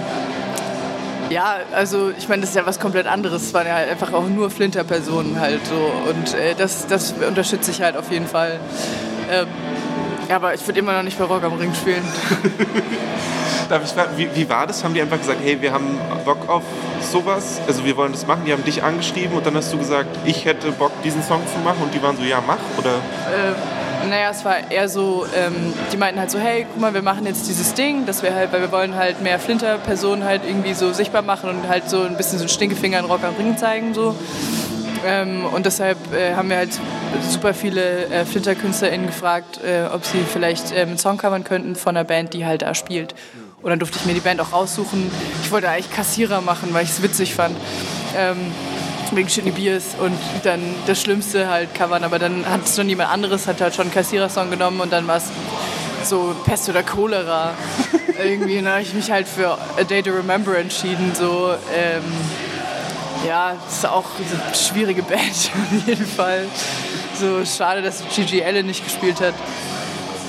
ja, 1.30 1.56
also 1.74 2.10
ich 2.16 2.28
meine, 2.28 2.40
das 2.40 2.50
ist 2.50 2.56
ja 2.56 2.66
was 2.66 2.80
komplett 2.80 3.06
anderes. 3.06 3.42
Es 3.42 3.54
waren 3.54 3.66
ja 3.66 3.74
halt 3.74 3.90
einfach 3.90 4.12
auch 4.12 4.26
nur 4.26 4.50
Flinter-Personen 4.50 5.38
halt 5.38 5.60
so. 5.66 6.10
Und 6.10 6.34
äh, 6.34 6.54
das, 6.56 6.86
das 6.86 7.12
unterstütze 7.12 7.70
ich 7.70 7.82
halt 7.82 7.96
auf 7.96 8.10
jeden 8.10 8.26
Fall. 8.26 8.58
Ähm, 9.30 9.46
ja, 10.28 10.36
aber 10.36 10.54
ich 10.54 10.66
würde 10.66 10.78
immer 10.78 10.92
noch 10.92 11.02
nicht 11.02 11.18
bei 11.18 11.24
Rock 11.24 11.42
am 11.44 11.54
Ring 11.54 11.72
spielen. 11.74 12.02
Darf 13.68 13.84
ich 13.84 13.90
fragen, 13.90 14.16
wie, 14.16 14.28
wie 14.34 14.48
war 14.48 14.66
das? 14.66 14.82
Haben 14.82 14.94
die 14.94 15.02
einfach 15.02 15.18
gesagt, 15.18 15.40
hey, 15.42 15.60
wir 15.60 15.72
haben 15.72 15.98
Bock 16.24 16.48
auf 16.48 16.62
sowas, 17.02 17.60
also 17.66 17.84
wir 17.84 17.96
wollen 17.96 18.12
das 18.12 18.26
machen, 18.26 18.42
die 18.46 18.52
haben 18.52 18.64
dich 18.64 18.82
angeschrieben 18.82 19.36
und 19.36 19.46
dann 19.46 19.54
hast 19.54 19.72
du 19.72 19.78
gesagt, 19.78 20.08
ich 20.24 20.44
hätte 20.44 20.72
Bock, 20.72 20.92
diesen 21.02 21.22
Song 21.22 21.42
zu 21.46 21.58
machen 21.60 21.82
und 21.82 21.94
die 21.94 22.02
waren 22.02 22.16
so, 22.16 22.22
ja, 22.24 22.42
mach, 22.46 22.58
oder? 22.78 22.90
Äh, 22.90 23.77
naja, 24.08 24.30
es 24.30 24.44
war 24.44 24.70
eher 24.70 24.88
so, 24.88 25.26
ähm, 25.36 25.72
die 25.92 25.96
meinten 25.96 26.20
halt 26.20 26.30
so, 26.30 26.38
hey, 26.38 26.66
guck 26.70 26.80
mal, 26.80 26.94
wir 26.94 27.02
machen 27.02 27.26
jetzt 27.26 27.48
dieses 27.48 27.74
Ding, 27.74 28.06
dass 28.06 28.22
wir 28.22 28.34
halt, 28.34 28.52
weil 28.52 28.60
wir 28.60 28.72
wollen 28.72 28.94
halt 28.94 29.22
mehr 29.22 29.38
Flinter-Personen 29.38 30.24
halt 30.24 30.42
irgendwie 30.46 30.74
so 30.74 30.92
sichtbar 30.92 31.22
machen 31.22 31.50
und 31.50 31.68
halt 31.68 31.88
so 31.88 32.02
ein 32.02 32.16
bisschen 32.16 32.38
so 32.38 32.44
einen 32.44 32.48
Stinkefinger 32.48 32.98
in 32.98 33.04
Rock 33.04 33.24
am 33.24 33.34
Ring 33.36 33.56
zeigen, 33.56 33.94
so. 33.94 34.14
Ähm, 35.06 35.44
und 35.46 35.66
deshalb 35.66 35.96
äh, 36.12 36.34
haben 36.34 36.50
wir 36.50 36.56
halt 36.56 36.70
super 37.28 37.54
viele 37.54 38.06
äh, 38.06 38.24
Flinter-KünstlerInnen 38.24 39.06
gefragt, 39.06 39.60
äh, 39.64 39.84
ob 39.92 40.04
sie 40.04 40.18
vielleicht 40.30 40.72
ähm, 40.72 40.88
einen 40.88 40.98
Song 40.98 41.18
covern 41.18 41.44
könnten 41.44 41.76
von 41.76 41.96
einer 41.96 42.04
Band, 42.04 42.34
die 42.34 42.44
halt 42.46 42.62
da 42.62 42.74
spielt. 42.74 43.14
Und 43.62 43.70
dann 43.70 43.78
durfte 43.78 43.98
ich 43.98 44.06
mir 44.06 44.14
die 44.14 44.20
Band 44.20 44.40
auch 44.40 44.52
raussuchen. 44.52 45.10
Ich 45.42 45.50
wollte 45.50 45.68
eigentlich 45.68 45.90
Kassierer 45.92 46.40
machen, 46.40 46.72
weil 46.72 46.84
ich 46.84 46.90
es 46.90 47.02
witzig 47.02 47.34
fand. 47.34 47.56
Ähm, 48.16 48.36
wegen 49.16 49.28
Shitney 49.28 49.50
Beers 49.50 49.96
und 50.00 50.18
dann 50.42 50.60
das 50.86 51.00
Schlimmste 51.00 51.48
halt 51.48 51.74
covern. 51.74 52.04
Aber 52.04 52.18
dann 52.18 52.48
hat 52.48 52.64
es 52.64 52.76
schon 52.76 52.88
jemand 52.88 53.10
anderes, 53.10 53.46
hat 53.46 53.60
halt 53.60 53.74
schon 53.74 53.86
einen 53.86 53.94
Kassierer-Song 53.94 54.50
genommen 54.50 54.80
und 54.80 54.92
dann 54.92 55.06
war 55.06 55.16
es 55.16 55.24
so 56.04 56.34
Pest 56.44 56.68
oder 56.68 56.82
Cholera. 56.82 57.54
Irgendwie 58.22 58.56
dann 58.56 58.68
habe 58.68 58.82
ich 58.82 58.94
mich 58.94 59.10
halt 59.10 59.28
für 59.28 59.52
A 59.52 59.84
Day 59.84 60.02
to 60.02 60.10
Remember 60.10 60.58
entschieden. 60.58 61.12
So, 61.14 61.54
ähm, 61.74 62.02
ja, 63.26 63.56
das 63.64 63.78
ist 63.78 63.86
auch 63.86 64.04
eine 64.16 64.54
schwierige 64.54 65.02
Band 65.02 65.20
auf 65.20 65.86
jeden 65.86 66.06
Fall. 66.06 66.46
So 67.18 67.44
schade, 67.44 67.82
dass 67.82 68.02
Gigi 68.14 68.42
Allen 68.42 68.66
nicht 68.66 68.84
gespielt 68.84 69.20
hat. 69.20 69.34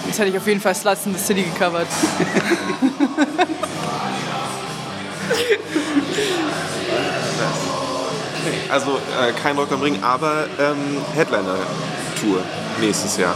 Jetzt 0.05 0.19
hätte 0.19 0.29
ich 0.29 0.37
auf 0.37 0.47
jeden 0.47 0.61
Fall 0.61 0.73
Sluts 0.73 1.05
in 1.05 1.13
the 1.13 1.19
City 1.19 1.43
gecovert. 1.43 1.87
Also 8.69 8.99
äh, 9.19 9.31
kein 9.41 9.57
Rock 9.57 9.71
am 9.71 9.81
Ring, 9.81 10.01
aber 10.03 10.45
ähm, 10.59 11.01
Headliner-Tour 11.15 12.43
nächstes 12.79 13.17
Jahr. 13.17 13.35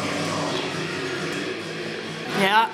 Ja, 2.43 2.67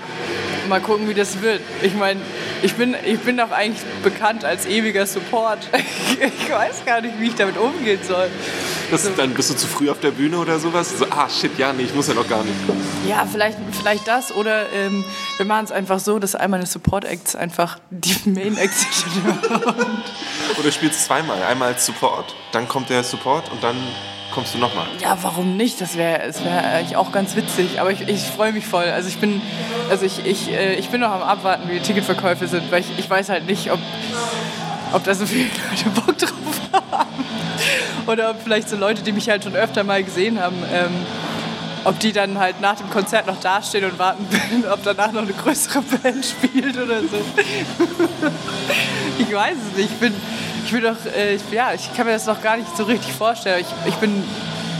mal 0.67 0.81
gucken, 0.81 1.07
wie 1.07 1.13
das 1.13 1.41
wird. 1.41 1.61
Ich 1.81 1.93
meine, 1.95 2.19
ich 2.61 2.73
bin, 2.75 2.95
ich 3.05 3.19
bin 3.19 3.37
doch 3.37 3.51
eigentlich 3.51 3.83
bekannt 4.03 4.43
als 4.45 4.65
ewiger 4.65 5.05
Support. 5.05 5.69
Ich 6.21 6.51
weiß 6.51 6.83
gar 6.85 6.99
nicht, 6.99 7.17
wie 7.19 7.27
ich 7.27 7.35
damit 7.35 7.57
umgehen 7.57 7.99
soll. 8.05 8.29
Das, 8.91 9.09
dann 9.15 9.33
bist 9.33 9.51
du 9.51 9.53
zu 9.55 9.67
früh 9.67 9.89
auf 9.89 10.01
der 10.01 10.11
Bühne 10.11 10.37
oder 10.37 10.59
sowas? 10.59 10.97
So, 10.97 11.05
ah, 11.11 11.29
shit, 11.29 11.57
ja, 11.57 11.71
nee, 11.71 11.83
ich 11.83 11.95
muss 11.95 12.09
ja 12.09 12.13
noch 12.13 12.27
gar 12.27 12.43
nicht. 12.43 12.55
Ja, 13.07 13.25
vielleicht, 13.31 13.57
vielleicht 13.71 14.05
das 14.05 14.35
oder 14.35 14.69
ähm, 14.73 15.05
wir 15.37 15.45
machen 15.45 15.63
es 15.63 15.71
einfach 15.71 15.99
so, 15.99 16.19
dass 16.19 16.35
einmal 16.35 16.59
eine 16.59 16.67
Support-Acts 16.67 17.37
einfach 17.37 17.79
die 17.89 18.15
Main-Acts 18.29 18.85
sind. 19.01 19.13
Oder 20.59 20.71
spielst 20.71 21.05
zweimal. 21.05 21.41
Einmal 21.43 21.69
als 21.69 21.85
Support, 21.85 22.35
dann 22.51 22.67
kommt 22.67 22.89
der 22.89 23.03
Support 23.03 23.51
und 23.51 23.63
dann 23.63 23.75
kommst 24.31 24.53
du 24.53 24.57
nochmal. 24.57 24.85
Ja, 25.01 25.17
warum 25.21 25.57
nicht? 25.57 25.81
Das 25.81 25.97
wäre 25.97 26.27
das 26.27 26.43
wär 26.43 26.63
eigentlich 26.63 26.95
auch 26.95 27.11
ganz 27.11 27.35
witzig. 27.35 27.79
Aber 27.79 27.91
ich, 27.91 28.07
ich 28.07 28.23
freue 28.23 28.51
mich 28.51 28.65
voll. 28.65 28.85
Also 28.85 29.09
ich 29.09 29.17
bin, 29.17 29.41
also 29.89 30.05
ich, 30.05 30.25
ich, 30.25 30.51
äh, 30.51 30.75
ich 30.75 30.89
bin 30.89 31.01
noch 31.01 31.11
am 31.11 31.21
Abwarten, 31.21 31.69
wie 31.69 31.73
die 31.73 31.79
Ticketverkäufe 31.79 32.47
sind, 32.47 32.71
weil 32.71 32.81
ich, 32.81 32.87
ich 32.97 33.09
weiß 33.09 33.29
halt 33.29 33.45
nicht, 33.45 33.71
ob, 33.71 33.79
ob 34.93 35.03
da 35.03 35.15
so 35.15 35.25
viele 35.25 35.45
Leute 35.69 35.89
Bock 35.89 36.17
drauf 36.17 36.31
haben. 36.91 37.25
Oder 38.07 38.31
ob 38.31 38.41
vielleicht 38.41 38.69
so 38.69 38.75
Leute, 38.75 39.01
die 39.01 39.11
mich 39.11 39.29
halt 39.29 39.43
schon 39.43 39.55
öfter 39.55 39.83
mal 39.83 40.03
gesehen 40.03 40.41
haben, 40.41 40.57
ähm, 40.73 40.91
ob 41.85 41.99
die 41.99 42.11
dann 42.11 42.39
halt 42.39 42.61
nach 42.61 42.75
dem 42.75 42.89
Konzert 42.89 43.27
noch 43.27 43.39
dastehen 43.39 43.85
und 43.85 43.99
warten, 43.99 44.25
ob 44.71 44.83
danach 44.83 45.11
noch 45.11 45.21
eine 45.21 45.33
größere 45.33 45.81
Band 46.03 46.25
spielt 46.25 46.77
oder 46.77 47.01
so. 47.01 47.17
ich 49.19 49.33
weiß 49.33 49.55
es 49.71 49.77
nicht. 49.77 49.91
Ich 49.91 49.99
bin, 49.99 50.13
ich 50.63 50.71
bin 50.71 50.83
doch, 50.83 51.05
äh, 51.15 51.35
ich, 51.35 51.41
ja, 51.51 51.73
ich 51.73 51.93
kann 51.95 52.05
mir 52.05 52.13
das 52.13 52.25
noch 52.25 52.41
gar 52.41 52.57
nicht 52.57 52.75
so 52.75 52.83
richtig 52.83 53.13
vorstellen. 53.13 53.61
Ich, 53.61 53.89
ich 53.89 53.95
bin 53.95 54.23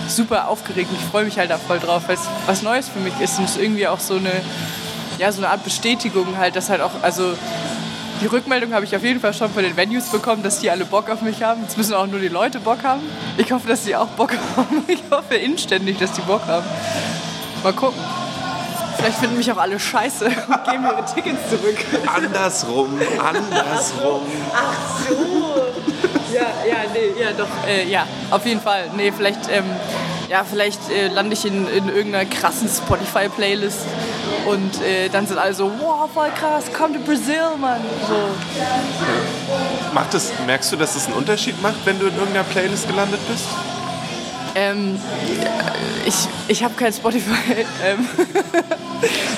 super 0.08 0.48
aufgeregt 0.48 0.90
und 0.92 0.98
ich 0.98 1.06
freue 1.06 1.26
mich 1.26 1.38
halt 1.38 1.50
da 1.50 1.58
voll 1.58 1.80
drauf, 1.80 2.04
weil 2.08 2.16
es 2.16 2.28
was 2.46 2.62
Neues 2.62 2.90
für 2.90 3.00
mich 3.00 3.14
ist 3.20 3.38
und 3.38 3.46
es 3.46 3.52
ist 3.52 3.62
irgendwie 3.62 3.88
auch 3.88 4.00
so 4.00 4.16
eine, 4.16 4.32
ja, 5.18 5.32
so 5.32 5.42
eine 5.42 5.50
Art 5.52 5.64
Bestätigung 5.64 6.38
halt, 6.38 6.56
dass 6.56 6.70
halt 6.70 6.82
auch, 6.82 6.92
also 7.02 7.34
die 8.22 8.26
Rückmeldung 8.26 8.74
habe 8.74 8.84
ich 8.84 8.96
auf 8.96 9.04
jeden 9.04 9.22
Fall 9.22 9.34
schon 9.34 9.50
von 9.50 9.64
den 9.64 9.78
Venues 9.78 10.10
bekommen, 10.10 10.44
dass 10.44 10.60
die 10.60 10.70
alle 10.70 10.84
Bock 10.84 11.10
auf 11.10 11.22
mich 11.22 11.42
haben. 11.42 11.62
Jetzt 11.62 11.78
müssen 11.78 11.94
auch 11.94 12.08
nur 12.08 12.20
die 12.20 12.28
Leute 12.28 12.60
Bock 12.60 12.84
haben. 12.84 13.02
Ich 13.38 13.52
hoffe, 13.52 13.68
dass 13.68 13.84
die 13.84 13.96
auch 13.96 14.08
Bock 14.08 14.34
haben. 14.58 14.84
Ich 14.88 15.04
hoffe 15.10 15.36
inständig, 15.36 16.00
dass 16.00 16.12
die 16.12 16.22
Bock 16.22 16.46
haben. 16.46 16.66
Mal 17.64 17.74
gucken. 17.74 18.00
Vielleicht 18.98 19.20
finden 19.20 19.38
mich 19.38 19.50
auch 19.50 19.58
alle 19.58 19.80
scheiße 19.80 20.26
und 20.48 20.64
geben 20.66 20.84
ihre 20.84 21.06
Tickets 21.06 21.50
zurück. 21.50 21.78
Andersrum, 22.14 23.00
andersrum. 23.18 24.22
Ach 24.54 25.08
so. 25.08 25.69
Ja, 26.34 26.42
ja, 26.68 26.78
nee, 26.94 27.22
ja, 27.22 27.32
doch, 27.32 27.48
äh, 27.68 27.90
ja, 27.90 28.06
auf 28.32 28.46
jeden 28.46 28.62
Fall. 28.62 28.90
Nee, 28.96 29.12
vielleicht, 29.16 29.50
ähm, 29.52 29.66
ja, 30.30 30.44
vielleicht 30.44 30.80
äh, 30.90 31.08
lande 31.08 31.34
ich 31.34 31.46
in, 31.46 31.68
in 31.68 31.90
irgendeiner 31.90 32.30
krassen 32.30 32.70
Spotify-Playlist 32.70 33.80
und 34.46 34.82
äh, 34.82 35.10
dann 35.10 35.26
sind 35.28 35.38
alle 35.38 35.54
so, 35.54 35.72
wow, 35.80 36.10
voll 36.14 36.30
krass, 36.40 36.66
komm 36.76 36.94
to 36.94 37.00
Brazil, 37.00 37.58
Mann. 37.60 37.82
So. 38.08 38.16
Macht 39.94 40.14
es, 40.14 40.32
merkst 40.46 40.72
du, 40.72 40.76
dass 40.76 40.96
es 40.96 41.08
einen 41.08 41.16
Unterschied 41.16 41.62
macht, 41.62 41.86
wenn 41.86 42.00
du 42.00 42.08
in 42.08 42.16
irgendeiner 42.16 42.44
Playlist 42.44 42.88
gelandet 42.88 43.20
bist? 43.28 43.46
Ähm, 44.56 45.00
ich 46.06 46.16
ich 46.48 46.64
habe 46.64 46.74
kein 46.74 46.94
Spotify. 46.94 47.66
Ähm. 47.84 48.08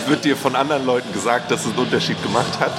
Wird 0.08 0.26
dir 0.26 0.36
von 0.36 0.56
anderen 0.56 0.86
Leuten 0.86 1.12
gesagt, 1.13 1.52
dass 1.52 1.62
es 1.62 1.68
einen 1.68 1.80
Unterschied 1.80 2.22
gemacht 2.24 2.60
hat? 2.60 2.72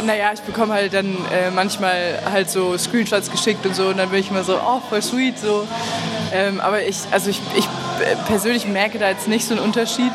Naja, 0.00 0.30
ich 0.32 0.40
bekomme 0.40 0.74
halt 0.74 0.94
dann 0.94 1.16
äh, 1.30 1.50
manchmal 1.50 2.18
halt 2.30 2.50
so 2.50 2.76
Screenshots 2.78 3.30
geschickt 3.30 3.66
und 3.66 3.76
so 3.76 3.88
und 3.88 3.98
dann 3.98 4.08
bin 4.08 4.20
ich 4.20 4.30
immer 4.30 4.42
so, 4.42 4.56
oh, 4.56 4.80
voll 4.88 5.02
sweet, 5.02 5.38
so. 5.38 5.66
Ähm, 6.32 6.60
aber 6.60 6.82
ich, 6.82 6.96
also 7.10 7.28
ich, 7.28 7.40
ich 7.54 7.68
persönlich 8.26 8.66
merke 8.66 8.98
da 8.98 9.10
jetzt 9.10 9.28
nicht 9.28 9.46
so 9.46 9.54
einen 9.54 9.62
Unterschied, 9.62 10.12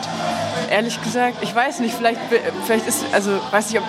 ehrlich 0.70 1.02
gesagt. 1.02 1.38
Ich 1.42 1.54
weiß 1.54 1.80
nicht, 1.80 1.96
vielleicht, 1.96 2.20
vielleicht 2.66 2.88
ist, 2.88 3.06
also 3.12 3.40
weiß 3.52 3.70
nicht, 3.72 3.80
ob, 3.80 3.86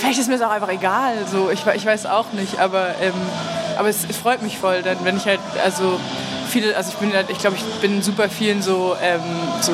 vielleicht 0.00 0.18
ist 0.18 0.28
mir 0.28 0.38
das 0.38 0.46
auch 0.46 0.52
einfach 0.52 0.70
egal, 0.70 1.14
so. 1.30 1.50
Ich, 1.50 1.64
ich 1.66 1.86
weiß 1.86 2.06
auch 2.06 2.32
nicht, 2.32 2.58
aber, 2.58 2.96
ähm, 3.00 3.14
aber 3.78 3.88
es, 3.88 4.04
es 4.08 4.16
freut 4.16 4.42
mich 4.42 4.58
voll, 4.58 4.82
dann, 4.82 4.96
wenn 5.04 5.16
ich 5.16 5.26
halt, 5.26 5.40
also 5.64 6.00
viele, 6.48 6.76
also 6.76 6.92
ich 6.92 6.98
bin 6.98 7.12
halt, 7.12 7.30
ich 7.30 7.38
glaube, 7.38 7.56
ich 7.56 7.64
bin 7.80 7.96
in 7.96 8.02
super 8.02 8.28
vielen 8.28 8.62
so, 8.62 8.96
ähm, 9.00 9.20
so 9.60 9.72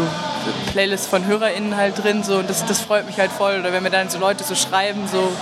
Playlists 0.73 1.07
von 1.07 1.27
HörerInnen 1.27 1.77
halt 1.77 2.03
drin, 2.03 2.23
so, 2.23 2.37
und 2.37 2.51
das, 2.51 2.65
das 2.67 2.81
freut 2.81 3.07
mich 3.07 3.19
halt 3.19 3.33
voll. 3.33 3.61
Oder 3.61 3.73
wenn 3.73 3.83
mir 3.83 3.91
dann 3.91 4.11
so 4.11 4.19
Leute 4.19 4.45
so 4.45 4.55
schreiben, 4.55 5.09
so, 5.11 5.33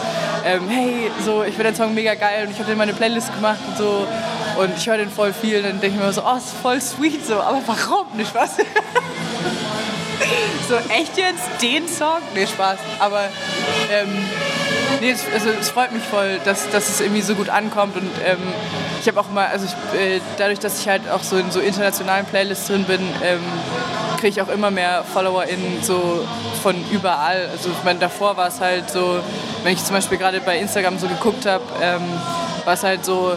ähm, 0.44 0.68
hey, 0.68 1.10
so, 1.24 1.42
ich 1.42 1.54
finde 1.54 1.72
den 1.72 1.76
Song 1.76 1.94
mega 1.94 2.14
geil 2.14 2.46
und 2.46 2.52
ich 2.52 2.58
habe 2.58 2.68
den 2.68 2.78
meine 2.78 2.92
Playlist 2.92 3.34
gemacht 3.34 3.58
und 3.66 3.76
so, 3.76 4.06
und 4.58 4.76
ich 4.76 4.86
höre 4.86 4.98
den 4.98 5.10
voll 5.10 5.32
viel, 5.32 5.62
dann 5.62 5.80
denke 5.80 5.98
ich 5.98 6.04
mir 6.04 6.12
so, 6.12 6.22
oh, 6.24 6.36
ist 6.36 6.52
voll 6.62 6.80
sweet, 6.80 7.26
so, 7.26 7.40
aber 7.40 7.62
warum 7.66 8.06
nicht, 8.16 8.34
was? 8.34 8.56
so, 10.68 10.76
echt 10.76 11.16
jetzt? 11.16 11.42
Den 11.60 11.88
Song? 11.88 12.18
Nee, 12.34 12.46
Spaß. 12.46 12.78
Aber, 12.98 13.24
ähm, 13.90 14.24
nee, 15.00 15.10
es, 15.10 15.24
also, 15.32 15.48
es 15.58 15.70
freut 15.70 15.92
mich 15.92 16.02
voll, 16.02 16.38
dass, 16.44 16.70
dass 16.70 16.88
es 16.88 17.00
irgendwie 17.00 17.22
so 17.22 17.34
gut 17.34 17.48
ankommt 17.48 17.96
und, 17.96 18.10
ähm, 18.24 18.38
ich 19.02 19.08
habe 19.08 19.18
auch 19.18 19.28
mal, 19.30 19.48
also 19.48 19.66
ich, 19.66 19.98
äh, 19.98 20.20
dadurch, 20.38 20.60
dass 20.60 20.80
ich 20.80 20.88
halt 20.88 21.10
auch 21.10 21.24
so 21.24 21.36
in 21.36 21.50
so 21.50 21.58
internationalen 21.58 22.24
Playlists 22.24 22.68
drin 22.68 22.84
bin, 22.84 23.00
ähm, 23.24 23.40
kriege 24.18 24.28
ich 24.28 24.40
auch 24.40 24.48
immer 24.48 24.70
mehr 24.70 25.02
FollowerInnen 25.02 25.82
so 25.82 26.24
von 26.62 26.76
überall. 26.92 27.48
Also 27.50 27.70
ich 27.70 27.84
meine, 27.84 27.98
davor 27.98 28.36
war 28.36 28.46
es 28.46 28.60
halt 28.60 28.88
so, 28.90 29.18
wenn 29.64 29.72
ich 29.72 29.84
zum 29.84 29.96
Beispiel 29.96 30.18
gerade 30.18 30.40
bei 30.40 30.56
Instagram 30.56 31.00
so 31.00 31.08
geguckt 31.08 31.46
habe, 31.46 31.64
ähm, 31.82 32.00
war 32.64 32.74
es 32.74 32.84
halt 32.84 33.04
so, 33.04 33.32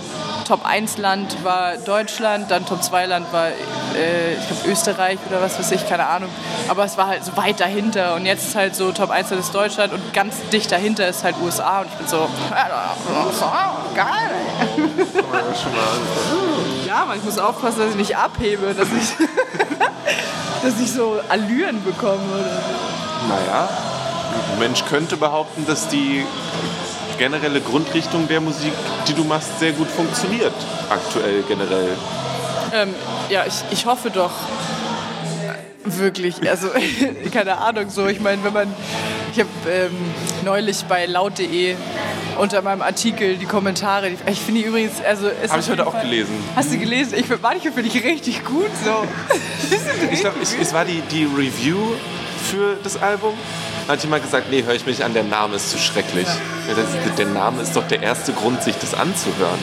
Top 0.46 0.64
1 0.64 0.98
Land 0.98 1.44
war 1.44 1.76
Deutschland, 1.78 2.52
dann 2.52 2.68
Top 2.68 2.84
2 2.84 3.08
Land 3.08 3.34
war, 3.34 3.48
äh, 3.48 4.34
ich 4.34 4.48
glaube, 4.48 4.70
Österreich 4.70 5.18
oder 5.28 5.42
was 5.42 5.58
weiß 5.58 5.72
ich, 5.72 5.90
keine 5.90 6.06
Ahnung. 6.06 6.30
Aber 6.68 6.86
es 6.86 6.98
war 6.98 7.08
halt 7.08 7.26
so 7.26 7.36
weit 7.36 7.60
dahinter. 7.60 8.14
Und 8.14 8.28
jetzt 8.28 8.48
ist 8.48 8.56
halt 8.56 8.76
so, 8.76 8.92
Top 8.92 9.10
1 9.10 9.32
Land 9.32 9.42
ist 9.42 9.56
Deutschland 9.56 9.92
und 9.92 10.14
ganz 10.14 10.36
dicht 10.54 10.72
dahinter 10.72 11.08
ist 11.08 11.24
halt 11.24 11.36
USA. 11.44 11.82
Und 11.82 11.88
ich 11.88 11.94
bin 11.94 12.08
so, 12.08 12.30
geil. 13.96 14.36
ja, 16.86 17.06
man, 17.06 17.18
ich 17.18 17.24
muss 17.24 17.40
aufpassen, 17.40 17.80
dass 17.80 17.90
ich 17.90 17.96
nicht 17.96 18.16
abhebe, 18.16 18.76
dass 18.76 18.90
ich, 18.90 19.28
dass 20.64 20.80
ich 20.80 20.92
so 20.92 21.20
Allüren 21.28 21.84
bekomme. 21.84 22.22
Oder? 22.34 22.62
Naja, 23.30 23.68
ein 24.54 24.60
Mensch 24.60 24.86
könnte 24.86 25.18
behaupten, 25.18 25.66
dass 25.66 25.88
die 25.88 26.24
generelle 27.18 27.62
Grundrichtung 27.62 28.28
der 28.28 28.42
Musik, 28.42 28.74
die 29.08 29.14
du 29.14 29.24
machst, 29.24 29.60
sehr 29.60 29.72
gut 29.72 29.88
funktioniert. 29.88 30.54
Aktuell 30.90 31.44
generell. 31.48 31.90
Ähm, 32.74 32.94
ja, 33.30 33.46
ich, 33.46 33.64
ich 33.72 33.86
hoffe 33.86 34.10
doch. 34.10 34.32
Wirklich, 35.86 36.50
also 36.50 36.70
keine 37.32 37.60
Ahnung, 37.60 37.90
so 37.90 38.08
ich 38.08 38.20
meine, 38.20 38.44
wenn 38.44 38.54
man, 38.54 38.74
ich 39.32 39.40
habe 39.40 39.50
ähm, 39.70 39.92
neulich 40.44 40.84
bei 40.86 41.06
laut.de 41.06 41.76
unter 42.40 42.62
meinem 42.64 42.82
Artikel 42.82 43.38
die 43.38 43.46
Kommentare, 43.46 44.10
die, 44.10 44.18
ich 44.32 44.40
finde 44.40 44.62
die 44.62 44.68
übrigens, 44.68 44.94
also 45.08 45.28
es 45.28 45.52
habe 45.52 45.62
ich 45.62 45.70
heute 45.70 45.86
auch 45.86 45.92
Fall, 45.92 46.04
gelesen. 46.04 46.34
Hast 46.56 46.74
du 46.74 46.80
gelesen? 46.80 47.14
Ich 47.18 47.28
manche 47.42 47.72
finde 47.72 47.88
ich 47.88 48.04
richtig 48.04 48.44
gut 48.44 48.72
so. 48.84 49.06
ich 50.12 50.22
glaube, 50.22 50.38
es 50.42 50.74
war 50.74 50.86
die, 50.86 51.02
die 51.12 51.26
Review 51.26 51.78
für 52.50 52.78
das 52.84 53.02
Album 53.02 53.34
hat 53.88 54.02
jemand 54.04 54.24
gesagt, 54.24 54.48
nee, 54.50 54.64
höre 54.64 54.76
ich 54.76 54.86
mich 54.86 55.04
an, 55.04 55.14
der 55.14 55.24
Name 55.24 55.56
ist 55.56 55.70
zu 55.70 55.78
schrecklich. 55.78 56.28
Ja. 56.68 56.74
Das, 56.76 57.16
der 57.16 57.28
Name 57.28 57.62
ist 57.62 57.76
doch 57.76 57.88
der 57.88 58.02
erste 58.02 58.34
Grund, 58.34 58.64
sich 58.64 58.76
das 58.78 58.94
anzuhören. 58.94 59.60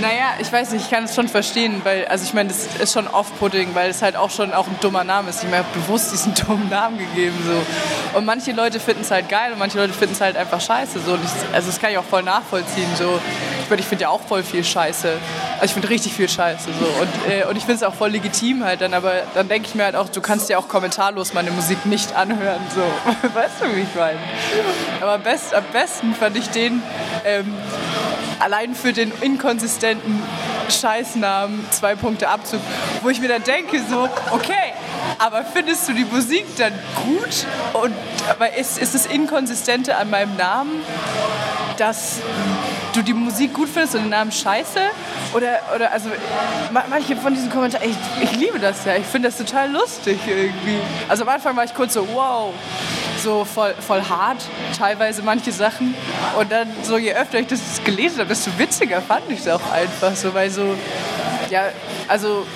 Naja, 0.00 0.34
ich 0.38 0.50
weiß 0.50 0.72
nicht, 0.72 0.84
ich 0.84 0.90
kann 0.90 1.04
es 1.04 1.14
schon 1.14 1.28
verstehen, 1.28 1.82
weil, 1.84 2.06
also 2.06 2.24
ich 2.24 2.32
meine, 2.32 2.48
das 2.48 2.66
ist 2.80 2.92
schon 2.92 3.06
off-putting, 3.08 3.74
weil 3.74 3.90
es 3.90 4.00
halt 4.00 4.16
auch 4.16 4.30
schon 4.30 4.52
auch 4.52 4.66
ein 4.66 4.76
dummer 4.80 5.04
Name 5.04 5.30
ist. 5.30 5.42
Ich 5.42 5.50
mir 5.50 5.64
bewusst 5.74 6.12
diesen 6.12 6.34
dummen 6.46 6.68
Namen 6.68 6.98
gegeben. 6.98 7.36
So. 7.46 8.18
Und 8.18 8.24
manche 8.24 8.52
Leute 8.52 8.80
finden 8.80 9.02
es 9.02 9.10
halt 9.10 9.28
geil 9.28 9.52
und 9.52 9.58
manche 9.58 9.78
Leute 9.78 9.92
finden 9.92 10.14
es 10.14 10.20
halt 10.20 10.36
einfach 10.36 10.60
scheiße. 10.60 11.00
So. 11.00 11.14
Ich, 11.16 11.54
also 11.54 11.68
das 11.68 11.78
kann 11.78 11.90
ich 11.90 11.98
auch 11.98 12.04
voll 12.04 12.22
nachvollziehen. 12.22 12.88
So. 12.96 13.20
Ich 13.62 13.70
meine, 13.70 13.80
ich 13.80 13.86
finde 13.86 14.02
ja 14.02 14.08
auch 14.08 14.20
voll 14.20 14.42
viel 14.42 14.64
Scheiße. 14.64 15.18
Also 15.54 15.64
ich 15.66 15.72
finde 15.72 15.90
richtig 15.90 16.14
viel 16.14 16.28
Scheiße 16.28 16.70
so. 16.78 16.86
Und, 17.00 17.32
äh, 17.32 17.44
und 17.44 17.56
ich 17.56 17.64
finde 17.64 17.76
es 17.76 17.82
auch 17.82 17.94
voll 17.94 18.10
legitim 18.10 18.64
halt 18.64 18.80
dann, 18.80 18.94
aber 18.94 19.22
dann 19.34 19.48
denke 19.48 19.68
ich 19.68 19.74
mir 19.74 19.84
halt 19.84 19.96
auch, 19.96 20.08
du 20.08 20.20
kannst 20.20 20.48
ja 20.48 20.58
auch 20.58 20.68
kommentarlos 20.68 21.34
meine 21.34 21.50
Musik 21.50 21.86
nicht 21.86 22.16
anhören. 22.16 22.60
So. 22.74 22.80
Weißt 23.34 23.60
du, 23.60 23.76
wie 23.76 23.82
ich 23.82 23.94
meine? 23.94 24.18
Aber 25.00 25.18
best, 25.18 25.54
am 25.54 25.64
besten 25.72 26.14
fand 26.14 26.36
ich 26.36 26.48
den 26.48 26.82
ähm, 27.24 27.54
allein 28.38 28.74
für 28.74 28.92
den 28.92 29.12
inkonsistenten 29.20 30.22
Scheißnamen 30.68 31.64
zwei 31.70 31.94
Punkte 31.94 32.28
Abzug, 32.28 32.60
wo 33.02 33.08
ich 33.08 33.20
mir 33.20 33.28
dann 33.28 33.42
denke 33.42 33.80
so, 33.88 34.08
okay, 34.30 34.72
aber 35.18 35.44
findest 35.44 35.88
du 35.88 35.92
die 35.92 36.04
Musik 36.04 36.46
dann 36.56 36.72
gut? 37.04 37.46
Und 37.74 37.94
aber 38.28 38.56
ist, 38.56 38.78
ist 38.78 38.94
das 38.94 39.06
Inkonsistente 39.06 39.96
an 39.96 40.10
meinem 40.10 40.36
Namen, 40.36 40.82
dass 41.76 42.20
du 42.92 43.02
die 43.02 43.14
Musik 43.14 43.54
gut 43.54 43.68
findest 43.68 43.94
und 43.94 44.02
den 44.02 44.10
Namen 44.10 44.32
scheiße? 44.32 44.80
Oder, 45.34 45.60
oder 45.74 45.92
also 45.92 46.10
manche 46.90 47.16
von 47.16 47.34
diesen 47.34 47.50
Kommentaren, 47.50 47.88
ich, 47.88 48.22
ich 48.22 48.36
liebe 48.36 48.58
das 48.58 48.84
ja, 48.84 48.96
ich 48.96 49.06
finde 49.06 49.28
das 49.28 49.38
total 49.38 49.70
lustig 49.70 50.18
irgendwie. 50.26 50.78
Also 51.08 51.22
am 51.22 51.30
Anfang 51.30 51.56
war 51.56 51.64
ich 51.64 51.74
kurz 51.74 51.94
so, 51.94 52.06
wow, 52.12 52.52
so 53.22 53.44
voll, 53.44 53.74
voll 53.74 54.02
hart, 54.02 54.44
teilweise 54.76 55.22
manche 55.22 55.52
Sachen. 55.52 55.94
Und 56.38 56.50
dann 56.50 56.68
so, 56.82 56.98
je 56.98 57.14
öfter 57.14 57.38
ich 57.38 57.46
das 57.46 57.82
gelesen 57.84 58.18
habe, 58.18 58.28
desto 58.28 58.50
witziger 58.58 59.00
fand 59.00 59.30
ich 59.30 59.40
es 59.40 59.48
auch 59.48 59.70
einfach 59.72 60.14
so, 60.14 60.34
weil 60.34 60.50
so, 60.50 60.74
ja, 61.50 61.64
also 62.08 62.46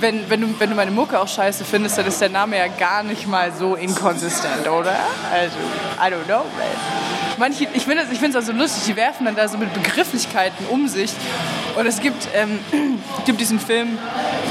wenn, 0.00 0.28
wenn, 0.28 0.40
du, 0.40 0.60
wenn 0.60 0.68
du 0.68 0.76
meine 0.76 0.90
Mucke 0.90 1.18
auch 1.18 1.28
scheiße 1.28 1.64
findest, 1.64 1.96
dann 1.96 2.06
ist 2.06 2.20
der 2.20 2.28
Name 2.28 2.58
ja 2.58 2.66
gar 2.66 3.02
nicht 3.02 3.26
mal 3.26 3.52
so 3.52 3.76
inkonsistent, 3.76 4.68
oder? 4.68 4.96
Also, 5.32 5.56
I 5.98 6.12
don't 6.12 6.24
know, 6.24 6.44
man. 6.58 7.11
Manche, 7.42 7.66
ich 7.74 7.82
finde 7.82 8.04
es 8.04 8.12
ich 8.12 8.36
also 8.36 8.52
lustig, 8.52 8.84
die 8.86 8.94
werfen 8.94 9.26
dann 9.26 9.34
da 9.34 9.48
so 9.48 9.58
mit 9.58 9.74
Begrifflichkeiten 9.74 10.64
um 10.70 10.86
sich. 10.86 11.10
Und 11.74 11.86
es 11.86 12.00
gibt, 12.00 12.28
ähm, 12.36 12.60
gibt 13.26 13.40
diesen 13.40 13.58
Film 13.58 13.98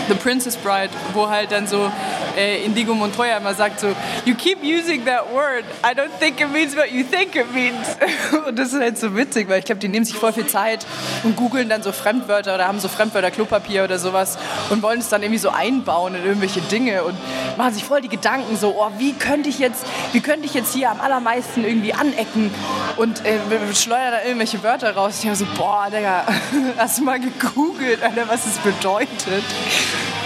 The 0.09 0.15
Princess 0.15 0.57
Bride, 0.57 0.89
wo 1.13 1.29
halt 1.29 1.53
dann 1.53 1.67
so 1.67 1.89
äh, 2.35 2.65
Indigo 2.65 2.93
Montoya 2.93 3.37
immer 3.37 3.53
sagt 3.53 3.79
so, 3.79 3.95
you 4.25 4.35
keep 4.35 4.57
using 4.61 5.05
that 5.05 5.31
word, 5.31 5.63
I 5.85 5.95
don't 5.95 6.09
think 6.19 6.41
it 6.41 6.51
means 6.51 6.75
what 6.75 6.91
you 6.91 7.03
think 7.03 7.35
it 7.35 7.53
means. 7.53 7.77
Und 8.47 8.59
das 8.59 8.73
ist 8.73 8.81
halt 8.81 8.97
so 8.97 9.15
witzig, 9.15 9.47
weil 9.47 9.59
ich 9.59 9.65
glaube, 9.65 9.79
die 9.79 9.87
nehmen 9.87 10.03
sich 10.03 10.15
voll 10.15 10.33
viel 10.33 10.47
Zeit 10.47 10.85
und 11.23 11.35
googeln 11.35 11.69
dann 11.69 11.83
so 11.83 11.91
Fremdwörter 11.91 12.55
oder 12.55 12.67
haben 12.67 12.79
so 12.79 12.89
Fremdwörter 12.89 13.31
Klopapier 13.31 13.83
oder 13.83 13.99
sowas 13.99 14.37
und 14.69 14.81
wollen 14.81 14.99
es 14.99 15.07
dann 15.07 15.21
irgendwie 15.21 15.39
so 15.39 15.49
einbauen 15.49 16.15
in 16.15 16.25
irgendwelche 16.25 16.61
Dinge 16.61 17.03
und 17.03 17.15
machen 17.57 17.73
sich 17.73 17.83
voll 17.83 18.01
die 18.01 18.09
Gedanken 18.09 18.57
so, 18.57 18.75
oh, 18.77 18.91
wie 18.97 19.13
könnte 19.13 19.49
ich 19.49 19.59
jetzt, 19.59 19.85
wie 20.11 20.19
könnte 20.19 20.45
ich 20.45 20.53
jetzt 20.53 20.73
hier 20.73 20.89
am 20.89 20.99
allermeisten 20.99 21.63
irgendwie 21.63 21.93
anecken 21.93 22.51
und 22.97 23.25
äh, 23.25 23.39
schleudern 23.73 24.11
da 24.11 24.23
irgendwelche 24.23 24.61
Wörter 24.63 24.93
raus. 24.95 25.19
Ich 25.19 25.25
habe 25.25 25.35
so, 25.35 25.45
boah, 25.55 25.87
Digga, 25.91 26.25
hast 26.77 26.99
du 26.99 27.03
mal 27.03 27.19
gegoogelt, 27.19 28.03
Alter, 28.03 28.27
was 28.27 28.45
es 28.45 28.57
bedeutet? 28.57 29.43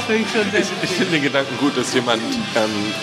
ich, 0.10 0.84
ich 0.84 0.90
finde 0.90 1.12
den 1.14 1.24
Gedanken 1.24 1.58
gut, 1.58 1.78
dass 1.78 1.94
jemand 1.94 2.22
ähm, 2.56 2.94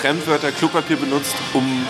Fremdwörter 0.00 0.52
Klopapier 0.52 0.96
benutzt, 0.96 1.34
um 1.52 1.86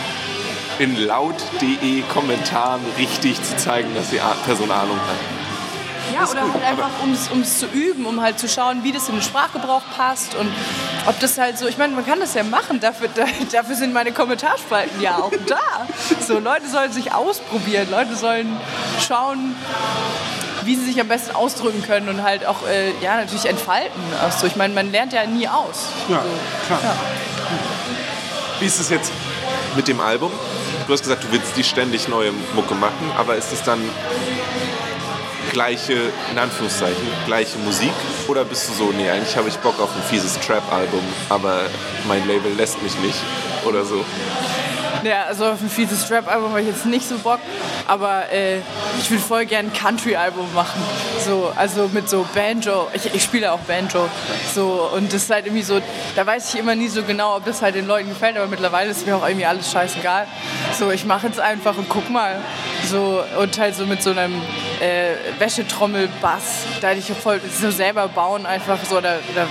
in 0.79 0.97
laut.de 0.97 2.03
Kommentaren 2.12 2.81
richtig 2.99 3.42
zu 3.42 3.57
zeigen, 3.57 3.94
dass 3.94 4.11
die 4.11 4.20
Person 4.44 4.70
Ahnung 4.70 4.99
hat. 4.99 5.34
Ja, 6.12 6.28
oder 6.28 6.42
gut, 6.42 6.54
halt 6.54 6.64
einfach, 6.64 6.90
um 7.02 7.40
es 7.40 7.58
zu 7.58 7.66
üben, 7.66 8.06
um 8.06 8.20
halt 8.20 8.38
zu 8.38 8.48
schauen, 8.48 8.84
wie 8.84 8.92
das 8.92 9.08
in 9.08 9.16
den 9.16 9.22
Sprachgebrauch 9.22 9.82
passt 9.96 10.34
und 10.34 10.52
ob 11.06 11.18
das 11.20 11.38
halt 11.38 11.58
so, 11.58 11.66
ich 11.66 11.78
meine, 11.78 11.94
man 11.94 12.04
kann 12.06 12.20
das 12.20 12.34
ja 12.34 12.42
machen, 12.42 12.80
dafür, 12.80 13.08
dafür 13.52 13.74
sind 13.74 13.92
meine 13.92 14.12
Kommentarspalten 14.12 15.00
ja 15.00 15.16
auch 15.16 15.32
da. 15.46 15.86
So, 16.20 16.38
Leute 16.38 16.68
sollen 16.68 16.92
sich 16.92 17.12
ausprobieren, 17.12 17.88
Leute 17.90 18.16
sollen 18.16 18.56
schauen, 19.06 19.54
wie 20.64 20.76
sie 20.76 20.86
sich 20.86 21.00
am 21.00 21.08
besten 21.08 21.34
ausdrücken 21.34 21.82
können 21.82 22.08
und 22.08 22.22
halt 22.22 22.46
auch, 22.46 22.66
äh, 22.66 22.92
ja, 23.02 23.16
natürlich 23.16 23.46
entfalten. 23.46 24.02
Also, 24.22 24.46
ich 24.46 24.56
meine, 24.56 24.74
man 24.74 24.90
lernt 24.90 25.12
ja 25.12 25.26
nie 25.26 25.46
aus. 25.48 25.88
Ja, 26.08 26.22
so, 26.22 26.66
klar. 26.66 26.80
Ja. 26.82 26.96
Wie 28.60 28.66
ist 28.66 28.80
es 28.80 28.88
jetzt 28.88 29.12
mit 29.76 29.88
dem 29.88 30.00
Album? 30.00 30.32
Du 30.86 30.92
hast 30.92 31.02
gesagt, 31.02 31.24
du 31.24 31.32
willst 31.32 31.56
die 31.56 31.64
ständig 31.64 32.08
neue 32.08 32.32
Mucke 32.54 32.74
machen, 32.74 33.10
aber 33.16 33.36
ist 33.36 33.52
es 33.52 33.62
dann 33.62 33.80
gleiche, 35.54 35.94
in 36.30 36.38
Anführungszeichen, 36.38 37.06
gleiche 37.24 37.56
Musik? 37.58 37.92
Oder 38.28 38.44
bist 38.44 38.68
du 38.68 38.74
so, 38.74 38.92
nee, 38.92 39.08
eigentlich 39.08 39.34
habe 39.36 39.48
ich 39.48 39.56
Bock 39.58 39.80
auf 39.80 39.88
ein 39.96 40.02
fieses 40.02 40.38
Trap-Album, 40.40 41.02
aber 41.30 41.62
mein 42.06 42.26
Label 42.28 42.52
lässt 42.52 42.82
mich 42.82 42.98
nicht 42.98 43.18
oder 43.64 43.84
so? 43.84 44.04
Ja, 45.04 45.24
also 45.24 45.46
auf 45.46 45.60
ein 45.60 45.68
fieses 45.68 46.10
Rap-Album 46.10 46.50
habe 46.50 46.62
ich 46.62 46.68
jetzt 46.68 46.86
nicht 46.86 47.06
so 47.06 47.18
Bock, 47.18 47.40
aber 47.86 48.32
äh, 48.32 48.60
ich 48.98 49.10
würde 49.10 49.22
voll 49.22 49.44
gerne 49.44 49.68
ein 49.68 49.72
Country-Album 49.72 50.54
machen. 50.54 50.80
So, 51.22 51.52
also 51.54 51.90
mit 51.92 52.08
so 52.08 52.26
Banjo. 52.34 52.88
Ich, 52.94 53.14
ich 53.14 53.22
spiele 53.22 53.52
auch 53.52 53.58
Banjo. 53.60 54.08
So, 54.54 54.88
und 54.94 55.12
das 55.12 55.24
ist 55.24 55.30
halt 55.30 55.44
irgendwie 55.44 55.62
so, 55.62 55.80
da 56.16 56.26
weiß 56.26 56.54
ich 56.54 56.60
immer 56.60 56.74
nie 56.74 56.88
so 56.88 57.02
genau, 57.02 57.36
ob 57.36 57.44
das 57.44 57.60
halt 57.60 57.74
den 57.74 57.86
Leuten 57.86 58.08
gefällt, 58.08 58.38
aber 58.38 58.46
mittlerweile 58.46 58.90
ist 58.90 59.06
mir 59.06 59.14
auch 59.16 59.26
irgendwie 59.26 59.44
alles 59.44 59.70
scheißegal. 59.70 60.26
So, 60.78 60.90
ich 60.90 61.04
mache 61.04 61.26
jetzt 61.26 61.40
einfach 61.40 61.76
und 61.76 61.88
guck 61.90 62.08
mal. 62.08 62.40
So, 62.90 63.22
und 63.38 63.58
halt 63.58 63.76
so 63.76 63.84
mit 63.84 64.02
so 64.02 64.10
einem 64.10 64.40
äh, 64.80 65.14
Wäschetrommel-Bass, 65.38 66.64
da 66.80 66.88
hätte 66.88 67.00
ich 67.00 67.16
voll 67.16 67.40
so 67.60 67.70
selber 67.70 68.08
bauen, 68.08 68.46
einfach 68.46 68.78
so, 68.84 68.98
oder, 68.98 69.18
oder 69.32 69.46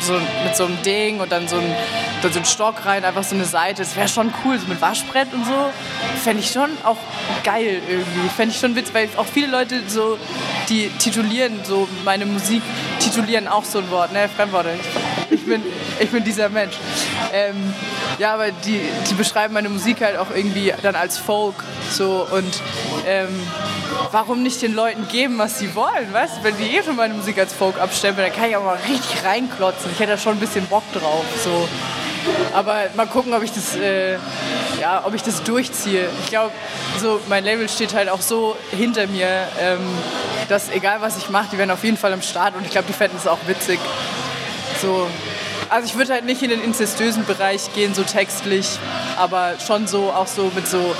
so 0.00 0.14
mit 0.44 0.56
so 0.56 0.64
einem 0.64 0.82
Ding 0.82 1.20
und 1.20 1.30
dann 1.32 1.48
so 1.48 1.56
ein, 1.56 1.74
so 2.22 2.38
ein 2.38 2.44
Stock 2.44 2.84
rein, 2.84 3.04
einfach 3.04 3.24
so 3.24 3.34
eine 3.34 3.44
Seite. 3.44 3.82
Das 3.82 3.96
wäre 3.96 4.08
schon 4.08 4.32
cool, 4.44 4.58
so 4.58 4.66
mit 4.66 4.80
Waschbrett 4.80 5.32
und 5.32 5.44
so. 5.44 5.70
Fände 6.22 6.40
ich 6.40 6.50
schon 6.50 6.70
auch 6.84 6.96
geil 7.44 7.80
irgendwie. 7.88 8.28
Fände 8.36 8.54
ich 8.54 8.60
schon 8.60 8.74
witzig, 8.74 8.94
weil 8.94 9.08
auch 9.16 9.26
viele 9.26 9.48
Leute 9.48 9.82
so, 9.88 10.18
die 10.68 10.88
titulieren, 10.98 11.60
so 11.64 11.88
meine 12.04 12.26
Musik 12.26 12.62
titulieren 12.98 13.48
auch 13.48 13.64
so 13.64 13.78
ein 13.78 13.90
Wort, 13.90 14.12
ne, 14.12 14.28
Fremdworte. 14.28 14.70
Ich 14.80 15.05
bin, 15.28 15.62
ich 16.00 16.10
bin 16.10 16.24
dieser 16.24 16.48
Mensch. 16.48 16.74
Ähm, 17.32 17.74
ja, 18.18 18.34
aber 18.34 18.50
die, 18.50 18.80
die 19.10 19.14
beschreiben 19.14 19.54
meine 19.54 19.68
Musik 19.68 20.00
halt 20.00 20.16
auch 20.16 20.30
irgendwie 20.34 20.72
dann 20.82 20.94
als 20.94 21.18
Folk 21.18 21.54
so 21.90 22.26
und 22.30 22.60
ähm, 23.06 23.28
warum 24.10 24.42
nicht 24.42 24.62
den 24.62 24.74
Leuten 24.74 25.08
geben, 25.08 25.38
was 25.38 25.58
sie 25.58 25.74
wollen, 25.74 26.12
weißt 26.12 26.42
Wenn 26.42 26.56
die 26.56 26.76
eh 26.76 26.82
schon 26.82 26.96
meine 26.96 27.14
Musik 27.14 27.38
als 27.38 27.52
Folk 27.52 27.80
abstempeln, 27.80 28.28
dann 28.28 28.36
kann 28.36 28.50
ich 28.50 28.56
auch 28.56 28.64
mal 28.64 28.78
richtig 28.88 29.24
reinklotzen. 29.24 29.90
Ich 29.92 30.00
hätte 30.00 30.12
da 30.12 30.18
schon 30.18 30.34
ein 30.34 30.40
bisschen 30.40 30.66
Bock 30.66 30.84
drauf, 30.92 31.24
so. 31.42 31.68
Aber 32.52 32.86
mal 32.96 33.06
gucken, 33.06 33.32
ob 33.34 33.42
ich 33.42 33.52
das, 33.52 33.76
äh, 33.76 34.14
ja, 34.80 35.04
ob 35.04 35.14
ich 35.14 35.22
das 35.22 35.42
durchziehe. 35.44 36.08
Ich 36.24 36.30
glaube, 36.30 36.52
so 37.00 37.20
mein 37.28 37.44
Label 37.44 37.68
steht 37.68 37.94
halt 37.94 38.08
auch 38.08 38.20
so 38.20 38.56
hinter 38.72 39.06
mir, 39.06 39.28
ähm, 39.60 39.78
dass 40.48 40.70
egal 40.70 41.00
was 41.00 41.16
ich 41.18 41.30
mache, 41.30 41.48
die 41.52 41.58
werden 41.58 41.70
auf 41.70 41.84
jeden 41.84 41.96
Fall 41.96 42.12
am 42.12 42.22
Start 42.22 42.56
und 42.56 42.64
ich 42.64 42.70
glaube, 42.70 42.86
die 42.88 42.92
fänden 42.92 43.18
es 43.18 43.26
auch 43.26 43.38
witzig. 43.46 43.78
So, 44.80 45.06
also 45.68 45.86
ich 45.86 45.96
würde 45.96 46.12
halt 46.12 46.24
nicht 46.24 46.42
in 46.42 46.50
den 46.50 46.62
inzestösen 46.62 47.24
Bereich 47.24 47.72
gehen, 47.74 47.94
so 47.94 48.02
textlich, 48.02 48.78
aber 49.16 49.54
schon 49.64 49.86
so, 49.86 50.12
auch 50.12 50.26
so 50.26 50.50
mit 50.54 50.68
so 50.68 50.94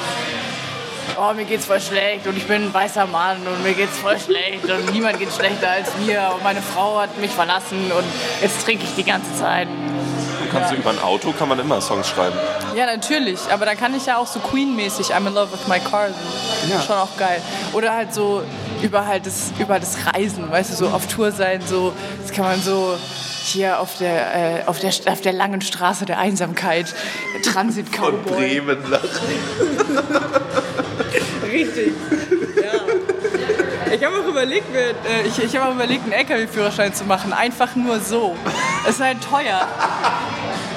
oh, 1.18 1.32
mir 1.34 1.44
geht's 1.44 1.66
voll 1.66 1.80
schlecht 1.80 2.26
und 2.26 2.36
ich 2.36 2.46
bin 2.46 2.64
ein 2.64 2.74
weißer 2.74 3.06
Mann 3.06 3.38
und 3.46 3.62
mir 3.62 3.74
geht's 3.74 3.98
voll 3.98 4.18
schlecht 4.18 4.64
und 4.64 4.92
niemand 4.92 5.18
geht 5.18 5.32
schlechter 5.32 5.70
als 5.70 5.88
mir 6.04 6.30
und 6.34 6.42
meine 6.42 6.62
Frau 6.62 7.00
hat 7.00 7.16
mich 7.18 7.30
verlassen 7.30 7.90
und 7.90 8.04
jetzt 8.42 8.64
trinke 8.64 8.84
ich 8.84 8.94
die 8.94 9.04
ganze 9.04 9.34
Zeit. 9.36 9.68
Du 9.68 10.52
kannst 10.52 10.72
ja. 10.72 10.78
über 10.78 10.90
ein 10.90 11.00
Auto 11.00 11.32
kann 11.32 11.48
man 11.48 11.58
immer 11.58 11.80
Songs 11.80 12.08
schreiben. 12.08 12.36
Ja, 12.74 12.86
natürlich, 12.86 13.40
aber 13.50 13.66
dann 13.66 13.76
kann 13.76 13.94
ich 13.94 14.06
ja 14.06 14.18
auch 14.18 14.26
so 14.26 14.38
Queen-mäßig 14.40 15.14
I'm 15.14 15.26
in 15.26 15.34
love 15.34 15.52
with 15.52 15.66
my 15.66 15.80
car. 15.80 16.08
Ja. 16.70 16.80
Schon 16.80 16.96
auch 16.96 17.16
geil. 17.16 17.40
Oder 17.72 17.92
halt 17.92 18.14
so 18.14 18.42
über 18.82 19.06
halt 19.06 19.26
das, 19.26 19.52
über 19.58 19.80
das 19.80 19.96
Reisen, 20.06 20.50
weißt 20.50 20.72
du, 20.72 20.76
so 20.76 20.88
auf 20.88 21.06
Tour 21.06 21.32
sein, 21.32 21.60
so, 21.66 21.92
das 22.22 22.32
kann 22.32 22.44
man 22.44 22.60
so 22.60 22.96
hier 23.46 23.80
auf 23.80 23.98
der, 23.98 24.61
äh, 24.61 24.64
auf 24.66 24.78
der, 24.78 24.92
auf 25.06 25.20
der 25.20 25.32
langen 25.32 25.61
Straße 25.61 26.04
der 26.04 26.18
Einsamkeit, 26.18 26.94
Transit 27.42 27.94
Von 27.94 28.22
Bremen 28.22 28.78
nach. 28.90 29.02
Richtig. 31.52 31.92
Ja. 32.56 33.94
Ich 33.94 34.04
habe 34.04 34.16
auch 34.16 34.28
überlegt, 34.28 34.74
äh, 34.74 34.92
ich, 35.26 35.42
ich 35.42 35.56
habe 35.56 35.70
auch 35.70 35.74
überlegt, 35.74 36.04
einen 36.04 36.12
LKW-Führerschein 36.12 36.92
zu 36.92 37.04
machen. 37.04 37.32
Einfach 37.32 37.74
nur 37.76 38.00
so. 38.00 38.37
Es 38.85 38.96
ist 38.96 39.00
halt 39.00 39.18
teuer. 39.22 39.66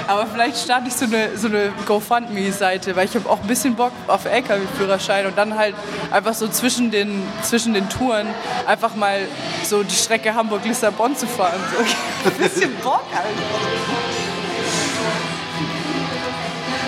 Aber 0.09 0.25
vielleicht 0.25 0.57
starte 0.57 0.87
ich 0.87 0.95
so 0.95 1.05
eine, 1.05 1.37
so 1.37 1.45
eine 1.45 1.71
GoFundMe-Seite, 1.85 2.95
weil 2.95 3.05
ich 3.05 3.13
habe 3.13 3.29
auch 3.29 3.41
ein 3.41 3.47
bisschen 3.47 3.75
Bock 3.75 3.91
auf 4.07 4.25
LKW-Führerschein 4.25 5.27
und 5.27 5.37
dann 5.37 5.55
halt 5.55 5.75
einfach 6.09 6.33
so 6.33 6.47
zwischen 6.47 6.89
den, 6.89 7.21
zwischen 7.43 7.75
den 7.75 7.87
Touren 7.89 8.25
einfach 8.65 8.95
mal 8.95 9.19
so 9.63 9.83
die 9.83 9.93
Strecke 9.93 10.33
Hamburg-Lissabon 10.33 11.15
zu 11.15 11.27
fahren. 11.27 11.59
So. 11.71 11.83
Ein 12.27 12.37
bisschen 12.37 12.75
Bock 12.77 13.05
einfach. 13.11 13.59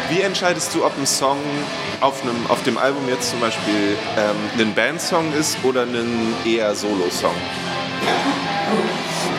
Wie 0.10 0.22
entscheidest 0.22 0.74
du, 0.74 0.84
ob 0.84 0.98
ein 0.98 1.06
Song 1.06 1.38
auf, 2.02 2.24
einem, 2.24 2.48
auf 2.50 2.64
dem 2.64 2.80
Album 2.80 3.08
jetzt 3.08 3.30
zum 3.30 3.40
Beispiel 3.40 3.98
ähm, 4.18 4.36
ein 4.60 4.74
Bandsong 4.74 5.32
ist 5.34 5.64
oder 5.64 5.84
ein 5.84 6.34
eher 6.44 6.74
Solo-Song? 6.74 7.36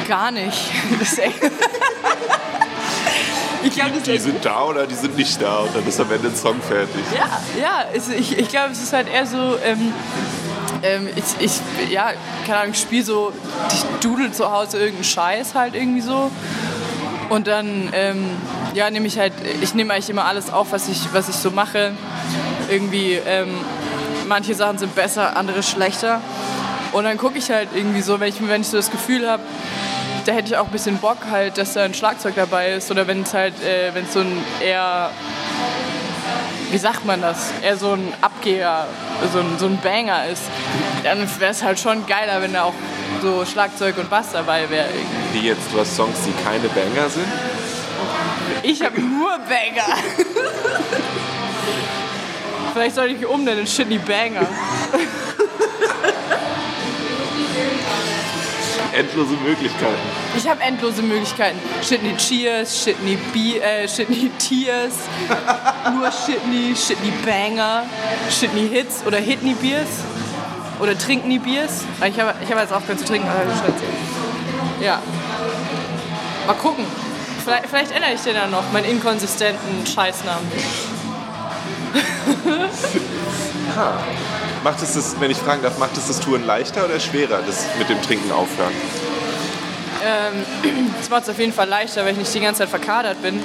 Gar 0.06 0.30
nicht. 0.30 0.70
glaub, 3.74 4.02
die, 4.02 4.18
sind 4.18 4.44
da 4.44 4.64
oder 4.64 4.86
die 4.86 4.94
sind 4.94 5.16
nicht 5.16 5.40
da 5.40 5.58
und 5.58 5.74
dann 5.74 5.86
ist 5.86 6.00
am 6.00 6.10
Ende 6.10 6.28
ein 6.28 6.36
Song 6.36 6.60
fertig. 6.60 7.02
Ja, 7.14 7.40
ja 7.60 7.84
ich, 7.92 8.38
ich 8.38 8.48
glaube, 8.48 8.72
es 8.72 8.82
ist 8.82 8.92
halt 8.92 9.08
eher 9.08 9.26
so, 9.26 9.56
ähm, 9.64 9.92
ähm, 10.82 11.08
ich, 11.14 11.24
ich, 11.44 11.92
ja, 11.92 12.12
keine 12.46 12.60
Ahnung, 12.60 12.74
spiele 12.74 13.04
so, 13.04 13.32
ich 13.72 13.84
dudel 14.00 14.32
zu 14.32 14.50
Hause 14.50 14.78
irgendeinen 14.78 15.04
Scheiß 15.04 15.54
halt 15.54 15.74
irgendwie 15.74 16.00
so. 16.00 16.30
Und 17.28 17.46
dann, 17.46 17.88
ähm, 17.92 18.26
ja, 18.74 18.90
nehme 18.90 19.06
ich 19.06 19.18
halt, 19.18 19.32
ich 19.62 19.74
nehme 19.74 19.94
eigentlich 19.94 20.10
immer 20.10 20.26
alles 20.26 20.52
auf, 20.52 20.72
was 20.72 20.88
ich, 20.88 21.12
was 21.12 21.28
ich 21.28 21.36
so 21.36 21.50
mache. 21.50 21.92
Irgendwie, 22.68 23.14
ähm, 23.14 23.54
manche 24.26 24.54
Sachen 24.54 24.78
sind 24.78 24.94
besser, 24.94 25.36
andere 25.36 25.62
schlechter. 25.62 26.20
Und 26.92 27.04
dann 27.04 27.16
gucke 27.16 27.38
ich 27.38 27.50
halt 27.50 27.68
irgendwie 27.74 28.02
so, 28.02 28.20
wenn 28.20 28.28
ich, 28.28 28.46
wenn 28.46 28.60
ich 28.60 28.68
so 28.68 28.76
das 28.76 28.90
Gefühl 28.90 29.28
habe, 29.30 29.42
da 30.24 30.32
hätte 30.32 30.48
ich 30.48 30.56
auch 30.56 30.66
ein 30.66 30.72
bisschen 30.72 30.98
Bock 30.98 31.18
halt, 31.30 31.58
dass 31.58 31.74
da 31.74 31.84
ein 31.84 31.94
Schlagzeug 31.94 32.34
dabei 32.36 32.72
ist. 32.72 32.90
Oder 32.90 33.06
wenn 33.06 33.22
es 33.22 33.34
halt, 33.34 33.54
äh, 33.62 33.94
wenn 33.94 34.04
es 34.04 34.12
so 34.12 34.20
ein 34.20 34.44
eher 34.60 35.10
wie 36.72 36.78
sagt 36.78 37.04
man 37.04 37.20
das, 37.20 37.52
eher 37.60 37.76
so 37.76 37.92
ein 37.92 38.14
Abgeher, 38.22 38.86
so 39.30 39.40
ein, 39.40 39.58
so 39.58 39.66
ein 39.66 39.78
Banger 39.82 40.26
ist, 40.26 40.44
dann 41.04 41.28
wäre 41.38 41.50
es 41.50 41.62
halt 41.62 41.78
schon 41.78 42.06
geiler, 42.06 42.40
wenn 42.40 42.54
da 42.54 42.62
auch 42.62 42.72
so 43.20 43.44
Schlagzeug 43.44 43.98
und 43.98 44.08
Bass 44.08 44.32
dabei 44.32 44.70
wäre. 44.70 44.88
Wie 45.34 45.48
jetzt, 45.48 45.70
du 45.70 45.78
hast 45.78 45.94
Songs, 45.94 46.16
die 46.24 46.32
keine 46.42 46.68
Banger 46.68 47.10
sind? 47.10 47.26
Ich 48.62 48.82
habe 48.82 48.98
nur 49.02 49.32
Banger. 49.38 49.98
Vielleicht 52.72 52.94
sollte 52.94 53.14
ich 53.16 53.26
umnennen 53.26 53.60
in 53.60 53.66
Shitty 53.66 53.98
Banger. 53.98 54.46
endlose 58.92 59.34
Möglichkeiten. 59.36 60.00
Ich 60.36 60.48
habe 60.48 60.60
endlose 60.62 61.02
Möglichkeiten. 61.02 61.58
Shitney 61.82 62.16
Cheers, 62.16 62.84
Shitney, 62.84 63.16
Be 63.32 63.60
äh, 63.60 63.88
Shitney 63.88 64.30
Tears, 64.38 64.94
nur 65.94 66.10
Shitney, 66.10 66.74
Shitney 66.76 67.12
Banger, 67.24 67.84
Shitney 68.30 68.68
Hits 68.68 69.02
oder 69.06 69.18
Hitney 69.18 69.54
Beers 69.54 69.88
oder 70.80 70.96
Trinkney 70.96 71.38
Beers. 71.38 71.84
Ich 72.06 72.20
habe 72.20 72.34
ich 72.42 72.50
hab 72.50 72.58
jetzt 72.58 72.72
aufgehört 72.72 73.00
zu 73.00 73.06
trinken. 73.06 73.28
Ja. 74.80 75.00
Mal 76.46 76.54
gucken. 76.54 76.84
Vielleicht, 77.44 77.66
vielleicht 77.66 77.92
ändere 77.92 78.12
ich 78.14 78.20
den 78.20 78.34
dann 78.34 78.50
noch, 78.50 78.70
meinen 78.72 78.84
inkonsistenten 78.84 79.86
Scheißnamen. 79.86 80.46
ha. 83.76 83.98
Macht 84.64 84.80
es 84.80 84.94
das, 84.94 85.20
wenn 85.20 85.30
ich 85.30 85.38
fragen 85.38 85.62
darf, 85.62 85.78
macht 85.78 85.96
es 85.96 86.06
das 86.06 86.20
Touren 86.20 86.46
leichter 86.46 86.84
oder 86.84 87.00
schwerer, 87.00 87.40
das 87.44 87.66
mit 87.78 87.88
dem 87.88 88.00
Trinken 88.00 88.30
aufhören? 88.30 88.72
Ähm, 90.04 90.94
es 91.00 91.10
macht 91.10 91.24
es 91.24 91.30
auf 91.30 91.38
jeden 91.38 91.52
Fall 91.52 91.68
leichter, 91.68 92.04
weil 92.04 92.12
ich 92.12 92.18
nicht 92.18 92.32
die 92.32 92.40
ganze 92.40 92.60
Zeit 92.60 92.68
verkadert 92.68 93.20
bin 93.22 93.42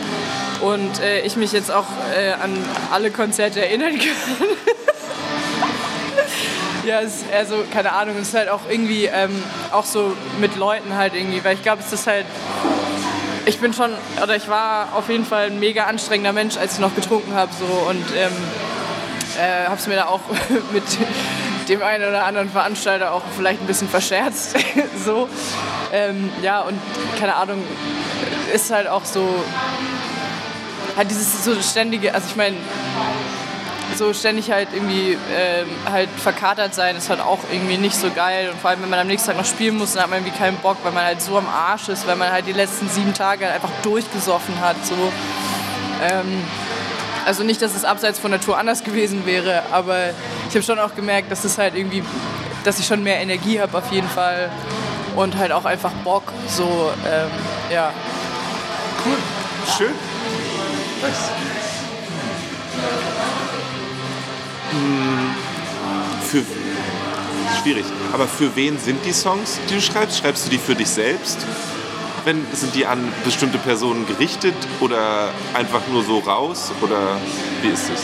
und 0.61 0.99
äh, 0.99 1.21
ich 1.21 1.35
mich 1.35 1.51
jetzt 1.53 1.71
auch 1.71 1.85
äh, 2.15 2.33
an 2.33 2.53
alle 2.91 3.09
Konzerte 3.09 3.65
erinnern 3.65 3.93
kann. 3.97 4.47
ja, 6.85 7.01
es, 7.01 7.23
also 7.35 7.63
keine 7.73 7.93
Ahnung, 7.93 8.15
es 8.21 8.29
ist 8.29 8.35
halt 8.35 8.49
auch 8.49 8.61
irgendwie 8.69 9.05
ähm, 9.05 9.43
auch 9.71 9.85
so 9.85 10.15
mit 10.39 10.55
Leuten 10.55 10.95
halt 10.95 11.15
irgendwie, 11.15 11.43
weil 11.43 11.55
ich 11.55 11.63
glaube, 11.63 11.81
es 11.85 11.91
ist 11.91 12.05
halt 12.05 12.25
ich 13.47 13.59
bin 13.59 13.73
schon, 13.73 13.91
oder 14.21 14.35
ich 14.35 14.49
war 14.49 14.89
auf 14.93 15.09
jeden 15.09 15.25
Fall 15.25 15.47
ein 15.47 15.59
mega 15.59 15.85
anstrengender 15.85 16.33
Mensch, 16.33 16.57
als 16.57 16.73
ich 16.73 16.79
noch 16.79 16.93
getrunken 16.93 17.33
habe 17.33 17.49
so 17.57 17.89
und 17.89 18.05
ähm, 18.15 18.33
äh, 19.37 19.65
habe 19.65 19.77
es 19.77 19.87
mir 19.87 19.95
da 19.95 20.05
auch 20.05 20.21
mit 20.71 20.83
dem 21.69 21.81
einen 21.81 22.07
oder 22.07 22.25
anderen 22.25 22.49
Veranstalter 22.49 23.13
auch 23.13 23.23
vielleicht 23.35 23.61
ein 23.61 23.67
bisschen 23.67 23.89
verscherzt. 23.89 24.55
so. 25.05 25.27
Ähm, 25.91 26.29
ja, 26.41 26.61
und 26.61 26.79
keine 27.19 27.35
Ahnung, 27.35 27.63
ist 28.53 28.71
halt 28.71 28.87
auch 28.87 29.05
so, 29.05 29.27
halt 30.95 31.09
dieses 31.09 31.43
so 31.43 31.55
ständige, 31.61 32.13
also 32.13 32.27
ich 32.29 32.35
meine, 32.35 32.57
so 33.95 34.13
ständig 34.13 34.51
halt 34.51 34.69
irgendwie 34.73 35.17
ähm, 35.33 35.67
halt 35.89 36.09
verkatert 36.17 36.75
sein 36.75 36.97
ist 36.97 37.09
halt 37.09 37.21
auch 37.21 37.39
irgendwie 37.51 37.77
nicht 37.77 37.95
so 37.95 38.11
geil 38.11 38.49
und 38.49 38.59
vor 38.59 38.69
allem 38.69 38.81
wenn 38.83 38.89
man 38.89 38.99
am 38.99 39.07
nächsten 39.07 39.29
Tag 39.29 39.37
noch 39.37 39.45
spielen 39.45 39.77
muss, 39.77 39.93
dann 39.93 40.03
hat 40.03 40.09
man 40.09 40.19
irgendwie 40.19 40.37
keinen 40.37 40.57
Bock, 40.57 40.77
weil 40.83 40.91
man 40.91 41.05
halt 41.05 41.21
so 41.21 41.37
am 41.37 41.47
Arsch 41.47 41.87
ist, 41.89 42.05
weil 42.05 42.17
man 42.17 42.31
halt 42.31 42.47
die 42.47 42.53
letzten 42.53 42.89
sieben 42.89 43.13
Tage 43.13 43.45
halt 43.45 43.55
einfach 43.55 43.71
durchgesoffen 43.83 44.59
hat 44.59 44.75
so. 44.85 44.95
Ähm, 46.03 46.43
also 47.27 47.43
nicht, 47.43 47.61
dass 47.61 47.75
es 47.75 47.83
abseits 47.83 48.19
von 48.19 48.31
der 48.31 48.39
Tour 48.39 48.57
anders 48.57 48.85
gewesen 48.85 49.25
wäre, 49.25 49.63
aber 49.71 50.11
ich 50.47 50.55
habe 50.55 50.63
schon 50.63 50.79
auch 50.79 50.95
gemerkt, 50.95 51.29
dass 51.29 51.43
es 51.43 51.57
halt 51.57 51.75
irgendwie, 51.75 52.01
dass 52.63 52.79
ich 52.79 52.87
schon 52.87 53.03
mehr 53.03 53.19
Energie 53.19 53.59
habe 53.59 53.77
auf 53.77 53.91
jeden 53.91 54.07
Fall 54.07 54.49
und 55.15 55.35
halt 55.37 55.51
auch 55.51 55.65
einfach 55.65 55.91
Bock. 56.05 56.23
So, 56.47 56.91
ähm, 57.05 57.29
ja. 57.69 57.91
Cool. 59.05 59.17
Schön. 59.77 59.93
Nice. 61.01 61.31
Hm, 64.71 65.35
für 66.23 66.43
schwierig. 67.61 67.85
Aber 68.13 68.27
für 68.27 68.55
wen 68.55 68.79
sind 68.79 69.03
die 69.05 69.11
Songs, 69.11 69.59
die 69.69 69.75
du 69.75 69.81
schreibst? 69.81 70.19
Schreibst 70.19 70.45
du 70.45 70.49
die 70.49 70.57
für 70.57 70.75
dich 70.75 70.87
selbst? 70.87 71.45
Wenn, 72.27 72.45
sind 72.51 72.75
die 72.75 72.85
an 72.85 73.11
bestimmte 73.23 73.57
Personen 73.57 74.05
gerichtet 74.05 74.53
oder 74.81 75.29
einfach 75.53 75.79
nur 75.89 76.03
so 76.03 76.19
raus? 76.19 76.73
Oder 76.81 76.99
wie 77.61 77.69
ist 77.69 77.89
es? 77.89 78.03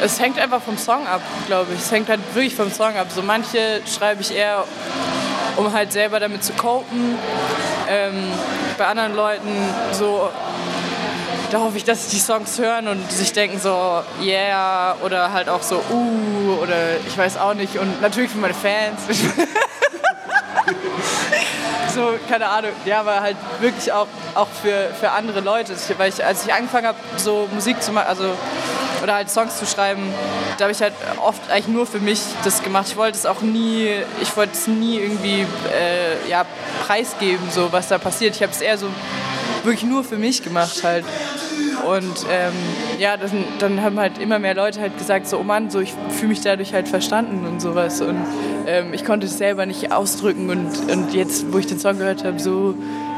Es 0.00 0.20
hängt 0.20 0.38
einfach 0.38 0.62
vom 0.62 0.78
Song 0.78 1.04
ab, 1.06 1.20
glaube 1.48 1.72
ich. 1.74 1.80
Es 1.80 1.90
hängt 1.90 2.08
halt 2.08 2.20
wirklich 2.34 2.54
vom 2.54 2.70
Song 2.70 2.96
ab. 2.96 3.08
So 3.12 3.22
manche 3.22 3.80
schreibe 3.92 4.22
ich 4.22 4.32
eher, 4.32 4.64
um 5.56 5.72
halt 5.72 5.92
selber 5.92 6.20
damit 6.20 6.44
zu 6.44 6.52
copen. 6.52 7.18
Ähm, 7.88 8.14
bei 8.78 8.86
anderen 8.86 9.16
Leuten 9.16 9.50
so, 9.90 10.30
da 11.50 11.58
hoffe 11.58 11.76
ich, 11.76 11.84
dass 11.84 12.08
die 12.08 12.20
Songs 12.20 12.56
hören 12.60 12.86
und 12.86 13.10
sich 13.10 13.32
denken 13.32 13.58
so, 13.58 14.02
yeah, 14.22 14.94
oder 15.04 15.32
halt 15.32 15.48
auch 15.48 15.62
so, 15.62 15.82
uh, 15.90 16.62
oder 16.62 16.96
ich 17.04 17.18
weiß 17.18 17.38
auch 17.38 17.54
nicht. 17.54 17.76
Und 17.76 18.00
natürlich 18.00 18.30
für 18.30 18.38
meine 18.38 18.54
Fans. 18.54 19.00
so, 21.94 22.14
keine 22.28 22.46
Ahnung, 22.48 22.72
ja, 22.84 23.00
aber 23.00 23.20
halt 23.20 23.36
wirklich 23.60 23.92
auch, 23.92 24.06
auch 24.34 24.48
für, 24.48 24.90
für 24.98 25.10
andere 25.10 25.40
Leute. 25.40 25.74
Weil 25.96 26.10
ich, 26.10 26.24
als 26.24 26.44
ich 26.44 26.52
angefangen 26.52 26.86
habe, 26.86 26.98
so 27.16 27.48
Musik 27.52 27.82
zu 27.82 27.92
machen, 27.92 28.08
also 28.08 28.34
oder 29.02 29.14
halt 29.14 29.30
Songs 29.30 29.58
zu 29.58 29.66
schreiben, 29.66 30.02
da 30.56 30.64
habe 30.64 30.72
ich 30.72 30.80
halt 30.80 30.94
oft 31.22 31.50
eigentlich 31.50 31.68
nur 31.68 31.86
für 31.86 32.00
mich 32.00 32.20
das 32.42 32.62
gemacht. 32.62 32.86
Ich 32.88 32.96
wollte 32.96 33.18
es 33.18 33.26
auch 33.26 33.42
nie, 33.42 33.90
ich 34.22 34.36
wollte 34.36 34.54
es 34.54 34.66
nie 34.66 34.98
irgendwie 34.98 35.46
äh, 35.72 36.28
ja, 36.28 36.46
preisgeben, 36.86 37.50
so 37.50 37.70
was 37.70 37.88
da 37.88 37.98
passiert. 37.98 38.34
Ich 38.34 38.42
habe 38.42 38.52
es 38.52 38.60
eher 38.60 38.78
so 38.78 38.88
wirklich 39.62 39.84
nur 39.84 40.04
für 40.04 40.16
mich 40.16 40.42
gemacht 40.42 40.82
halt. 40.82 41.04
Und 41.86 42.26
ähm, 42.30 42.52
ja, 42.98 43.16
das, 43.16 43.30
dann 43.58 43.82
haben 43.82 43.98
halt 43.98 44.18
immer 44.18 44.38
mehr 44.38 44.54
Leute 44.54 44.80
halt 44.80 44.96
gesagt, 44.98 45.26
so, 45.28 45.38
oh 45.38 45.42
Mann, 45.42 45.70
so, 45.70 45.80
ich 45.80 45.92
fühle 46.10 46.28
mich 46.28 46.40
dadurch 46.40 46.72
halt 46.72 46.88
verstanden 46.88 47.46
und 47.46 47.60
sowas. 47.60 48.00
Und 48.00 48.24
ähm, 48.66 48.94
ich 48.94 49.04
konnte 49.04 49.26
es 49.26 49.38
selber 49.38 49.66
nicht 49.66 49.92
ausdrücken. 49.92 50.50
Und, 50.50 50.90
und 50.90 51.14
jetzt, 51.14 51.52
wo 51.52 51.58
ich 51.58 51.66
den 51.66 51.78
Song 51.78 51.98
gehört 51.98 52.24
habe, 52.24 52.38
so, 52.38 52.74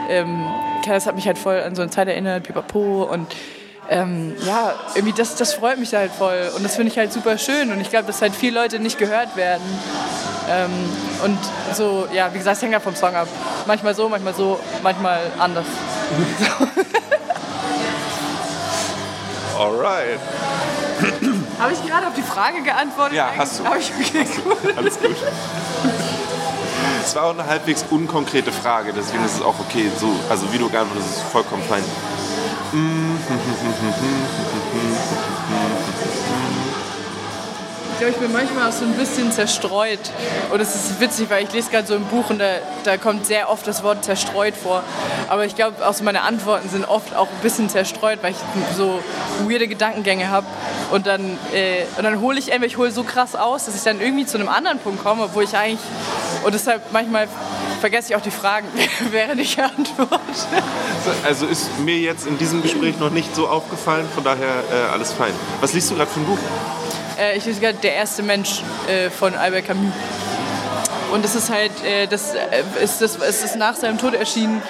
ähm, 0.09 0.45
das 0.87 1.07
hat 1.07 1.15
mich 1.15 1.27
halt 1.27 1.39
voll 1.39 1.61
an 1.61 1.75
so 1.75 1.83
eine 1.83 1.91
Zeit 1.91 2.09
erinnert, 2.09 2.45
pipapo. 2.45 3.05
Und 3.05 3.27
ähm, 3.89 4.35
ja, 4.45 4.75
irgendwie 4.95 5.15
das, 5.17 5.37
das 5.37 5.55
freut 5.55 5.79
mich 5.79 5.95
halt 5.95 6.11
voll. 6.11 6.51
Und 6.57 6.65
das 6.65 6.77
finde 6.77 6.91
ich 6.91 6.99
halt 6.99 7.13
super 7.13 7.39
schön. 7.39 7.71
Und 7.73 7.81
ich 7.81 7.91
glaube, 7.91 8.07
dass 8.07 8.21
halt 8.21 8.35
viele 8.35 8.61
Leute 8.61 8.79
nicht 8.79 8.99
gehört 8.99 9.37
werden. 9.37 9.63
Ähm, 10.49 10.71
und 11.25 11.39
so, 11.75 12.07
ja, 12.13 12.33
wie 12.33 12.39
gesagt, 12.39 12.57
es 12.57 12.63
hängt 12.63 12.75
halt 12.75 12.83
vom 12.83 12.95
Song 12.95 13.15
ab. 13.15 13.29
Manchmal 13.67 13.95
so, 13.95 14.09
manchmal 14.09 14.35
so, 14.35 14.61
manchmal 14.83 15.21
anders. 15.39 15.67
Alright. 19.59 20.21
Habe 21.59 21.73
ich 21.73 21.87
gerade 21.87 22.07
auf 22.07 22.15
die 22.15 22.23
Frage 22.23 22.63
geantwortet? 22.63 23.17
Ja, 23.17 23.31
hast 23.37 23.61
du. 23.61 23.65
Habe 23.65 23.79
ich 23.79 23.93
okay, 23.99 24.27
gut. 24.45 24.77
Alles 24.77 24.99
gut. 24.99 25.17
Es 27.03 27.15
war 27.15 27.25
auch 27.25 27.31
eine 27.31 27.47
halbwegs 27.47 27.85
unkonkrete 27.89 28.53
Frage, 28.53 28.93
deswegen 28.93 29.25
ist 29.25 29.37
es 29.37 29.43
auch 29.43 29.59
okay. 29.61 29.91
So, 29.99 30.09
also 30.29 30.53
wie 30.53 30.59
du 30.59 30.69
geantwortet 30.69 31.05
hast, 31.07 31.19
ist 31.19 31.33
vollkommen 31.33 31.63
fein. 31.63 31.85
Ich 37.97 38.01
glaube, 38.01 38.13
ich 38.13 38.21
bin 38.21 38.31
manchmal 38.31 38.69
auch 38.69 38.73
so 38.73 38.85
ein 38.85 38.93
bisschen 38.93 39.33
zerstreut. 39.33 39.99
Und 40.53 40.61
es 40.61 40.75
ist 40.75 41.01
witzig, 41.01 41.31
weil 41.31 41.45
ich 41.45 41.53
lese 41.55 41.71
gerade 41.71 41.87
so 41.87 41.95
ein 41.95 42.05
Buch 42.05 42.29
und 42.29 42.39
da, 42.39 42.57
da 42.85 42.99
kommt 42.99 43.25
sehr 43.25 43.49
oft 43.49 43.67
das 43.67 43.83
Wort 43.83 44.05
zerstreut 44.05 44.55
vor. 44.55 44.83
Aber 45.31 45.47
ich 45.47 45.55
glaube, 45.55 45.77
auch 45.83 45.95
so 45.95 46.05
meine 46.05 46.21
Antworten 46.21 46.69
sind 46.69 46.87
oft 46.87 47.17
auch 47.17 47.27
ein 47.27 47.43
bisschen 47.43 47.71
zerstreut, 47.71 48.19
weil 48.21 48.33
ich 48.33 48.37
so 48.77 49.01
weirde 49.49 49.67
Gedankengänge 49.67 50.29
habe. 50.29 50.47
Und 50.91 51.07
dann, 51.07 51.39
äh, 51.55 51.85
dann 51.97 52.21
hole 52.21 52.39
ich 52.39 52.53
entweder 52.53 52.67
ich 52.67 52.77
hole 52.77 52.91
so 52.91 53.03
krass 53.03 53.35
aus, 53.35 53.65
dass 53.65 53.75
ich 53.75 53.83
dann 53.83 53.99
irgendwie 53.99 54.27
zu 54.27 54.37
einem 54.37 54.51
anderen 54.51 54.79
Punkt 54.79 55.03
komme, 55.03 55.31
wo 55.33 55.41
ich 55.41 55.57
eigentlich. 55.57 55.81
Und 56.45 56.53
deshalb 56.53 56.93
manchmal 56.93 57.29
vergesse 57.81 58.11
ich 58.11 58.17
auch 58.17 58.21
die 58.21 58.31
Fragen, 58.31 58.69
während 59.11 59.41
ich 59.41 59.59
antworte. 59.59 60.21
Also 61.25 61.47
ist 61.47 61.79
mir 61.79 61.97
jetzt 61.97 62.27
in 62.27 62.37
diesem 62.37 62.61
Gespräch 62.61 62.99
noch 62.99 63.11
nicht 63.11 63.35
so 63.35 63.49
aufgefallen, 63.49 64.07
von 64.15 64.23
daher 64.23 64.65
äh, 64.71 64.93
alles 64.93 65.13
fein. 65.13 65.33
Was 65.63 65.73
liest 65.73 65.91
du 65.91 65.95
gerade 65.95 66.11
für 66.11 66.21
ein 66.21 66.27
Buch? 66.27 66.39
Äh, 67.19 67.39
ich 67.39 67.45
gerade 67.61 67.79
Der 67.83 67.95
erste 67.95 68.23
Mensch 68.23 68.63
äh, 68.89 69.11
von 69.11 69.35
Albert 69.35 69.67
Camus. 69.67 69.93
Und 71.13 71.25
das 71.25 71.35
ist 71.35 71.51
halt, 71.51 71.73
äh, 71.85 72.07
das, 72.07 72.35
äh, 72.35 72.63
ist, 72.83 73.01
das, 73.01 73.17
es 73.17 73.45
ist 73.45 73.57
nach 73.57 73.77
seinem 73.77 73.99
Tod 73.99 74.15
erschienen. 74.15 74.61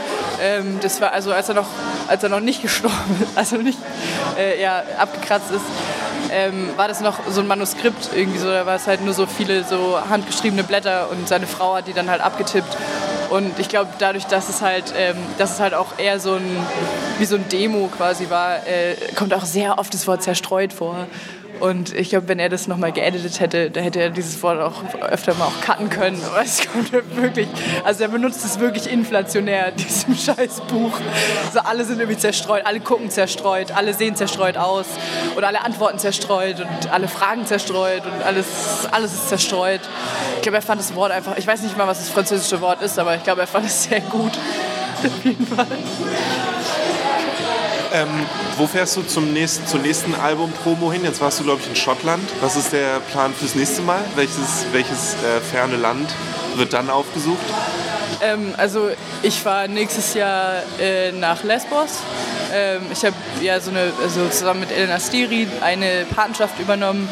Ähm, 0.40 0.78
das 0.80 1.00
war 1.00 1.12
also, 1.12 1.32
als 1.32 1.48
er 1.48 1.54
noch, 1.54 1.66
als 2.08 2.22
er 2.22 2.28
noch 2.28 2.40
nicht 2.40 2.62
gestorben 2.62 3.16
ist, 3.22 3.30
also 3.36 3.56
nicht 3.56 3.78
äh, 4.38 4.60
ja, 4.60 4.82
abgekratzt 4.98 5.50
ist. 5.50 5.64
ähm, 6.30 6.70
war 6.76 6.88
das 6.88 7.00
noch 7.00 7.18
so 7.28 7.40
ein 7.40 7.46
Manuskript 7.46 8.10
irgendwie 8.14 8.38
so, 8.38 8.48
da 8.48 8.66
war 8.66 8.76
es 8.76 8.86
halt 8.86 9.04
nur 9.04 9.14
so 9.14 9.26
viele 9.26 9.64
so 9.64 9.98
handgeschriebene 10.08 10.62
Blätter 10.62 11.08
und 11.10 11.26
seine 11.26 11.46
Frau 11.46 11.76
hat 11.76 11.86
die 11.88 11.94
dann 11.94 12.10
halt 12.10 12.20
abgetippt. 12.20 12.76
Und 13.30 13.58
ich 13.58 13.68
glaube, 13.68 13.90
dadurch, 13.98 14.26
dass 14.26 14.48
es 14.48 14.62
halt, 14.62 14.92
ähm, 14.96 15.16
dass 15.38 15.52
es 15.54 15.60
halt 15.60 15.74
auch 15.74 15.98
eher 15.98 16.20
so 16.20 16.34
ein, 16.34 16.56
wie 17.18 17.24
so 17.24 17.36
ein 17.36 17.48
Demo 17.48 17.88
quasi 17.88 18.30
war, 18.30 18.66
äh, 18.66 18.94
kommt 19.16 19.34
auch 19.34 19.44
sehr 19.44 19.78
oft 19.78 19.92
das 19.94 20.06
Wort 20.06 20.22
zerstreut 20.22 20.72
vor. 20.72 21.06
Und 21.60 21.94
ich 21.94 22.10
glaube, 22.10 22.28
wenn 22.28 22.38
er 22.38 22.48
das 22.48 22.66
nochmal 22.66 22.92
geeditet 22.92 23.40
hätte, 23.40 23.70
da 23.70 23.80
hätte 23.80 24.00
er 24.00 24.10
dieses 24.10 24.42
Wort 24.42 24.60
auch 24.60 24.82
öfter 25.00 25.34
mal 25.34 25.46
auch 25.46 25.60
cutten 25.60 25.88
können. 25.88 26.20
Aber 26.24 26.42
es 26.42 26.66
kommt 26.66 26.92
wirklich, 26.92 27.48
also 27.84 28.02
er 28.02 28.08
benutzt 28.08 28.44
es 28.44 28.60
wirklich 28.60 28.90
inflationär, 28.90 29.70
diesem 29.76 30.14
scheiß 30.14 30.62
Buch. 30.68 30.98
So 31.52 31.60
alle 31.60 31.84
sind 31.84 32.00
irgendwie 32.00 32.18
zerstreut, 32.18 32.62
alle 32.64 32.80
gucken 32.80 33.10
zerstreut, 33.10 33.72
alle 33.72 33.94
sehen 33.94 34.16
zerstreut 34.16 34.56
aus 34.56 34.86
und 35.34 35.44
alle 35.44 35.64
antworten 35.64 35.98
zerstreut 35.98 36.60
und 36.60 36.92
alle 36.92 37.08
Fragen 37.08 37.46
zerstreut 37.46 38.02
und 38.04 38.22
alles, 38.24 38.46
alles 38.90 39.12
ist 39.14 39.28
zerstreut. 39.28 39.80
Ich 40.36 40.42
glaube, 40.42 40.56
er 40.56 40.62
fand 40.62 40.80
das 40.80 40.94
Wort 40.94 41.12
einfach, 41.12 41.36
ich 41.38 41.46
weiß 41.46 41.62
nicht 41.62 41.76
mal, 41.76 41.86
was 41.86 41.98
das 41.98 42.10
französische 42.10 42.60
Wort 42.60 42.82
ist, 42.82 42.98
aber 42.98 43.16
ich 43.16 43.22
glaube, 43.22 43.40
er 43.40 43.46
fand 43.46 43.66
es 43.66 43.84
sehr 43.84 44.00
gut. 44.00 44.32
Auf 45.04 45.24
jeden 45.24 45.46
Fall. 45.46 45.66
Ähm, 47.96 48.08
wo 48.58 48.66
fährst 48.66 48.94
du 48.98 49.02
zum 49.02 49.32
nächsten, 49.32 49.66
zur 49.66 49.80
nächsten 49.80 50.14
Album-Promo 50.14 50.92
hin? 50.92 51.02
Jetzt 51.02 51.22
warst 51.22 51.40
du, 51.40 51.44
glaube 51.44 51.62
ich, 51.62 51.68
in 51.68 51.76
Schottland. 51.76 52.22
Was 52.42 52.54
ist 52.54 52.74
der 52.74 53.00
Plan 53.00 53.32
fürs 53.32 53.54
nächste 53.54 53.80
Mal? 53.80 54.04
Welches, 54.16 54.66
welches 54.72 55.14
äh, 55.14 55.40
ferne 55.40 55.76
Land 55.76 56.14
wird 56.56 56.74
dann 56.74 56.90
aufgesucht? 56.90 57.38
Ähm, 58.20 58.52
also 58.58 58.90
ich 59.22 59.40
fahre 59.40 59.70
nächstes 59.70 60.12
Jahr 60.12 60.56
äh, 60.78 61.10
nach 61.12 61.42
Lesbos. 61.42 62.02
Ähm, 62.52 62.82
ich 62.92 63.02
habe 63.02 63.16
ja 63.40 63.60
so 63.60 63.70
eine, 63.70 63.92
also 64.02 64.28
zusammen 64.28 64.60
mit 64.60 64.72
Elena 64.72 65.00
Stiri 65.00 65.48
eine 65.62 66.04
Patenschaft 66.14 66.60
übernommen 66.60 67.08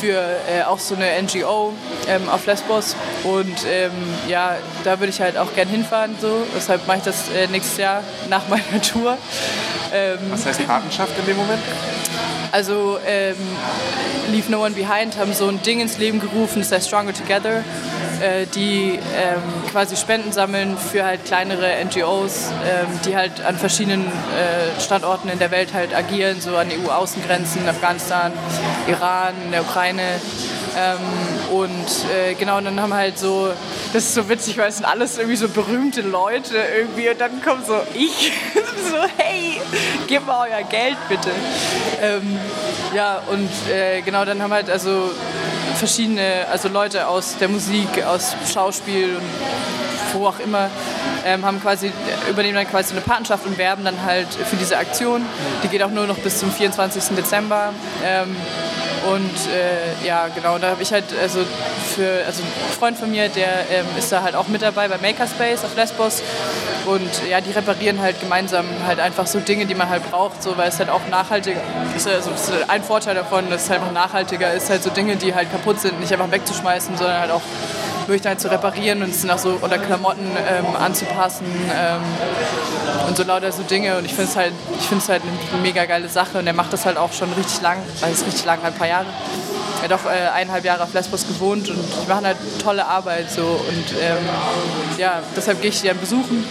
für 0.00 0.18
äh, 0.18 0.64
auch 0.64 0.78
so 0.78 0.96
eine 0.96 1.22
NGO 1.22 1.72
ähm, 2.08 2.28
auf 2.28 2.44
Lesbos. 2.44 2.94
Und 3.24 3.64
ähm, 3.66 3.90
ja, 4.28 4.56
da 4.84 4.98
würde 4.98 5.10
ich 5.10 5.20
halt 5.20 5.38
auch 5.38 5.54
gern 5.54 5.68
hinfahren. 5.68 6.16
So. 6.20 6.46
Deshalb 6.54 6.86
mache 6.86 6.98
ich 6.98 7.04
das 7.04 7.30
äh, 7.30 7.46
nächstes 7.46 7.78
Jahr 7.78 8.02
nach 8.28 8.48
meiner 8.48 8.82
Tour. 8.82 9.16
Ähm, 9.92 10.18
Was 10.30 10.46
heißt 10.46 10.66
Patenschaft 10.66 11.18
in 11.18 11.26
dem 11.26 11.36
Moment? 11.36 11.62
Also 12.52 12.98
ähm, 13.06 13.36
Leave 14.32 14.50
No 14.50 14.64
One 14.64 14.74
Behind 14.74 15.16
haben 15.16 15.32
so 15.32 15.48
ein 15.48 15.62
Ding 15.62 15.80
ins 15.80 15.98
Leben 15.98 16.20
gerufen, 16.20 16.60
das 16.60 16.72
heißt 16.72 16.88
Stronger 16.88 17.12
Together, 17.14 17.64
äh, 18.20 18.46
die 18.46 18.98
ähm, 19.16 19.42
quasi 19.70 19.96
Spenden 19.96 20.32
sammeln 20.32 20.76
für 20.76 21.04
halt 21.04 21.24
kleinere 21.24 21.84
NGOs, 21.84 22.50
ähm, 22.64 22.86
die 23.04 23.16
halt 23.16 23.40
an 23.40 23.56
verschiedenen 23.56 24.06
äh, 24.06 24.80
Standorten 24.80 25.28
in 25.28 25.38
der 25.38 25.50
Welt 25.50 25.72
halt 25.72 25.94
agieren, 25.94 26.40
so 26.40 26.56
an 26.56 26.68
EU-Außengrenzen, 26.68 27.68
Afghanistan, 27.68 28.32
Iran, 28.88 29.34
der 29.52 29.62
Ukraine. 29.62 30.20
Ähm, 30.76 31.56
und 31.56 31.70
äh, 32.14 32.34
genau, 32.34 32.58
und 32.58 32.64
dann 32.64 32.80
haben 32.80 32.94
halt 32.94 33.18
so, 33.18 33.52
das 33.92 34.04
ist 34.04 34.14
so 34.14 34.28
witzig, 34.28 34.56
weil 34.56 34.68
es 34.68 34.76
sind 34.76 34.86
alles 34.86 35.18
irgendwie 35.18 35.36
so 35.36 35.48
berühmte 35.48 36.00
Leute 36.00 36.56
irgendwie 36.76 37.08
und 37.08 37.20
dann 37.20 37.42
kommt 37.42 37.66
so 37.66 37.80
ich, 37.94 38.32
so 38.54 38.96
hey, 39.16 39.60
gib 40.06 40.26
mal 40.26 40.48
euer 40.48 40.62
Geld 40.62 40.96
bitte. 41.08 41.30
Ähm, 42.00 42.38
ja, 42.94 43.20
und 43.30 43.50
äh, 43.72 44.00
genau, 44.02 44.24
dann 44.24 44.40
haben 44.40 44.52
halt 44.52 44.70
also 44.70 45.10
verschiedene, 45.80 46.46
also 46.52 46.68
Leute 46.68 47.08
aus 47.08 47.38
der 47.38 47.48
Musik, 47.48 48.04
aus 48.04 48.36
Schauspiel 48.52 49.16
und 49.16 49.22
wo 50.12 50.26
auch 50.26 50.38
immer, 50.38 50.68
ähm, 51.24 51.44
haben 51.44 51.60
quasi, 51.60 51.90
übernehmen 52.28 52.56
dann 52.56 52.68
quasi 52.68 52.92
eine 52.92 53.00
Patenschaft 53.00 53.46
und 53.46 53.56
werben 53.56 53.84
dann 53.84 54.02
halt 54.04 54.28
für 54.28 54.56
diese 54.56 54.76
Aktion. 54.76 55.24
Die 55.62 55.68
geht 55.68 55.82
auch 55.82 55.90
nur 55.90 56.06
noch 56.06 56.18
bis 56.18 56.38
zum 56.38 56.52
24. 56.52 57.16
Dezember. 57.16 57.72
Ähm, 58.04 58.36
und 59.08 59.34
äh, 59.48 60.06
ja, 60.06 60.28
genau, 60.28 60.58
da 60.58 60.70
habe 60.70 60.82
ich 60.82 60.92
halt, 60.92 61.04
also 61.20 61.40
für, 61.94 62.24
also 62.26 62.42
ein 62.42 62.78
Freund 62.78 62.98
von 62.98 63.10
mir, 63.10 63.28
der 63.28 63.70
ähm, 63.70 63.86
ist 63.98 64.12
da 64.12 64.22
halt 64.22 64.34
auch 64.34 64.48
mit 64.48 64.62
dabei 64.62 64.88
bei 64.88 64.98
Makerspace 64.98 65.64
auf 65.64 65.74
Lesbos. 65.74 66.22
Und 66.86 67.10
ja, 67.28 67.40
die 67.40 67.50
reparieren 67.50 68.00
halt 68.00 68.20
gemeinsam 68.20 68.66
halt 68.86 69.00
einfach 69.00 69.26
so 69.26 69.40
Dinge, 69.40 69.66
die 69.66 69.74
man 69.74 69.88
halt 69.88 70.08
braucht, 70.10 70.42
so, 70.42 70.56
weil 70.56 70.68
es 70.68 70.78
halt 70.78 70.90
auch 70.90 71.00
nachhaltig 71.10 71.56
ist. 71.96 72.06
Also 72.06 72.30
ist 72.30 72.52
ein 72.68 72.82
Vorteil 72.82 73.14
davon, 73.14 73.48
dass 73.48 73.64
es 73.64 73.70
halt 73.70 73.80
einfach 73.80 73.92
nachhaltiger 73.92 74.52
ist, 74.52 74.68
halt 74.68 74.82
so 74.82 74.90
Dinge, 74.90 75.16
die 75.16 75.34
halt 75.34 75.50
kaputt 75.50 75.80
sind, 75.80 75.98
nicht 76.00 76.12
einfach 76.12 76.30
wegzuschmeißen, 76.30 76.96
sondern 76.96 77.20
halt 77.20 77.30
auch 77.30 77.42
dann 78.20 78.38
zu 78.38 78.50
reparieren 78.50 79.02
und 79.02 79.10
es 79.10 79.28
auch 79.28 79.38
so 79.38 79.58
unter 79.60 79.78
Klamotten 79.78 80.26
ähm, 80.36 80.76
anzupassen 80.76 81.46
ähm, 81.72 82.00
und 83.06 83.16
so 83.16 83.22
lauter 83.22 83.52
so 83.52 83.62
Dinge. 83.62 83.96
Und 83.96 84.04
ich 84.04 84.14
finde 84.14 84.30
es 84.30 84.36
halt, 84.36 84.52
ich 84.78 84.86
finde 84.86 85.04
halt 85.06 85.22
eine 85.52 85.62
mega 85.62 85.84
geile 85.84 86.08
Sache 86.08 86.38
und 86.38 86.46
er 86.46 86.52
macht 86.52 86.72
das 86.72 86.86
halt 86.86 86.96
auch 86.96 87.12
schon 87.12 87.32
richtig 87.34 87.60
lang, 87.62 87.78
also 88.02 88.24
richtig 88.24 88.44
lang, 88.44 88.62
halt 88.62 88.74
ein 88.74 88.78
paar 88.78 88.88
Jahre. 88.88 89.06
Er 89.82 89.84
hat 89.84 89.92
auch 89.92 90.04
äh, 90.06 90.28
eineinhalb 90.34 90.64
Jahre 90.64 90.82
auf 90.82 90.92
Lesbos 90.92 91.26
gewohnt 91.26 91.68
und 91.70 91.78
die 91.78 92.08
machen 92.08 92.26
halt 92.26 92.36
tolle 92.62 92.84
Arbeit 92.84 93.30
so 93.30 93.42
und 93.42 93.94
ähm, 94.00 94.18
ja, 94.98 95.20
deshalb 95.36 95.60
gehe 95.62 95.70
ich 95.70 95.80
die 95.80 95.88
dann 95.88 95.98
besuchen, 95.98 96.44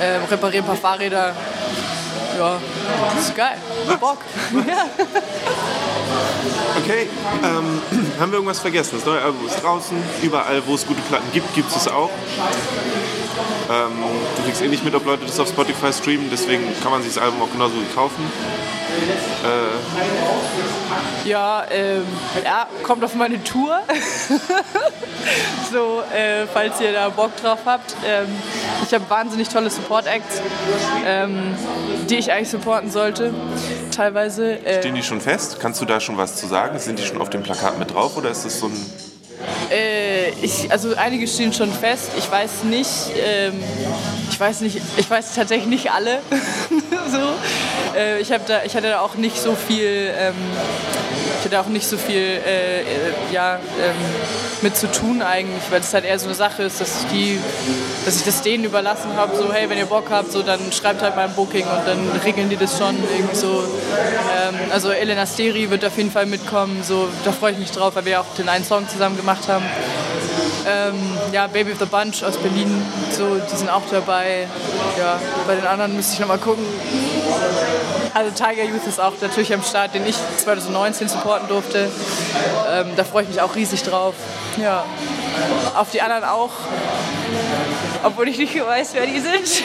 äh, 0.00 0.16
repariere 0.30 0.64
ein 0.64 0.66
paar 0.66 0.76
Fahrräder. 0.76 1.34
Ja, 2.38 2.58
das 3.14 3.28
ist 3.28 3.36
geil. 3.36 3.58
Bock. 4.00 4.18
ja. 4.66 4.86
Okay, 6.82 7.06
ähm, 7.44 7.80
haben 8.18 8.32
wir 8.32 8.38
irgendwas 8.38 8.58
vergessen? 8.58 8.96
Das 8.96 9.06
neue 9.06 9.20
Album 9.22 9.46
ist 9.46 9.62
draußen. 9.62 9.96
Überall, 10.22 10.66
wo 10.66 10.74
es 10.74 10.84
gute 10.84 11.00
Platten 11.02 11.30
gibt, 11.32 11.54
gibt 11.54 11.70
es 11.70 11.76
es 11.76 11.88
auch. 11.88 12.10
Ähm, 13.70 13.92
du 14.36 14.42
kriegst 14.42 14.62
eh 14.62 14.68
nicht 14.68 14.84
mit, 14.84 14.92
ob 14.94 15.06
Leute 15.06 15.24
das 15.24 15.38
auf 15.38 15.48
Spotify 15.48 15.92
streamen, 15.92 16.28
deswegen 16.30 16.64
kann 16.82 16.90
man 16.90 17.02
sich 17.02 17.14
das 17.14 17.22
Album 17.22 17.42
auch 17.42 17.52
genauso 17.52 17.74
kaufen. 17.94 18.24
Äh, 19.44 21.28
ja, 21.28 21.64
ähm, 21.70 22.04
ja, 22.44 22.66
kommt 22.82 23.04
auf 23.04 23.14
meine 23.14 23.42
Tour. 23.42 23.78
so, 25.72 26.02
äh, 26.14 26.46
falls 26.52 26.80
ihr 26.80 26.92
da 26.92 27.08
Bock 27.08 27.34
drauf 27.36 27.60
habt. 27.64 27.94
Ähm, 28.04 28.26
ich 28.86 28.92
habe 28.92 29.08
wahnsinnig 29.08 29.48
tolle 29.48 29.70
Support-Acts, 29.70 30.42
ähm, 31.06 31.54
die 32.10 32.16
ich 32.16 32.32
eigentlich 32.32 32.50
supporten 32.50 32.90
sollte, 32.90 33.32
teilweise. 33.92 34.58
Äh, 34.64 34.80
Stehen 34.80 34.94
die 34.94 35.02
schon 35.02 35.20
fest? 35.20 35.58
Kannst 35.60 35.80
du 35.80 35.84
da 35.84 36.00
schon 36.00 36.16
was 36.16 36.36
zu 36.36 36.46
sagen? 36.46 36.78
Sind 36.78 36.98
die 36.98 37.04
schon 37.04 37.20
auf 37.20 37.30
dem 37.30 37.42
Plakat 37.42 37.78
mit 37.78 37.92
drauf 37.92 38.16
oder 38.16 38.30
ist 38.30 38.44
das 38.44 38.58
so 38.58 38.66
ein 38.66 38.76
äh, 39.70 40.30
ich, 40.42 40.70
also 40.70 40.94
einige 40.96 41.26
stehen 41.26 41.52
schon 41.52 41.72
fest. 41.72 42.10
Ich 42.16 42.30
weiß 42.30 42.64
nicht, 42.64 42.90
ähm, 43.16 43.54
ich 44.30 44.38
weiß 44.38 44.60
nicht, 44.60 44.80
ich 44.96 45.10
weiß 45.10 45.34
tatsächlich 45.34 45.68
nicht 45.68 45.92
alle. 45.92 46.20
so. 47.10 47.98
Äh, 47.98 48.20
ich, 48.20 48.28
da, 48.28 48.62
ich 48.64 48.76
hatte 48.76 48.88
da 48.88 49.00
auch 49.00 49.14
nicht 49.14 49.38
so 49.38 49.54
viel, 49.54 50.12
ähm, 50.16 50.34
hatte 51.44 51.60
auch 51.60 51.66
nicht 51.66 51.86
so 51.86 51.96
viel, 51.96 52.16
äh, 52.16 52.80
äh 52.80 52.84
ja, 53.32 53.56
ähm, 53.56 53.94
mit 54.62 54.76
zu 54.76 54.90
tun 54.90 55.22
eigentlich, 55.22 55.62
weil 55.70 55.80
es 55.80 55.92
halt 55.92 56.04
eher 56.04 56.18
so 56.18 56.26
eine 56.26 56.34
Sache 56.34 56.62
ist, 56.62 56.80
dass 56.80 57.02
ich 57.02 57.08
die, 57.10 57.40
dass 58.04 58.16
ich 58.16 58.24
das 58.24 58.42
denen 58.42 58.64
überlassen 58.64 59.14
habe, 59.16 59.36
so 59.36 59.52
hey, 59.52 59.68
wenn 59.68 59.78
ihr 59.78 59.86
Bock 59.86 60.06
habt, 60.10 60.32
so 60.32 60.42
dann 60.42 60.72
schreibt 60.72 61.02
halt 61.02 61.16
mein 61.16 61.32
Booking 61.34 61.64
und 61.64 61.86
dann 61.86 62.08
regeln 62.24 62.48
die 62.48 62.56
das 62.56 62.78
schon 62.78 62.96
irgendwie 63.16 63.36
so. 63.36 63.64
Ähm, 64.48 64.54
also 64.70 64.90
Elena 64.90 65.26
Steri 65.26 65.70
wird 65.70 65.84
auf 65.84 65.96
jeden 65.96 66.10
Fall 66.10 66.26
mitkommen, 66.26 66.82
so 66.86 67.08
da 67.24 67.32
freue 67.32 67.52
ich 67.52 67.58
mich 67.58 67.70
drauf, 67.70 67.96
weil 67.96 68.04
wir 68.04 68.20
auch 68.20 68.34
den 68.36 68.48
einen 68.48 68.64
Song 68.64 68.88
zusammen 68.88 69.16
gemacht 69.16 69.48
haben. 69.48 69.64
Ähm, 70.66 70.94
ja, 71.32 71.46
Baby 71.46 71.72
of 71.72 71.78
the 71.78 71.86
Bunch 71.86 72.22
aus 72.24 72.36
Berlin, 72.36 72.84
so, 73.10 73.36
die 73.36 73.56
sind 73.56 73.68
auch 73.68 73.82
dabei. 73.90 74.46
Ja, 74.98 75.18
bei 75.46 75.56
den 75.56 75.66
anderen 75.66 75.96
müsste 75.96 76.14
ich 76.14 76.20
nochmal 76.20 76.38
gucken. 76.38 76.64
Also 78.14 78.30
Tiger 78.30 78.64
Youth 78.64 78.86
ist 78.86 79.00
auch 79.00 79.12
natürlich 79.20 79.52
am 79.54 79.62
Start, 79.62 79.94
den 79.94 80.06
ich 80.06 80.16
2019 80.36 81.08
supporten 81.08 81.48
durfte. 81.48 81.90
Ähm, 82.70 82.88
da 82.96 83.04
freue 83.04 83.22
ich 83.24 83.30
mich 83.30 83.40
auch 83.40 83.54
riesig 83.54 83.82
drauf. 83.82 84.14
Ja, 84.60 84.84
auf 85.74 85.90
die 85.90 86.02
anderen 86.02 86.24
auch. 86.24 86.50
Obwohl 88.02 88.28
ich 88.28 88.36
nicht 88.38 88.54
weiß, 88.54 88.90
wer 88.92 89.06
die 89.06 89.20
sind. 89.20 89.32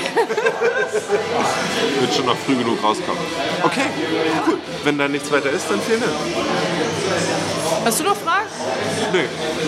Wird 1.99 2.13
schon 2.13 2.25
noch 2.25 2.37
früh 2.37 2.55
genug 2.55 2.81
rauskommen. 2.81 3.21
Okay, 3.63 3.81
cool. 4.47 4.59
Wenn 4.83 4.97
da 4.97 5.07
nichts 5.07 5.31
weiter 5.31 5.49
ist, 5.49 5.69
dann 5.69 5.81
vielen 5.81 6.01
Dank. 6.01 6.13
Hast 7.87 8.01
du 8.01 8.03
noch 8.03 8.17
Fragen? 8.17 8.47
Nö, 9.13 9.19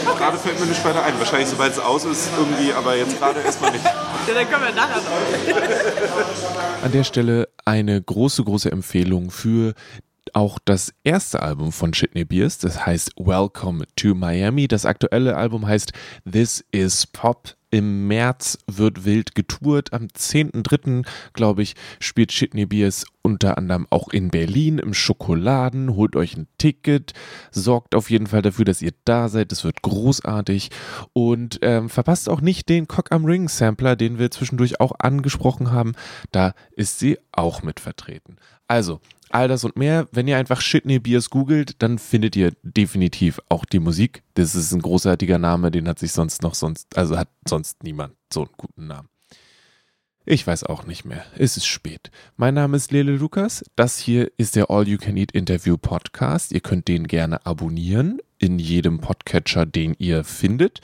okay. 0.06 0.18
gerade 0.18 0.38
fällt 0.38 0.60
mir 0.60 0.66
nicht 0.66 0.84
weiter 0.84 1.06
ein. 1.06 1.18
Wahrscheinlich, 1.20 1.48
sobald 1.48 1.72
es 1.72 1.80
aus 1.80 2.04
ist, 2.04 2.30
irgendwie, 2.38 2.74
aber 2.74 2.98
jetzt 2.98 3.18
gerade 3.18 3.40
erstmal 3.40 3.72
nicht. 3.72 3.86
ja, 3.86 4.34
dann 4.34 4.50
können 4.50 4.64
wir 4.66 4.74
nachher 4.74 4.98
noch. 4.98 6.84
An 6.84 6.92
der 6.92 7.06
Stelle 7.06 7.48
eine 7.64 8.02
große, 8.02 8.44
große 8.44 8.74
Empfehlung 8.74 9.32
für 9.32 9.74
auch 10.34 10.60
das 10.66 10.94
erste 11.06 11.42
Album 11.42 11.72
von 11.72 11.94
Shitney 11.94 12.26
Beers, 12.26 12.58
das 12.58 12.86
heißt 12.86 13.14
Welcome 13.16 13.86
to 13.96 14.14
Miami. 14.16 14.68
Das 14.68 14.86
aktuelle 14.86 15.38
Album 15.38 15.66
heißt 15.66 15.94
This 16.30 16.66
is 16.74 17.08
Pop. 17.08 17.56
Im 17.72 18.08
März 18.08 18.58
wird 18.66 19.06
wild 19.06 19.36
getourt. 19.36 19.94
Am 19.94 20.08
10.3., 20.08 21.06
glaube 21.34 21.62
ich, 21.62 21.76
spielt 22.00 22.32
Shitney 22.32 22.66
Beers 22.66 23.06
unter 23.22 23.58
anderem 23.60 23.86
auch 23.92 24.10
in 24.10 24.30
Berlin 24.30 24.80
im 24.80 24.94
Schokoladen. 24.96 25.96
Holt 25.96 26.16
euch 26.16 26.36
ein 26.36 26.48
Ticket. 26.58 27.14
Sorgt 27.52 27.94
auf 27.94 28.10
jeden 28.10 28.28
Fall 28.28 28.42
dafür, 28.42 28.66
dass 28.66 28.82
ihr 28.82 28.94
da 29.06 29.30
seid. 29.30 29.52
Es 29.52 29.64
wird 29.64 29.84
großartig. 29.84 30.70
Und 31.14 31.60
ähm, 31.62 31.90
verpasst 31.90 32.28
auch 32.28 32.42
nicht 32.42 32.70
den 32.70 32.88
Cock 32.88 33.12
am 33.12 33.26
Ring 33.26 33.48
Sampler, 33.48 33.96
den 33.96 34.18
wir 34.18 34.32
zwischendurch 34.32 34.80
auch 34.80 34.94
angesprochen 34.98 35.72
haben. 35.72 35.94
Da 36.32 36.54
ist 36.72 36.98
sie 36.98 37.20
auch 37.32 37.62
mit 37.62 37.80
vertreten. 37.80 38.38
Also, 38.70 39.02
all 39.30 39.48
das 39.48 39.64
und 39.64 39.76
mehr. 39.76 40.08
Wenn 40.12 40.28
ihr 40.28 40.38
einfach 40.38 40.62
Shitney 40.62 41.00
Beers 41.00 41.30
googelt, 41.30 41.82
dann 41.82 41.98
findet 41.98 42.36
ihr 42.36 42.54
definitiv 42.64 43.42
auch 43.50 43.66
die 43.66 43.80
Musik. 43.80 44.24
Das 44.36 44.56
ist 44.56 44.72
ein 44.72 44.82
großartiger 44.82 45.40
Name, 45.40 45.72
den 45.72 45.88
hat 45.88 46.00
sich 46.00 46.12
sonst 46.12 46.44
noch 46.44 46.56
sonst, 46.56 46.96
also 46.98 47.18
hat 47.18 47.30
sonst 47.48 47.84
niemand 47.84 48.14
so 48.32 48.42
einen 48.42 48.52
guten 48.56 48.88
Namen. 48.88 49.10
Ich 50.26 50.46
weiß 50.46 50.64
auch 50.66 50.86
nicht 50.86 51.06
mehr. 51.06 51.26
Es 51.36 51.58
ist 51.58 51.66
spät. 51.66 52.12
Mein 52.38 52.54
Name 52.54 52.78
ist 52.78 52.92
Lele 52.92 53.14
Lukas. 53.14 53.64
Das 53.76 53.98
hier 53.98 54.32
ist 54.38 54.56
der 54.56 54.70
All 54.70 54.88
You 54.88 55.00
Can 55.00 55.18
Eat 55.18 55.32
Interview 55.32 55.76
Podcast. 55.78 56.52
Ihr 56.52 56.60
könnt 56.60 56.88
den 56.88 57.08
gerne 57.08 57.44
abonnieren 57.48 58.20
in 58.40 58.58
jedem 58.58 59.00
Podcatcher, 59.00 59.66
den 59.66 59.96
ihr 60.00 60.24
findet. 60.24 60.82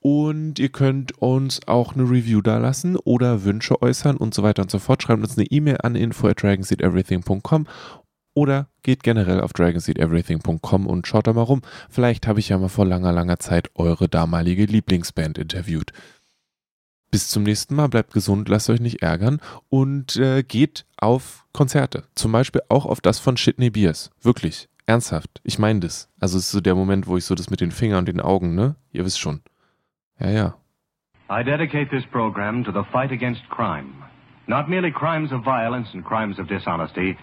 Und 0.00 0.58
ihr 0.58 0.68
könnt 0.68 1.16
uns 1.22 1.66
auch 1.66 1.94
eine 1.94 2.04
Review 2.04 2.42
da 2.42 2.58
lassen 2.58 2.96
oder 2.96 3.44
Wünsche 3.44 3.80
äußern 3.80 4.16
und 4.16 4.34
so 4.34 4.42
weiter 4.42 4.62
und 4.62 4.70
so 4.70 4.78
fort. 4.78 5.02
Schreibt 5.02 5.22
uns 5.22 5.38
eine 5.38 5.46
E-Mail 5.46 5.78
an 5.82 5.94
info 5.94 6.28
at 6.28 6.42
dragonseedeverything.com 6.42 7.66
oder 8.34 8.68
geht 8.82 9.02
generell 9.02 9.40
auf 9.40 9.52
dragonseedeverything.com 9.52 10.86
und 10.86 11.06
schaut 11.06 11.26
da 11.26 11.32
mal 11.32 11.42
rum. 11.42 11.62
Vielleicht 11.88 12.26
habe 12.26 12.40
ich 12.40 12.50
ja 12.50 12.58
mal 12.58 12.68
vor 12.68 12.86
langer, 12.86 13.12
langer 13.12 13.38
Zeit 13.38 13.70
eure 13.74 14.08
damalige 14.08 14.64
Lieblingsband 14.64 15.38
interviewt. 15.38 15.92
Bis 17.10 17.28
zum 17.28 17.42
nächsten 17.44 17.74
Mal, 17.74 17.88
bleibt 17.88 18.12
gesund, 18.12 18.48
lasst 18.48 18.68
euch 18.68 18.80
nicht 18.80 19.02
ärgern 19.02 19.40
und 19.70 20.16
äh, 20.16 20.42
geht 20.42 20.84
auf 20.98 21.46
Konzerte. 21.52 22.04
Zum 22.14 22.32
Beispiel 22.32 22.60
auch 22.68 22.84
auf 22.84 23.00
das 23.00 23.18
von 23.18 23.36
Shitney 23.36 23.70
Beers. 23.70 24.10
Wirklich, 24.20 24.68
ernsthaft. 24.88 25.40
Ich 25.44 25.58
meine 25.58 25.80
das. 25.80 26.08
Also 26.18 26.38
es 26.38 26.46
ist 26.46 26.50
so 26.50 26.60
der 26.60 26.74
Moment, 26.74 27.06
wo 27.06 27.16
ich 27.16 27.24
so 27.24 27.34
das 27.34 27.50
mit 27.50 27.60
den 27.60 27.70
Fingern 27.70 28.00
und 28.00 28.08
den 28.08 28.20
Augen, 28.20 28.54
ne? 28.54 28.74
Ihr 28.90 29.04
wisst 29.04 29.20
schon. 29.20 29.42
Ja, 30.18 30.30
ja. 30.30 30.54
I 31.30 31.44
dedicate 31.44 31.90
this 31.90 32.06
program 32.06 32.64
to 32.64 32.72
the 32.72 32.84
fight 32.90 33.12
against 33.12 33.42
crime. 33.50 33.92
Not 34.46 34.68
merely 34.68 34.90
crimes 34.90 35.30
of 35.30 35.44
violence 35.44 35.90
and 35.92 36.02
crimes 36.02 36.38
of 36.38 36.48
dishonesty, 36.48 37.18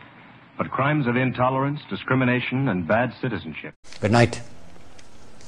but 0.57 0.70
crimes 0.70 1.07
of 1.07 1.16
intolerance, 1.16 1.82
discrimination 1.89 2.70
and 2.70 2.88
bad 2.88 3.11
citizenship. 3.20 3.74
Good 3.99 4.11
night 4.11 4.41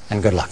and 0.09 0.23
good 0.23 0.33
luck. 0.33 0.49